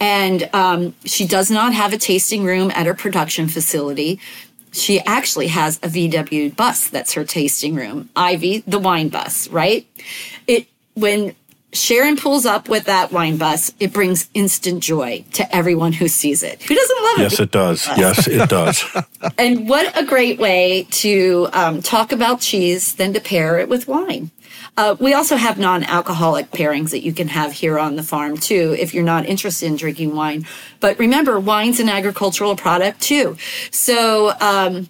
And 0.00 0.48
um, 0.52 0.94
she 1.04 1.26
does 1.26 1.50
not 1.50 1.72
have 1.72 1.92
a 1.92 1.98
tasting 1.98 2.44
room 2.44 2.70
at 2.74 2.86
her 2.86 2.94
production 2.94 3.48
facility. 3.48 4.20
She 4.72 5.00
actually 5.00 5.48
has 5.48 5.78
a 5.78 5.88
VW 5.88 6.54
bus 6.54 6.88
that's 6.88 7.14
her 7.14 7.24
tasting 7.24 7.74
room, 7.74 8.10
Ivy, 8.14 8.58
the 8.66 8.78
wine 8.78 9.08
bus, 9.08 9.48
right? 9.48 9.86
It 10.46 10.68
when 10.94 11.34
Sharon 11.72 12.16
pulls 12.16 12.46
up 12.46 12.68
with 12.68 12.84
that 12.84 13.12
wine 13.12 13.36
bus, 13.36 13.72
it 13.78 13.92
brings 13.92 14.28
instant 14.32 14.82
joy 14.82 15.24
to 15.34 15.54
everyone 15.54 15.92
who 15.92 16.08
sees 16.08 16.42
it. 16.42 16.62
Who 16.62 16.74
doesn't 16.74 17.02
love 17.02 17.18
it? 17.18 17.22
Yes, 17.22 17.40
it 17.40 17.50
does. 17.50 17.86
Yes, 17.96 18.26
it 18.26 18.48
does. 18.48 18.84
and 19.38 19.68
what 19.68 19.96
a 19.96 20.04
great 20.04 20.38
way 20.38 20.86
to 20.90 21.48
um, 21.52 21.82
talk 21.82 22.12
about 22.12 22.40
cheese 22.40 22.94
than 22.94 23.12
to 23.12 23.20
pair 23.20 23.58
it 23.58 23.68
with 23.68 23.86
wine. 23.86 24.30
Uh, 24.78 24.96
we 24.98 25.12
also 25.12 25.36
have 25.36 25.58
non-alcoholic 25.58 26.50
pairings 26.52 26.90
that 26.90 27.02
you 27.02 27.12
can 27.12 27.28
have 27.28 27.52
here 27.52 27.78
on 27.78 27.96
the 27.96 28.02
farm 28.02 28.36
too, 28.36 28.74
if 28.78 28.94
you're 28.94 29.04
not 29.04 29.26
interested 29.26 29.66
in 29.66 29.76
drinking 29.76 30.14
wine. 30.14 30.46
But 30.80 30.98
remember, 30.98 31.38
wine's 31.38 31.80
an 31.80 31.88
agricultural 31.88 32.56
product 32.56 33.00
too. 33.00 33.36
So 33.70 34.32
um, 34.40 34.88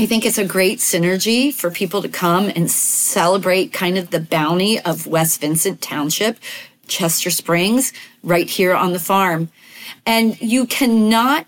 I 0.00 0.06
think 0.06 0.24
it's 0.24 0.38
a 0.38 0.44
great 0.44 0.78
synergy 0.78 1.52
for 1.52 1.72
people 1.72 2.02
to 2.02 2.08
come 2.08 2.52
and 2.54 2.70
celebrate 2.70 3.72
kind 3.72 3.98
of 3.98 4.10
the 4.10 4.20
bounty 4.20 4.78
of 4.78 5.08
West 5.08 5.40
Vincent 5.40 5.82
Township, 5.82 6.38
Chester 6.86 7.30
Springs, 7.30 7.92
right 8.22 8.48
here 8.48 8.76
on 8.76 8.92
the 8.92 9.00
farm. 9.00 9.48
And 10.06 10.40
you 10.40 10.66
cannot 10.66 11.46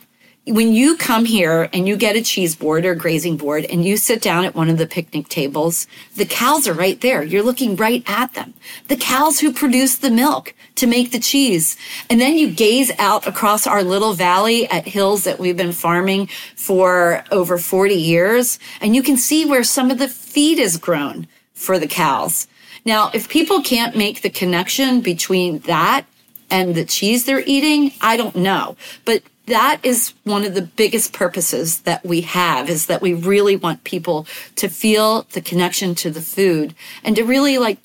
when 0.50 0.72
you 0.72 0.96
come 0.96 1.26
here 1.26 1.68
and 1.72 1.86
you 1.86 1.96
get 1.96 2.16
a 2.16 2.22
cheese 2.22 2.56
board 2.56 2.84
or 2.84 2.96
grazing 2.96 3.36
board 3.36 3.64
and 3.66 3.84
you 3.84 3.96
sit 3.96 4.20
down 4.20 4.44
at 4.44 4.54
one 4.54 4.68
of 4.68 4.78
the 4.78 4.86
picnic 4.86 5.28
tables, 5.28 5.86
the 6.16 6.24
cows 6.24 6.66
are 6.66 6.74
right 6.74 7.00
there. 7.00 7.22
You're 7.22 7.44
looking 7.44 7.76
right 7.76 8.02
at 8.06 8.34
them. 8.34 8.54
The 8.88 8.96
cows 8.96 9.38
who 9.38 9.52
produce 9.52 9.96
the 9.96 10.10
milk 10.10 10.52
to 10.74 10.88
make 10.88 11.12
the 11.12 11.20
cheese. 11.20 11.76
And 12.08 12.20
then 12.20 12.36
you 12.36 12.50
gaze 12.50 12.90
out 12.98 13.28
across 13.28 13.66
our 13.66 13.84
little 13.84 14.12
valley 14.12 14.68
at 14.68 14.88
hills 14.88 15.22
that 15.22 15.38
we've 15.38 15.56
been 15.56 15.72
farming 15.72 16.26
for 16.56 17.22
over 17.30 17.56
40 17.56 17.94
years. 17.94 18.58
And 18.80 18.96
you 18.96 19.02
can 19.04 19.16
see 19.16 19.44
where 19.44 19.62
some 19.64 19.90
of 19.90 19.98
the 19.98 20.08
feed 20.08 20.58
is 20.58 20.76
grown 20.76 21.28
for 21.54 21.78
the 21.78 21.86
cows. 21.86 22.48
Now, 22.84 23.10
if 23.14 23.28
people 23.28 23.62
can't 23.62 23.96
make 23.96 24.22
the 24.22 24.30
connection 24.30 25.00
between 25.00 25.60
that 25.60 26.06
and 26.50 26.74
the 26.74 26.84
cheese 26.84 27.24
they're 27.24 27.44
eating, 27.46 27.92
I 28.00 28.16
don't 28.16 28.34
know. 28.34 28.76
But 29.04 29.22
that 29.46 29.80
is 29.82 30.14
one 30.24 30.44
of 30.44 30.54
the 30.54 30.62
biggest 30.62 31.12
purposes 31.12 31.80
that 31.80 32.04
we 32.04 32.20
have 32.22 32.70
is 32.70 32.86
that 32.86 33.02
we 33.02 33.14
really 33.14 33.56
want 33.56 33.84
people 33.84 34.26
to 34.56 34.68
feel 34.68 35.22
the 35.32 35.40
connection 35.40 35.94
to 35.96 36.10
the 36.10 36.20
food 36.20 36.74
and 37.02 37.16
to 37.16 37.24
really 37.24 37.58
like 37.58 37.78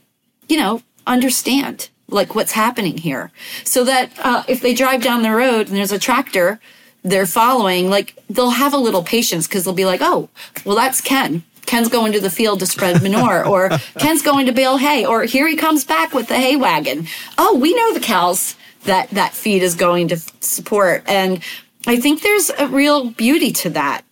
you 0.48 0.58
know 0.58 0.82
understand 1.08 1.90
like 2.08 2.36
what's 2.36 2.52
happening 2.52 2.98
here. 2.98 3.32
So 3.64 3.84
that 3.84 4.12
uh, 4.20 4.44
if 4.48 4.62
they 4.62 4.76
drive 4.76 5.02
down 5.02 5.24
the 5.24 5.32
road 5.32 5.68
and 5.68 5.78
there's 5.78 5.92
a 5.92 6.00
tractor 6.00 6.60
they're 7.04 7.28
following 7.28 7.88
like 7.88 8.16
they'll 8.32 8.50
have 8.50 8.74
a 8.74 8.78
little 8.78 9.04
patience 9.04 9.48
because 9.48 9.64
they'll 9.64 9.76
be 9.76 9.86
like 9.86 10.02
oh 10.02 10.30
well 10.66 10.76
that's 10.76 11.02
ken. 11.02 11.44
Ken's 11.66 11.90
going 11.90 12.14
to 12.14 12.20
the 12.20 12.30
field 12.30 12.60
to 12.60 12.68
spread 12.68 13.02
manure, 13.02 13.44
or 13.44 13.70
Ken's 13.98 14.22
going 14.22 14.46
to 14.46 14.52
bale 14.52 14.78
hay, 14.78 15.04
or 15.04 15.24
here 15.24 15.48
he 15.48 15.56
comes 15.56 15.84
back 15.84 16.14
with 16.14 16.28
the 16.28 16.36
hay 16.36 16.56
wagon. 16.56 17.08
Oh, 17.40 17.58
we 17.58 17.74
know 17.74 17.92
the 17.92 18.00
cows 18.00 18.56
that 18.86 19.10
that 19.12 19.34
feed 19.34 19.62
is 19.62 19.76
going 19.76 20.08
to 20.10 20.18
support. 20.40 21.04
And 21.08 21.42
I 21.86 21.98
think 21.98 22.22
there's 22.22 22.50
a 22.50 22.68
real 22.68 23.12
beauty 23.12 23.52
to 23.52 23.70
that 23.72 24.04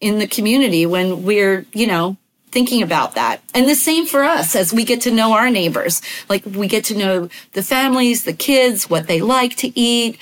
in 0.00 0.18
the 0.18 0.26
community 0.26 0.84
when 0.84 1.22
we're, 1.22 1.64
you 1.72 1.86
know, 1.86 2.16
thinking 2.50 2.82
about 2.82 3.14
that. 3.14 3.40
And 3.54 3.68
the 3.68 3.74
same 3.74 4.04
for 4.06 4.22
us 4.22 4.54
as 4.54 4.72
we 4.72 4.84
get 4.84 5.00
to 5.02 5.10
know 5.10 5.32
our 5.32 5.50
neighbors. 5.50 6.02
Like 6.28 6.44
we 6.44 6.68
get 6.68 6.84
to 6.86 6.96
know 6.96 7.28
the 7.52 7.62
families, 7.62 8.24
the 8.24 8.34
kids, 8.34 8.90
what 8.90 9.06
they 9.06 9.20
like 9.20 9.56
to 9.56 9.78
eat, 9.78 10.18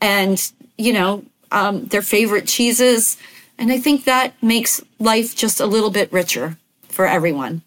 and, 0.00 0.40
you 0.78 0.92
know, 0.92 1.24
um, 1.52 1.86
their 1.86 2.02
favorite 2.02 2.46
cheeses. 2.46 3.16
And 3.58 3.70
I 3.70 3.78
think 3.78 4.04
that 4.04 4.34
makes 4.42 4.82
life 4.98 5.36
just 5.36 5.60
a 5.60 5.66
little 5.66 5.90
bit 5.90 6.12
richer 6.12 6.56
for 6.88 7.06
everyone. 7.06 7.62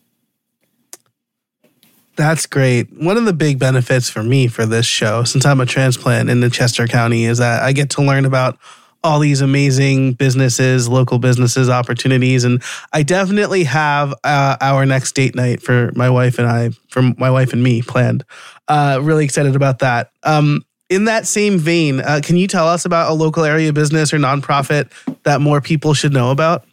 That's 2.20 2.48
great. 2.48 2.92
One 3.02 3.16
of 3.16 3.24
the 3.24 3.32
big 3.32 3.60
benefits 3.60 4.10
for 4.10 4.22
me 4.22 4.48
for 4.48 4.66
this 4.66 4.86
show, 4.86 5.24
since 5.24 5.46
I'm 5.46 5.62
a 5.62 5.66
transplant 5.66 6.30
in 6.30 6.42
the 6.42 6.50
Chester 6.50 6.86
County, 6.86 7.24
is 7.24 7.38
that 7.38 7.64
I 7.64 7.72
get 7.72 7.92
to 7.92 8.02
learn 8.02 8.26
about 8.26 8.58
all 9.06 9.20
these 9.20 9.40
amazing 9.40 10.16
businesses, 10.16 10.90
local 10.90 11.18
businesses, 11.18 11.70
opportunities. 11.70 12.44
And 12.44 12.62
I 12.92 13.04
definitely 13.04 13.64
have 13.64 14.14
uh, 14.26 14.58
our 14.60 14.86
next 14.86 15.14
date 15.14 15.34
night 15.34 15.62
for 15.62 15.94
my 15.96 16.10
wife 16.10 16.40
and 16.40 16.48
I, 16.50 16.72
for 16.90 17.02
my 17.02 17.32
wife 17.32 17.54
and 17.54 17.64
me 17.64 17.82
planned. 17.82 18.26
Uh, 18.68 19.00
really 19.02 19.24
excited 19.24 19.56
about 19.56 19.80
that. 19.80 20.12
Um, 20.24 20.66
in 20.90 21.06
that 21.06 21.26
same 21.26 21.58
vein, 21.58 22.02
uh, 22.02 22.20
can 22.22 22.36
you 22.36 22.48
tell 22.48 22.68
us 22.68 22.84
about 22.84 23.10
a 23.10 23.14
local 23.14 23.46
area 23.46 23.72
business 23.72 24.14
or 24.14 24.18
nonprofit 24.18 24.92
that 25.24 25.40
more 25.40 25.62
people 25.62 25.94
should 25.94 26.12
know 26.12 26.32
about? 26.32 26.66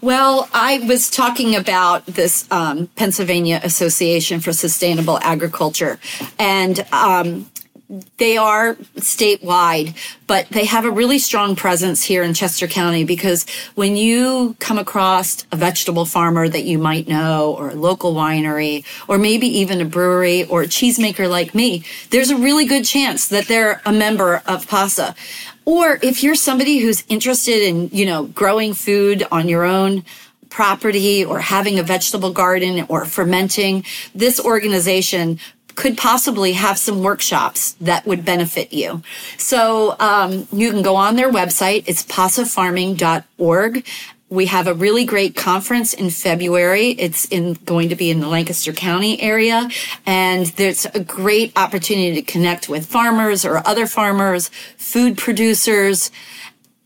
Well, 0.00 0.48
I 0.54 0.78
was 0.86 1.10
talking 1.10 1.56
about 1.56 2.06
this 2.06 2.46
um, 2.52 2.86
Pennsylvania 2.94 3.60
Association 3.64 4.38
for 4.38 4.52
Sustainable 4.52 5.18
Agriculture, 5.18 5.98
and 6.38 6.86
um, 6.92 7.50
they 8.18 8.36
are 8.36 8.74
statewide, 8.96 9.96
but 10.28 10.48
they 10.50 10.66
have 10.66 10.84
a 10.84 10.90
really 10.90 11.18
strong 11.18 11.56
presence 11.56 12.04
here 12.04 12.22
in 12.22 12.32
Chester 12.32 12.68
County 12.68 13.02
because 13.02 13.44
when 13.74 13.96
you 13.96 14.54
come 14.60 14.78
across 14.78 15.44
a 15.50 15.56
vegetable 15.56 16.04
farmer 16.04 16.48
that 16.48 16.64
you 16.64 16.78
might 16.78 17.08
know, 17.08 17.56
or 17.58 17.70
a 17.70 17.74
local 17.74 18.14
winery, 18.14 18.84
or 19.08 19.18
maybe 19.18 19.46
even 19.46 19.80
a 19.80 19.84
brewery 19.84 20.44
or 20.44 20.62
a 20.62 20.66
cheesemaker 20.66 21.28
like 21.28 21.56
me, 21.56 21.82
there's 22.10 22.30
a 22.30 22.36
really 22.36 22.66
good 22.66 22.84
chance 22.84 23.26
that 23.28 23.48
they're 23.48 23.80
a 23.84 23.92
member 23.92 24.42
of 24.46 24.68
PASA. 24.68 25.16
Or 25.68 25.98
if 26.02 26.22
you're 26.22 26.34
somebody 26.34 26.78
who's 26.78 27.04
interested 27.10 27.62
in, 27.62 27.90
you 27.92 28.06
know, 28.06 28.24
growing 28.24 28.72
food 28.72 29.26
on 29.30 29.50
your 29.50 29.64
own, 29.64 30.02
property 30.48 31.22
or 31.22 31.40
having 31.40 31.78
a 31.78 31.82
vegetable 31.82 32.32
garden 32.32 32.86
or 32.88 33.04
fermenting, 33.04 33.84
this 34.14 34.40
organization 34.40 35.38
could 35.74 35.98
possibly 35.98 36.54
have 36.54 36.78
some 36.78 37.02
workshops 37.02 37.72
that 37.82 38.06
would 38.06 38.24
benefit 38.24 38.72
you. 38.72 39.02
So 39.36 39.94
um, 40.00 40.48
you 40.52 40.70
can 40.70 40.80
go 40.80 40.96
on 40.96 41.16
their 41.16 41.30
website. 41.30 41.84
It's 41.86 42.02
pasafarming.org. 42.02 43.86
We 44.30 44.46
have 44.46 44.66
a 44.66 44.74
really 44.74 45.06
great 45.06 45.34
conference 45.36 45.94
in 45.94 46.10
February. 46.10 46.90
It's 46.90 47.24
in 47.26 47.54
going 47.64 47.88
to 47.88 47.96
be 47.96 48.10
in 48.10 48.20
the 48.20 48.28
Lancaster 48.28 48.74
County 48.74 49.20
area. 49.22 49.70
And 50.04 50.46
there's 50.46 50.84
a 50.86 51.00
great 51.00 51.56
opportunity 51.56 52.14
to 52.16 52.22
connect 52.22 52.68
with 52.68 52.84
farmers 52.84 53.46
or 53.46 53.66
other 53.66 53.86
farmers, 53.86 54.50
food 54.76 55.16
producers, 55.16 56.10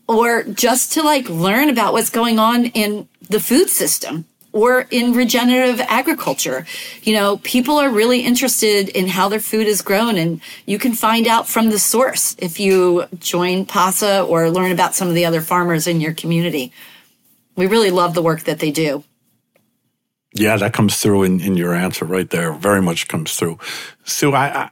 or 0.07 0.43
just 0.43 0.93
to 0.93 1.03
like 1.03 1.29
learn 1.29 1.69
about 1.69 1.91
what's 1.91 2.09
going 2.09 2.39
on 2.39 2.67
in 2.67 3.09
the 3.29 3.41
food 3.41 3.69
system 3.69 4.25
or 4.53 4.87
in 4.91 5.13
regenerative 5.13 5.81
agriculture. 5.81 6.65
You 7.01 7.15
know, 7.15 7.37
people 7.37 7.77
are 7.77 7.89
really 7.89 8.21
interested 8.21 8.87
in 8.87 9.07
how 9.07 9.27
their 9.27 9.39
food 9.39 9.67
is 9.67 9.81
grown 9.81 10.15
and 10.17 10.39
you 10.65 10.77
can 10.77 10.93
find 10.93 11.27
out 11.27 11.47
from 11.49 11.71
the 11.71 11.79
source 11.79 12.37
if 12.39 12.59
you 12.59 13.05
join 13.19 13.65
PASA 13.65 14.23
or 14.23 14.49
learn 14.49 14.71
about 14.71 14.95
some 14.95 15.09
of 15.09 15.15
the 15.15 15.25
other 15.25 15.41
farmers 15.41 15.87
in 15.87 15.99
your 15.99 16.13
community. 16.13 16.71
We 17.55 17.67
really 17.67 17.91
love 17.91 18.13
the 18.13 18.23
work 18.23 18.43
that 18.43 18.59
they 18.59 18.71
do. 18.71 19.03
Yeah, 20.33 20.57
that 20.57 20.73
comes 20.73 20.97
through 20.97 21.23
in, 21.23 21.41
in 21.41 21.55
your 21.57 21.73
answer 21.73 22.05
right 22.05 22.29
there. 22.29 22.53
Very 22.53 22.81
much 22.81 23.07
comes 23.07 23.35
through. 23.35 23.59
Sue, 24.03 24.33
I, 24.33 24.63
I 24.63 24.69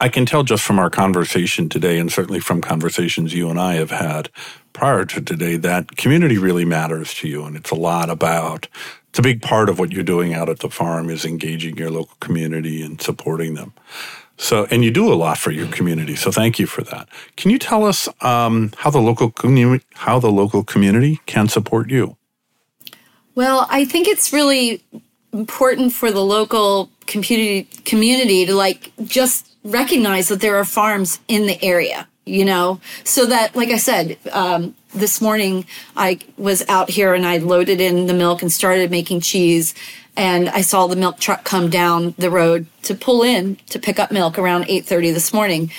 I 0.00 0.08
can 0.08 0.26
tell 0.26 0.44
just 0.44 0.62
from 0.62 0.78
our 0.78 0.90
conversation 0.90 1.68
today, 1.68 1.98
and 1.98 2.12
certainly 2.12 2.38
from 2.38 2.60
conversations 2.60 3.34
you 3.34 3.50
and 3.50 3.58
I 3.58 3.74
have 3.74 3.90
had 3.90 4.30
prior 4.72 5.04
to 5.04 5.20
today, 5.20 5.56
that 5.56 5.96
community 5.96 6.38
really 6.38 6.64
matters 6.64 7.12
to 7.14 7.28
you. 7.28 7.44
And 7.44 7.56
it's 7.56 7.72
a 7.72 7.74
lot 7.74 8.08
about 8.08 8.68
it's 9.08 9.18
a 9.18 9.22
big 9.22 9.42
part 9.42 9.68
of 9.68 9.80
what 9.80 9.90
you're 9.90 10.04
doing 10.04 10.34
out 10.34 10.48
at 10.48 10.60
the 10.60 10.70
farm 10.70 11.10
is 11.10 11.24
engaging 11.24 11.76
your 11.78 11.90
local 11.90 12.14
community 12.20 12.80
and 12.80 13.00
supporting 13.00 13.54
them. 13.54 13.72
So, 14.38 14.66
and 14.70 14.84
you 14.84 14.90
do 14.90 15.12
a 15.12 15.14
lot 15.14 15.36
for 15.36 15.50
your 15.50 15.66
community. 15.66 16.16
So, 16.16 16.30
thank 16.30 16.58
you 16.58 16.66
for 16.66 16.82
that. 16.82 17.08
Can 17.36 17.50
you 17.50 17.58
tell 17.58 17.84
us 17.84 18.08
um, 18.22 18.72
how 18.78 18.90
the 18.90 19.00
local 19.00 19.30
community 19.30 19.84
how 19.94 20.18
the 20.20 20.30
local 20.30 20.64
community 20.64 21.20
can 21.26 21.48
support 21.48 21.90
you? 21.90 22.16
Well, 23.34 23.66
I 23.70 23.84
think 23.84 24.08
it's 24.08 24.32
really 24.32 24.82
important 25.32 25.92
for 25.92 26.10
the 26.10 26.24
local 26.24 26.90
community 27.06 27.64
community 27.84 28.46
to 28.46 28.54
like 28.54 28.92
just 29.04 29.54
recognize 29.64 30.28
that 30.28 30.40
there 30.40 30.56
are 30.56 30.64
farms 30.64 31.20
in 31.28 31.46
the 31.46 31.62
area 31.62 32.06
you 32.24 32.44
know 32.44 32.80
so 33.04 33.26
that 33.26 33.54
like 33.56 33.70
i 33.70 33.76
said 33.76 34.16
um, 34.32 34.74
this 34.94 35.20
morning 35.20 35.64
i 35.96 36.18
was 36.36 36.66
out 36.68 36.90
here 36.90 37.14
and 37.14 37.26
i 37.26 37.38
loaded 37.38 37.80
in 37.80 38.06
the 38.06 38.14
milk 38.14 38.42
and 38.42 38.52
started 38.52 38.90
making 38.90 39.20
cheese 39.20 39.74
and 40.18 40.48
i 40.50 40.60
saw 40.60 40.86
the 40.86 40.96
milk 40.96 41.18
truck 41.18 41.44
come 41.44 41.70
down 41.70 42.14
the 42.18 42.30
road 42.30 42.66
to 42.82 42.94
pull 42.94 43.22
in 43.22 43.56
to 43.70 43.78
pick 43.78 43.98
up 43.98 44.12
milk 44.12 44.38
around 44.38 44.64
8.30 44.64 45.14
this 45.14 45.32
morning 45.32 45.70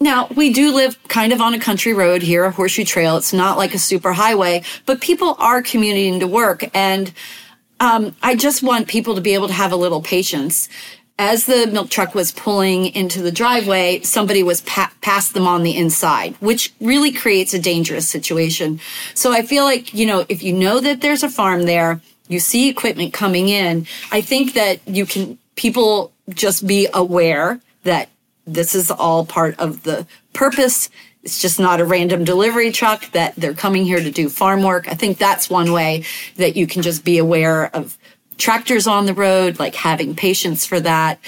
now 0.00 0.26
we 0.36 0.52
do 0.52 0.74
live 0.74 1.02
kind 1.08 1.32
of 1.32 1.40
on 1.40 1.54
a 1.54 1.58
country 1.58 1.94
road 1.94 2.20
here 2.20 2.44
a 2.44 2.50
horseshoe 2.50 2.84
trail 2.84 3.16
it's 3.16 3.32
not 3.32 3.56
like 3.56 3.74
a 3.74 3.78
super 3.78 4.12
highway 4.12 4.62
but 4.84 5.00
people 5.00 5.36
are 5.38 5.62
commuting 5.62 6.20
to 6.20 6.26
work 6.26 6.64
and 6.74 7.14
um, 7.80 8.14
I 8.22 8.36
just 8.36 8.62
want 8.62 8.88
people 8.88 9.14
to 9.14 9.20
be 9.20 9.34
able 9.34 9.48
to 9.48 9.52
have 9.52 9.72
a 9.72 9.76
little 9.76 10.00
patience. 10.00 10.68
As 11.18 11.46
the 11.46 11.68
milk 11.68 11.90
truck 11.90 12.14
was 12.14 12.32
pulling 12.32 12.86
into 12.86 13.22
the 13.22 13.30
driveway, 13.30 14.00
somebody 14.00 14.42
was 14.42 14.62
pa- 14.62 14.92
past 15.00 15.34
them 15.34 15.46
on 15.46 15.62
the 15.62 15.76
inside, 15.76 16.34
which 16.40 16.72
really 16.80 17.12
creates 17.12 17.54
a 17.54 17.58
dangerous 17.58 18.08
situation. 18.08 18.80
So 19.14 19.32
I 19.32 19.42
feel 19.42 19.64
like, 19.64 19.94
you 19.94 20.06
know, 20.06 20.24
if 20.28 20.42
you 20.42 20.52
know 20.52 20.80
that 20.80 21.02
there's 21.02 21.22
a 21.22 21.28
farm 21.28 21.64
there, 21.64 22.00
you 22.28 22.40
see 22.40 22.68
equipment 22.68 23.12
coming 23.12 23.48
in, 23.48 23.86
I 24.10 24.20
think 24.20 24.54
that 24.54 24.80
you 24.86 25.06
can, 25.06 25.38
people 25.56 26.12
just 26.30 26.66
be 26.66 26.88
aware 26.92 27.60
that 27.84 28.08
this 28.46 28.74
is 28.74 28.90
all 28.90 29.24
part 29.24 29.58
of 29.58 29.82
the 29.82 30.06
purpose 30.32 30.90
it's 31.24 31.40
just 31.40 31.58
not 31.58 31.80
a 31.80 31.84
random 31.84 32.22
delivery 32.22 32.70
truck 32.70 33.10
that 33.12 33.34
they're 33.36 33.54
coming 33.54 33.84
here 33.84 33.98
to 33.98 34.10
do 34.10 34.28
farm 34.28 34.62
work. 34.62 34.86
I 34.88 34.94
think 34.94 35.16
that's 35.16 35.48
one 35.48 35.72
way 35.72 36.04
that 36.36 36.54
you 36.54 36.66
can 36.66 36.82
just 36.82 37.02
be 37.02 37.16
aware 37.16 37.74
of 37.74 37.96
tractors 38.36 38.86
on 38.86 39.06
the 39.06 39.14
road, 39.14 39.58
like 39.58 39.74
having 39.74 40.14
patience 40.14 40.66
for 40.66 40.80
that. 40.80 41.18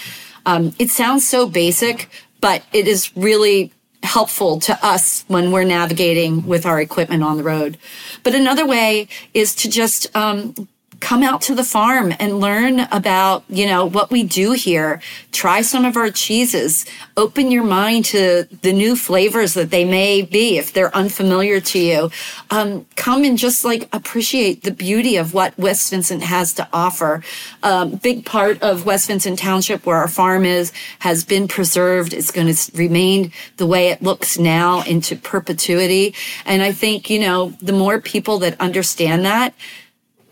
Um, 0.44 0.74
it 0.78 0.90
sounds 0.90 1.26
so 1.26 1.48
basic, 1.48 2.10
but 2.40 2.62
it 2.74 2.86
is 2.86 3.16
really 3.16 3.72
helpful 4.02 4.60
to 4.60 4.78
us 4.86 5.24
when 5.28 5.50
we're 5.50 5.64
navigating 5.64 6.46
with 6.46 6.66
our 6.66 6.78
equipment 6.78 7.22
on 7.22 7.38
the 7.38 7.42
road. 7.42 7.78
But 8.22 8.34
another 8.34 8.66
way 8.66 9.08
is 9.32 9.54
to 9.56 9.70
just 9.70 10.14
um, 10.14 10.68
come 11.00 11.22
out 11.22 11.42
to 11.42 11.54
the 11.54 11.64
farm 11.64 12.12
and 12.18 12.40
learn 12.40 12.80
about, 12.90 13.44
you 13.48 13.66
know, 13.66 13.84
what 13.84 14.10
we 14.10 14.22
do 14.22 14.52
here. 14.52 15.00
Try 15.32 15.62
some 15.62 15.84
of 15.84 15.96
our 15.96 16.10
cheeses. 16.10 16.86
Open 17.16 17.50
your 17.50 17.64
mind 17.64 18.06
to 18.06 18.44
the 18.62 18.72
new 18.72 18.96
flavors 18.96 19.54
that 19.54 19.70
they 19.70 19.84
may 19.84 20.22
be 20.22 20.58
if 20.58 20.72
they're 20.72 20.94
unfamiliar 20.94 21.60
to 21.60 21.78
you. 21.78 22.10
Um, 22.50 22.86
come 22.96 23.24
and 23.24 23.36
just 23.36 23.64
like 23.64 23.88
appreciate 23.94 24.62
the 24.62 24.70
beauty 24.70 25.16
of 25.16 25.34
what 25.34 25.58
West 25.58 25.90
Vincent 25.90 26.22
has 26.22 26.52
to 26.54 26.68
offer. 26.72 27.22
Um, 27.62 27.96
big 27.96 28.24
part 28.24 28.62
of 28.62 28.86
West 28.86 29.08
Vincent 29.08 29.38
Township 29.38 29.86
where 29.86 29.96
our 29.96 30.08
farm 30.08 30.44
is 30.44 30.72
has 31.00 31.24
been 31.24 31.48
preserved. 31.48 32.12
It's 32.12 32.30
going 32.30 32.52
to 32.52 32.72
remain 32.74 33.32
the 33.56 33.66
way 33.66 33.88
it 33.88 34.02
looks 34.02 34.38
now 34.38 34.82
into 34.82 35.16
perpetuity. 35.16 36.14
And 36.44 36.62
I 36.62 36.72
think, 36.72 37.10
you 37.10 37.20
know, 37.20 37.50
the 37.60 37.72
more 37.72 38.00
people 38.00 38.38
that 38.38 38.60
understand 38.60 39.24
that, 39.24 39.54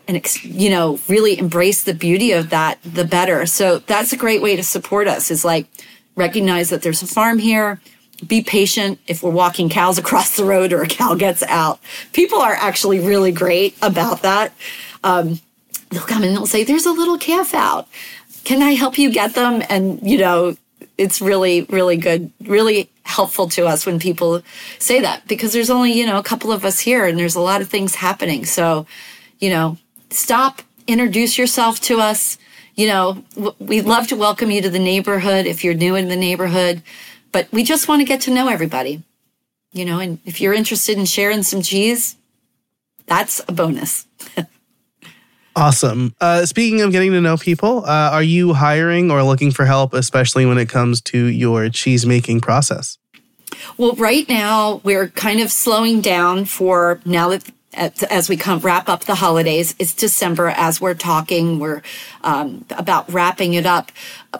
and 0.07 0.43
you 0.43 0.69
know 0.69 0.99
really 1.07 1.37
embrace 1.37 1.83
the 1.83 1.93
beauty 1.93 2.31
of 2.31 2.49
that 2.49 2.79
the 2.83 3.05
better. 3.05 3.45
So 3.45 3.79
that's 3.79 4.13
a 4.13 4.17
great 4.17 4.41
way 4.41 4.55
to 4.55 4.63
support 4.63 5.07
us 5.07 5.31
is 5.31 5.45
like 5.45 5.67
recognize 6.15 6.69
that 6.69 6.81
there's 6.81 7.01
a 7.01 7.07
farm 7.07 7.39
here. 7.39 7.81
Be 8.25 8.41
patient. 8.41 8.99
If 9.07 9.23
we're 9.23 9.31
walking 9.31 9.69
cows 9.69 9.97
across 10.03 10.35
the 10.35 10.45
road 10.45 10.73
or 10.73 10.81
a 10.81 10.87
cow 10.87 11.15
gets 11.15 11.43
out 11.43 11.79
people 12.13 12.39
are 12.39 12.53
actually 12.53 12.99
really 12.99 13.31
great 13.31 13.75
about 13.81 14.21
that. 14.21 14.53
Um, 15.03 15.39
they'll 15.91 16.01
come 16.01 16.23
and 16.23 16.35
they'll 16.35 16.47
say 16.47 16.63
there's 16.63 16.85
a 16.85 16.91
little 16.91 17.17
calf 17.17 17.53
out. 17.53 17.87
Can 18.43 18.61
i 18.61 18.71
help 18.71 18.97
you 18.97 19.11
get 19.11 19.33
them? 19.35 19.63
And 19.69 19.99
you 20.07 20.17
know 20.17 20.55
it's 20.97 21.21
really 21.21 21.63
really 21.63 21.97
good 21.97 22.31
really 22.41 22.89
helpful 23.03 23.49
to 23.49 23.65
us 23.65 23.85
when 23.85 23.99
people 23.99 24.41
say 24.79 25.01
that 25.01 25.27
because 25.27 25.51
there's 25.53 25.69
only 25.69 25.91
you 25.91 26.05
know 26.05 26.17
a 26.17 26.23
couple 26.23 26.51
of 26.51 26.65
us 26.65 26.79
here 26.79 27.05
and 27.05 27.19
there's 27.19 27.35
a 27.35 27.41
lot 27.41 27.61
of 27.61 27.69
things 27.69 27.95
happening. 27.95 28.45
So 28.45 28.85
you 29.39 29.49
know 29.49 29.77
stop, 30.15 30.61
introduce 30.87 31.37
yourself 31.37 31.79
to 31.81 31.99
us. 31.99 32.37
You 32.75 32.87
know, 32.87 33.23
we'd 33.59 33.85
love 33.85 34.07
to 34.07 34.15
welcome 34.15 34.51
you 34.51 34.61
to 34.61 34.69
the 34.69 34.79
neighborhood 34.79 35.45
if 35.45 35.63
you're 35.63 35.73
new 35.73 35.95
in 35.95 36.09
the 36.09 36.15
neighborhood, 36.15 36.81
but 37.31 37.47
we 37.51 37.63
just 37.63 37.87
want 37.87 38.01
to 38.01 38.05
get 38.05 38.21
to 38.21 38.33
know 38.33 38.47
everybody. 38.47 39.03
You 39.71 39.85
know, 39.85 39.99
and 39.99 40.19
if 40.25 40.39
you're 40.39 40.53
interested 40.53 40.97
in 40.97 41.05
sharing 41.05 41.43
some 41.43 41.61
cheese, 41.61 42.15
that's 43.07 43.41
a 43.47 43.51
bonus. 43.51 44.07
awesome. 45.55 46.15
Uh, 46.19 46.45
speaking 46.45 46.81
of 46.81 46.91
getting 46.91 47.11
to 47.11 47.21
know 47.21 47.37
people, 47.37 47.85
uh, 47.85 48.09
are 48.11 48.23
you 48.23 48.53
hiring 48.53 49.11
or 49.11 49.23
looking 49.23 49.51
for 49.51 49.65
help, 49.65 49.93
especially 49.93 50.45
when 50.45 50.57
it 50.57 50.69
comes 50.69 51.01
to 51.01 51.25
your 51.25 51.69
cheese 51.69 52.05
making 52.05 52.41
process? 52.41 52.97
Well, 53.77 53.93
right 53.93 54.27
now 54.27 54.81
we're 54.83 55.09
kind 55.09 55.39
of 55.39 55.51
slowing 55.51 56.01
down 56.01 56.45
for 56.45 56.99
now 57.05 57.29
that 57.29 57.43
as 57.75 58.29
we 58.29 58.37
come 58.37 58.59
wrap 58.59 58.89
up 58.89 59.05
the 59.05 59.15
holidays. 59.15 59.75
It's 59.79 59.93
December 59.93 60.47
as 60.47 60.79
we're 60.79 60.93
talking. 60.93 61.59
We're 61.59 61.81
um, 62.23 62.65
about 62.71 63.11
wrapping 63.11 63.53
it 63.53 63.65
up. 63.65 63.91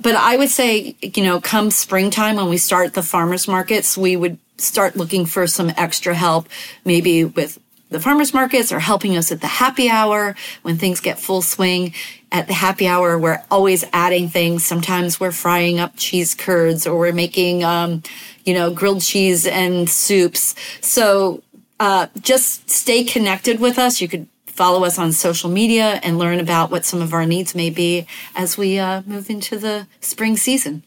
But 0.01 0.15
I 0.15 0.37
would 0.37 0.49
say, 0.49 0.95
you 1.01 1.23
know, 1.23 1.39
come 1.41 1.71
springtime 1.71 2.37
when 2.37 2.49
we 2.49 2.57
start 2.57 2.93
the 2.93 3.03
farmers 3.03 3.47
markets, 3.47 3.97
we 3.97 4.15
would 4.15 4.37
start 4.57 4.95
looking 4.95 5.25
for 5.25 5.47
some 5.47 5.71
extra 5.77 6.15
help, 6.15 6.47
maybe 6.85 7.25
with 7.25 7.59
the 7.89 7.99
farmers 7.99 8.33
markets 8.33 8.71
or 8.71 8.79
helping 8.79 9.15
us 9.15 9.31
at 9.31 9.41
the 9.41 9.47
happy 9.47 9.89
hour 9.89 10.35
when 10.63 10.77
things 10.77 10.99
get 10.99 11.19
full 11.19 11.41
swing. 11.41 11.93
At 12.31 12.47
the 12.47 12.53
happy 12.53 12.87
hour, 12.87 13.17
we're 13.17 13.41
always 13.49 13.85
adding 13.93 14.27
things. 14.27 14.65
Sometimes 14.65 15.19
we're 15.19 15.31
frying 15.31 15.79
up 15.79 15.93
cheese 15.95 16.35
curds 16.35 16.85
or 16.85 16.97
we're 16.97 17.13
making, 17.13 17.63
um, 17.63 18.03
you 18.43 18.53
know, 18.53 18.71
grilled 18.71 19.01
cheese 19.01 19.45
and 19.45 19.89
soups. 19.89 20.55
So 20.81 21.41
uh, 21.79 22.07
just 22.21 22.69
stay 22.69 23.03
connected 23.03 23.59
with 23.59 23.77
us. 23.77 24.01
You 24.01 24.07
could 24.07 24.27
follow 24.45 24.85
us 24.85 24.97
on 24.97 25.11
social 25.11 25.49
media 25.49 25.99
and 26.01 26.17
learn 26.17 26.39
about 26.39 26.71
what 26.71 26.85
some 26.85 27.01
of 27.01 27.13
our 27.13 27.25
needs 27.25 27.53
may 27.53 27.69
be 27.69 28.07
as 28.35 28.57
we 28.57 28.79
uh, 28.79 29.01
move 29.05 29.29
into 29.29 29.57
the 29.57 29.87
spring 29.99 30.37
season. 30.37 30.83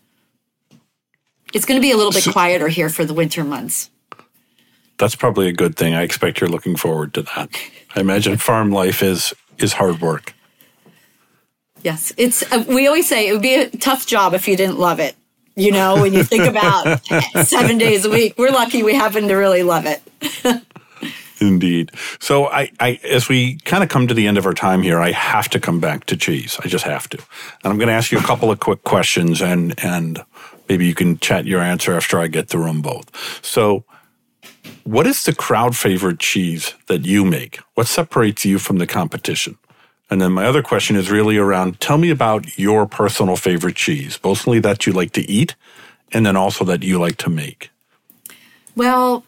It's 1.53 1.65
going 1.65 1.79
to 1.79 1.83
be 1.83 1.93
a 1.93 1.97
little 1.97 2.13
bit 2.13 2.23
so, 2.23 2.33
quieter 2.33 2.69
here 2.69 2.89
for 2.89 3.05
the 3.05 3.15
winter 3.15 3.45
months. 3.45 3.91
That's 4.99 5.15
probably 5.15 5.49
a 5.49 5.53
good 5.53 5.77
thing. 5.77 5.95
I 5.95 6.03
expect 6.03 6.41
you're 6.41 6.51
looking 6.51 6.77
forward 6.77 7.15
to 7.15 7.23
that. 7.23 7.51
I 7.95 8.01
imagine 8.01 8.37
farm 8.37 8.71
life 8.71 9.03
is 9.03 9.33
is 9.59 9.75
hard 9.75 10.01
work. 10.01 10.35
Yes, 11.83 12.13
it's. 12.17 12.43
Uh, 12.53 12.65
we 12.69 12.87
always 12.87 13.09
say 13.09 13.29
it 13.29 13.33
would 13.33 13.43
be 13.43 13.55
a 13.55 13.71
tough 13.71 14.07
job 14.07 14.35
if 14.35 14.49
you 14.49 14.57
didn't 14.57 14.79
love 14.79 14.99
it. 14.99 15.15
You 15.55 15.73
know, 15.73 16.01
when 16.01 16.13
you 16.13 16.23
think 16.23 16.45
about 16.45 17.01
seven 17.45 17.79
days 17.79 18.05
a 18.05 18.11
week, 18.11 18.35
we're 18.39 18.51
lucky 18.51 18.83
we 18.83 18.95
happen 18.95 19.29
to 19.29 19.35
really 19.35 19.63
love 19.63 19.87
it. 19.87 20.03
Indeed. 21.41 21.93
So 22.19 22.47
I, 22.47 22.71
I, 22.81 23.01
as 23.05 23.29
we 23.29 23.59
kind 23.59 23.83
of 23.83 23.89
come 23.89 24.09
to 24.09 24.15
the 24.15 24.27
end 24.27 24.39
of 24.39 24.47
our 24.47 24.55
time 24.55 24.83
here, 24.83 24.99
I 24.99 25.13
have 25.13 25.49
to 25.51 25.61
come 25.61 25.79
back 25.79 26.07
to 26.07 26.17
cheese. 26.17 26.59
I 26.65 26.69
just 26.69 26.85
have 26.85 27.09
to. 27.11 27.19
And 27.19 27.73
I'm 27.73 27.79
going 27.79 27.89
to 27.89 27.95
ask 27.95 28.11
you 28.11 28.19
a 28.19 28.23
couple 28.23 28.51
of 28.51 28.61
quick 28.61 28.83
questions 28.83 29.41
and, 29.41 29.75
and 29.85 30.25
maybe 30.69 30.87
you 30.87 30.95
can 30.95 31.19
chat 31.19 31.45
your 31.45 31.61
answer 31.61 31.95
after 31.95 32.19
I 32.19 32.27
get 32.27 32.49
through 32.49 32.65
them 32.65 32.83
both. 32.83 33.45
So 33.45 33.85
what 34.85 35.07
is 35.07 35.25
the 35.25 35.35
crowd 35.35 35.77
favorite 35.77 36.19
cheese 36.19 36.75
that 36.87 37.05
you 37.05 37.25
make? 37.25 37.61
What 37.75 37.87
separates 37.87 38.45
you 38.45 38.59
from 38.59 38.79
the 38.79 38.87
competition? 38.87 39.59
And 40.11 40.21
then 40.21 40.33
my 40.33 40.47
other 40.47 40.63
question 40.63 40.97
is 40.97 41.11
really 41.11 41.37
around 41.37 41.81
tell 41.81 41.99
me 41.99 42.11
about 42.11 42.59
your 42.59 42.87
personal 42.87 43.37
favorite 43.37 43.77
cheese, 43.77 44.19
mostly 44.25 44.59
that 44.61 44.87
you 44.87 44.93
like 44.93 45.13
to 45.13 45.31
eat 45.31 45.55
and 46.13 46.25
then 46.25 46.37
also 46.37 46.65
that 46.65 46.83
you 46.83 46.99
like 46.99 47.19
to 47.19 47.31
make. 47.31 47.71
Well, 48.75 49.25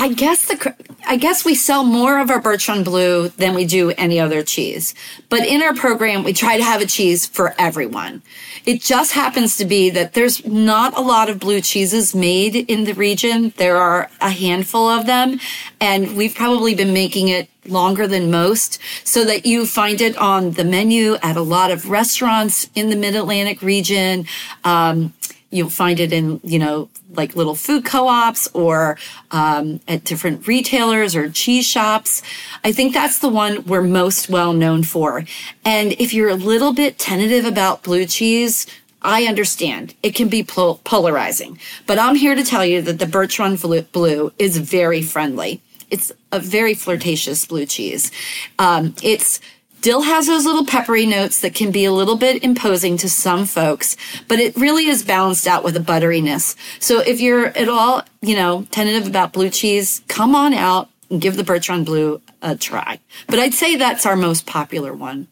I 0.00 0.12
guess 0.12 0.46
the 0.46 0.74
I 1.08 1.16
guess 1.16 1.44
we 1.44 1.54
sell 1.54 1.82
more 1.82 2.20
of 2.20 2.30
our 2.30 2.40
Birchrun 2.40 2.84
Blue 2.84 3.30
than 3.30 3.54
we 3.54 3.64
do 3.64 3.90
any 3.92 4.20
other 4.20 4.42
cheese. 4.42 4.94
But 5.28 5.40
in 5.40 5.62
our 5.62 5.74
program, 5.74 6.22
we 6.22 6.32
try 6.32 6.56
to 6.56 6.62
have 6.62 6.80
a 6.80 6.86
cheese 6.86 7.26
for 7.26 7.54
everyone. 7.58 8.22
It 8.64 8.80
just 8.80 9.12
happens 9.12 9.56
to 9.56 9.64
be 9.64 9.90
that 9.90 10.12
there's 10.12 10.44
not 10.46 10.96
a 10.96 11.00
lot 11.00 11.28
of 11.28 11.40
blue 11.40 11.60
cheeses 11.60 12.14
made 12.14 12.54
in 12.54 12.84
the 12.84 12.92
region. 12.92 13.52
There 13.56 13.78
are 13.78 14.10
a 14.20 14.30
handful 14.30 14.88
of 14.88 15.06
them, 15.06 15.40
and 15.80 16.16
we've 16.16 16.34
probably 16.34 16.74
been 16.74 16.92
making 16.92 17.28
it 17.28 17.48
longer 17.66 18.06
than 18.06 18.30
most 18.30 18.78
so 19.04 19.24
that 19.24 19.46
you 19.46 19.66
find 19.66 20.00
it 20.00 20.16
on 20.16 20.52
the 20.52 20.64
menu 20.64 21.14
at 21.22 21.36
a 21.36 21.42
lot 21.42 21.70
of 21.70 21.90
restaurants 21.90 22.68
in 22.74 22.90
the 22.90 22.96
Mid 22.96 23.16
Atlantic 23.16 23.62
region. 23.62 24.26
Um, 24.64 25.12
You'll 25.50 25.70
find 25.70 25.98
it 25.98 26.12
in, 26.12 26.40
you 26.44 26.58
know, 26.58 26.90
like 27.14 27.34
little 27.34 27.54
food 27.54 27.84
co-ops 27.84 28.48
or 28.52 28.98
um, 29.30 29.80
at 29.88 30.04
different 30.04 30.46
retailers 30.46 31.16
or 31.16 31.30
cheese 31.30 31.66
shops. 31.66 32.22
I 32.64 32.72
think 32.72 32.92
that's 32.92 33.18
the 33.18 33.30
one 33.30 33.64
we're 33.64 33.82
most 33.82 34.28
well 34.28 34.52
known 34.52 34.82
for. 34.82 35.24
And 35.64 35.92
if 35.92 36.12
you're 36.12 36.28
a 36.28 36.34
little 36.34 36.74
bit 36.74 36.98
tentative 36.98 37.46
about 37.46 37.82
blue 37.82 38.04
cheese, 38.04 38.66
I 39.00 39.24
understand 39.24 39.94
it 40.02 40.14
can 40.14 40.28
be 40.28 40.42
pol- 40.42 40.80
polarizing, 40.84 41.58
but 41.86 41.98
I'm 41.98 42.16
here 42.16 42.34
to 42.34 42.44
tell 42.44 42.64
you 42.64 42.82
that 42.82 42.98
the 42.98 43.06
Birchrun 43.06 43.92
Blue 43.92 44.32
is 44.38 44.58
very 44.58 45.02
friendly. 45.02 45.62
It's 45.90 46.12
a 46.32 46.40
very 46.40 46.74
flirtatious 46.74 47.46
blue 47.46 47.64
cheese. 47.64 48.10
Um, 48.58 48.94
it's 49.02 49.40
still 49.78 50.02
has 50.02 50.26
those 50.26 50.44
little 50.44 50.66
peppery 50.66 51.06
notes 51.06 51.40
that 51.40 51.54
can 51.54 51.70
be 51.70 51.84
a 51.84 51.92
little 51.92 52.16
bit 52.16 52.42
imposing 52.42 52.96
to 52.98 53.08
some 53.08 53.46
folks, 53.46 53.96
but 54.26 54.40
it 54.40 54.56
really 54.56 54.86
is 54.86 55.04
balanced 55.04 55.46
out 55.46 55.62
with 55.62 55.76
a 55.76 55.80
butteriness. 55.80 56.56
So 56.80 56.98
if 56.98 57.20
you're 57.20 57.46
at 57.46 57.68
all, 57.68 58.02
you 58.20 58.34
know, 58.34 58.66
tentative 58.72 59.06
about 59.06 59.32
blue 59.32 59.50
cheese, 59.50 60.02
come 60.08 60.34
on 60.34 60.52
out 60.52 60.88
and 61.10 61.20
give 61.20 61.36
the 61.36 61.44
Run 61.68 61.84
Blue 61.84 62.20
a 62.42 62.56
try. 62.56 62.98
But 63.28 63.38
I'd 63.38 63.54
say 63.54 63.76
that's 63.76 64.04
our 64.04 64.16
most 64.16 64.46
popular 64.46 64.92
one. 64.92 65.28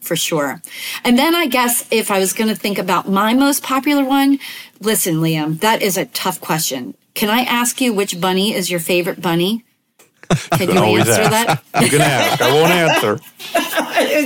For 0.00 0.16
sure. 0.16 0.60
And 1.04 1.16
then 1.16 1.34
I 1.34 1.46
guess 1.46 1.86
if 1.92 2.10
I 2.10 2.18
was 2.18 2.32
going 2.32 2.48
to 2.48 2.56
think 2.56 2.76
about 2.76 3.08
my 3.08 3.34
most 3.34 3.62
popular 3.62 4.04
one, 4.04 4.40
listen, 4.80 5.16
Liam, 5.16 5.60
that 5.60 5.80
is 5.80 5.96
a 5.96 6.06
tough 6.06 6.40
question. 6.40 6.96
Can 7.14 7.30
I 7.30 7.42
ask 7.42 7.80
you 7.80 7.92
which 7.92 8.20
bunny 8.20 8.52
is 8.52 8.68
your 8.68 8.80
favorite 8.80 9.22
bunny? 9.22 9.64
Can 10.52 10.70
you 10.70 10.78
Always 10.78 11.08
answer 11.08 11.22
ask. 11.22 11.62
that? 11.72 11.82
You 11.82 11.90
can 11.90 12.00
ask. 12.00 12.40
I 12.42 12.52
won't 12.52 12.72
answer. 12.72 13.20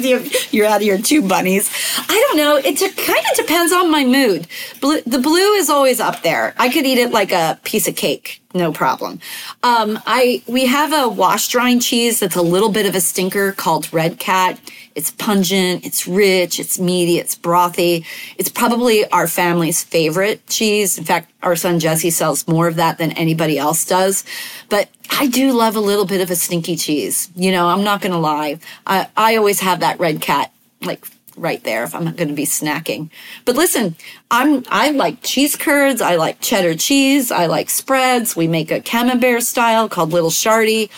You're- 0.09 0.30
You're 0.51 0.66
out 0.66 0.78
of 0.80 0.82
your 0.82 0.98
two 0.98 1.26
bunnies. 1.26 1.70
I 1.96 2.26
don't 2.28 2.36
know. 2.36 2.57
It 2.57 2.78
kind 2.96 3.24
of 3.30 3.36
depends 3.36 3.72
on 3.72 3.90
my 3.90 4.05
mood. 4.05 4.46
Blue, 4.80 5.01
the 5.03 5.18
blue 5.18 5.53
is 5.55 5.70
always 5.70 6.01
up 6.01 6.22
there. 6.22 6.55
I 6.59 6.68
could 6.68 6.84
eat 6.86 6.98
it 6.98 7.12
like 7.12 7.30
a 7.32 7.59
piece 7.62 7.86
of 7.86 7.94
cake, 7.94 8.42
no 8.53 8.72
problem. 8.72 9.20
Um, 9.62 9.98
I 10.07 10.42
we 10.48 10.66
have 10.66 10.92
a 10.92 11.09
washed 11.09 11.55
rind 11.55 11.82
cheese 11.82 12.20
that's 12.20 12.36
a 12.36 12.42
little 12.42 12.70
bit 12.70 12.86
of 12.86 12.94
a 12.96 13.01
stinker 13.01 13.53
called 13.53 13.92
Red 13.92 14.18
Cat. 14.18 14.59
It's 15.01 15.12
pungent, 15.12 15.86
it's 15.86 16.07
rich, 16.07 16.61
it's 16.61 16.78
meaty, 16.78 17.16
it's 17.16 17.34
brothy. 17.34 18.05
It's 18.36 18.51
probably 18.51 19.09
our 19.11 19.26
family's 19.26 19.82
favorite 19.82 20.46
cheese. 20.46 20.98
In 20.98 21.05
fact, 21.05 21.32
our 21.42 21.57
son 21.57 21.80
Jesse 21.80 22.11
sells 22.11 22.46
more 22.46 22.68
of 22.68 22.76
that 22.76 22.98
than 22.98 23.12
anybody 23.12 23.57
else 23.57 23.86
does. 23.86 24.24
But 24.68 24.90
I 25.11 25.26
do 25.26 25.53
love 25.53 25.74
a 25.74 25.80
little 25.80 26.05
bit 26.05 26.20
of 26.20 26.30
a 26.30 26.36
stinky 26.36 26.76
cheese. 26.76 27.30
You 27.34 27.51
know, 27.51 27.68
I'm 27.68 27.82
not 27.82 28.03
going 28.03 28.12
to 28.12 28.18
lie. 28.18 28.59
I, 28.86 29.09
I 29.16 29.36
always 29.36 29.61
have 29.61 29.80
that 29.80 29.98
red 29.98 30.20
cat 30.20 30.53
like 30.82 31.07
right 31.34 31.64
there 31.64 31.84
if 31.84 31.94
I'm 31.94 32.05
going 32.05 32.28
to 32.28 32.34
be 32.34 32.44
snacking. 32.44 33.09
But 33.46 33.57
listen, 33.57 33.96
I'm 34.30 34.64
I 34.68 34.90
like 34.90 35.22
cheese 35.22 35.57
curds. 35.57 36.03
I 36.03 36.16
like 36.16 36.42
cheddar 36.42 36.74
cheese. 36.74 37.32
I 37.32 37.46
like 37.46 37.70
spreads. 37.70 38.36
We 38.36 38.48
make 38.48 38.70
a 38.70 38.82
camembert 38.82 39.44
style 39.44 39.88
called 39.88 40.12
Little 40.12 40.28
Shardy. 40.28 40.90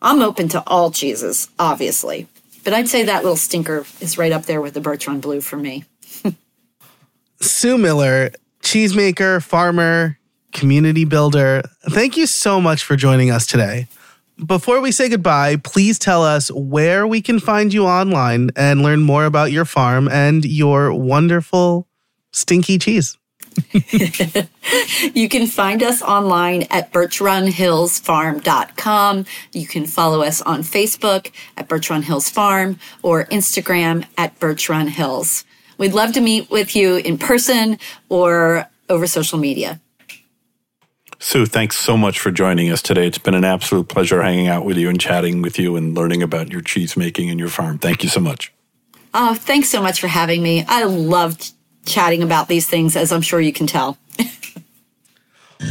I'm 0.00 0.22
open 0.22 0.48
to 0.50 0.62
all 0.68 0.92
cheeses, 0.92 1.48
obviously. 1.58 2.28
But 2.64 2.74
I'd 2.74 2.88
say 2.88 3.04
that 3.04 3.22
little 3.22 3.36
stinker 3.36 3.84
is 4.00 4.18
right 4.18 4.32
up 4.32 4.46
there 4.46 4.60
with 4.60 4.74
the 4.74 4.80
Run 4.80 5.20
Blue 5.20 5.40
for 5.40 5.56
me. 5.56 5.84
Sue 7.40 7.78
Miller, 7.78 8.30
cheesemaker, 8.62 9.42
farmer, 9.42 10.18
community 10.52 11.04
builder. 11.04 11.62
Thank 11.88 12.16
you 12.16 12.26
so 12.26 12.60
much 12.60 12.84
for 12.84 12.96
joining 12.96 13.30
us 13.30 13.46
today. 13.46 13.88
Before 14.44 14.80
we 14.80 14.90
say 14.90 15.08
goodbye, 15.08 15.56
please 15.56 15.98
tell 15.98 16.22
us 16.22 16.50
where 16.52 17.06
we 17.06 17.20
can 17.20 17.40
find 17.40 17.72
you 17.72 17.86
online 17.86 18.50
and 18.56 18.82
learn 18.82 19.02
more 19.02 19.26
about 19.26 19.52
your 19.52 19.64
farm 19.64 20.08
and 20.08 20.44
your 20.44 20.94
wonderful 20.94 21.86
stinky 22.32 22.78
cheese. 22.78 23.18
You 25.14 25.28
can 25.28 25.46
find 25.46 25.82
us 25.82 26.00
online 26.02 26.64
at 26.70 26.92
birchrunhillsfarm.com. 26.92 29.24
You 29.52 29.66
can 29.66 29.86
follow 29.86 30.22
us 30.22 30.40
on 30.42 30.62
Facebook 30.62 31.32
at 31.56 31.68
Birchrun 31.68 32.04
Hills 32.04 32.30
Farm 32.30 32.78
or 33.02 33.24
Instagram 33.26 34.06
at 34.16 34.38
Birchrun 34.38 34.88
Hills. 34.88 35.44
We'd 35.78 35.94
love 35.94 36.12
to 36.12 36.20
meet 36.20 36.50
with 36.50 36.76
you 36.76 36.96
in 36.96 37.18
person 37.18 37.78
or 38.08 38.68
over 38.88 39.06
social 39.06 39.38
media. 39.38 39.80
Sue, 41.18 41.46
thanks 41.46 41.76
so 41.76 41.96
much 41.96 42.20
for 42.20 42.30
joining 42.30 42.70
us 42.70 42.80
today. 42.80 43.06
It's 43.06 43.18
been 43.18 43.34
an 43.34 43.44
absolute 43.44 43.88
pleasure 43.88 44.22
hanging 44.22 44.48
out 44.48 44.64
with 44.64 44.78
you 44.78 44.88
and 44.88 44.98
chatting 45.00 45.42
with 45.42 45.58
you 45.58 45.76
and 45.76 45.94
learning 45.94 46.22
about 46.22 46.50
your 46.50 46.62
cheese 46.62 46.96
making 46.96 47.28
and 47.28 47.38
your 47.38 47.48
farm. 47.48 47.78
Thank 47.78 48.02
you 48.02 48.08
so 48.08 48.20
much. 48.20 48.52
Oh, 49.12 49.34
thanks 49.34 49.68
so 49.68 49.82
much 49.82 50.00
for 50.00 50.08
having 50.08 50.42
me. 50.42 50.64
I 50.66 50.84
love 50.84 51.38
ch- 51.38 51.52
chatting 51.90 52.22
about 52.22 52.48
these 52.48 52.66
things, 52.66 52.96
as 52.96 53.12
I'm 53.12 53.22
sure 53.22 53.40
you 53.40 53.52
can 53.52 53.66
tell. 53.66 53.98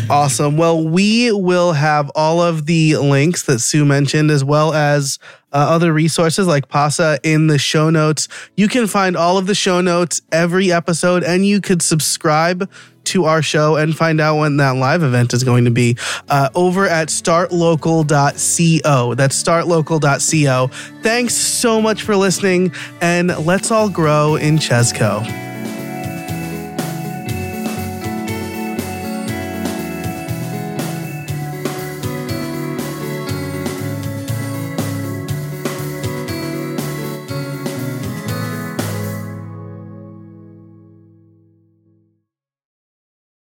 Awesome. 0.10 0.58
Well, 0.58 0.88
we 0.88 1.32
will 1.32 1.74
have 1.74 2.12
all 2.16 2.42
of 2.42 2.66
the 2.66 2.98
links 2.98 3.44
that 3.44 3.60
Sue 3.60 3.86
mentioned, 3.86 4.32
as 4.32 4.44
well 4.44 4.74
as 4.74 5.20
uh, 5.52 5.58
other 5.58 5.94
resources 5.94 6.48
like 6.48 6.68
PASA 6.68 7.20
in 7.24 7.48
the 7.48 7.58
show 7.58 7.90
notes. 7.90 8.28
You 8.56 8.68
can 8.68 8.88
find 8.88 9.18
all 9.18 9.38
of 9.38 9.48
the 9.48 9.56
show 9.56 9.82
notes 9.82 10.22
every 10.32 10.72
episode, 10.72 11.24
and 11.24 11.46
you 11.46 11.60
could 11.60 11.82
subscribe 11.82 12.70
to 13.06 13.26
our 13.26 13.42
show 13.42 13.76
and 13.76 13.98
find 13.98 14.22
out 14.22 14.38
when 14.38 14.58
that 14.58 14.76
live 14.76 15.02
event 15.02 15.34
is 15.34 15.44
going 15.44 15.66
to 15.66 15.72
be 15.72 15.98
uh, 16.30 16.50
over 16.54 16.88
at 16.88 17.08
startlocal.co. 17.08 19.16
That's 19.16 19.44
startlocal.co. 19.44 20.68
Thanks 21.02 21.34
so 21.34 21.82
much 21.82 22.04
for 22.04 22.16
listening, 22.16 22.72
and 23.02 23.46
let's 23.46 23.72
all 23.72 23.90
grow 23.90 24.36
in 24.36 24.58
Chesco. 24.58 25.26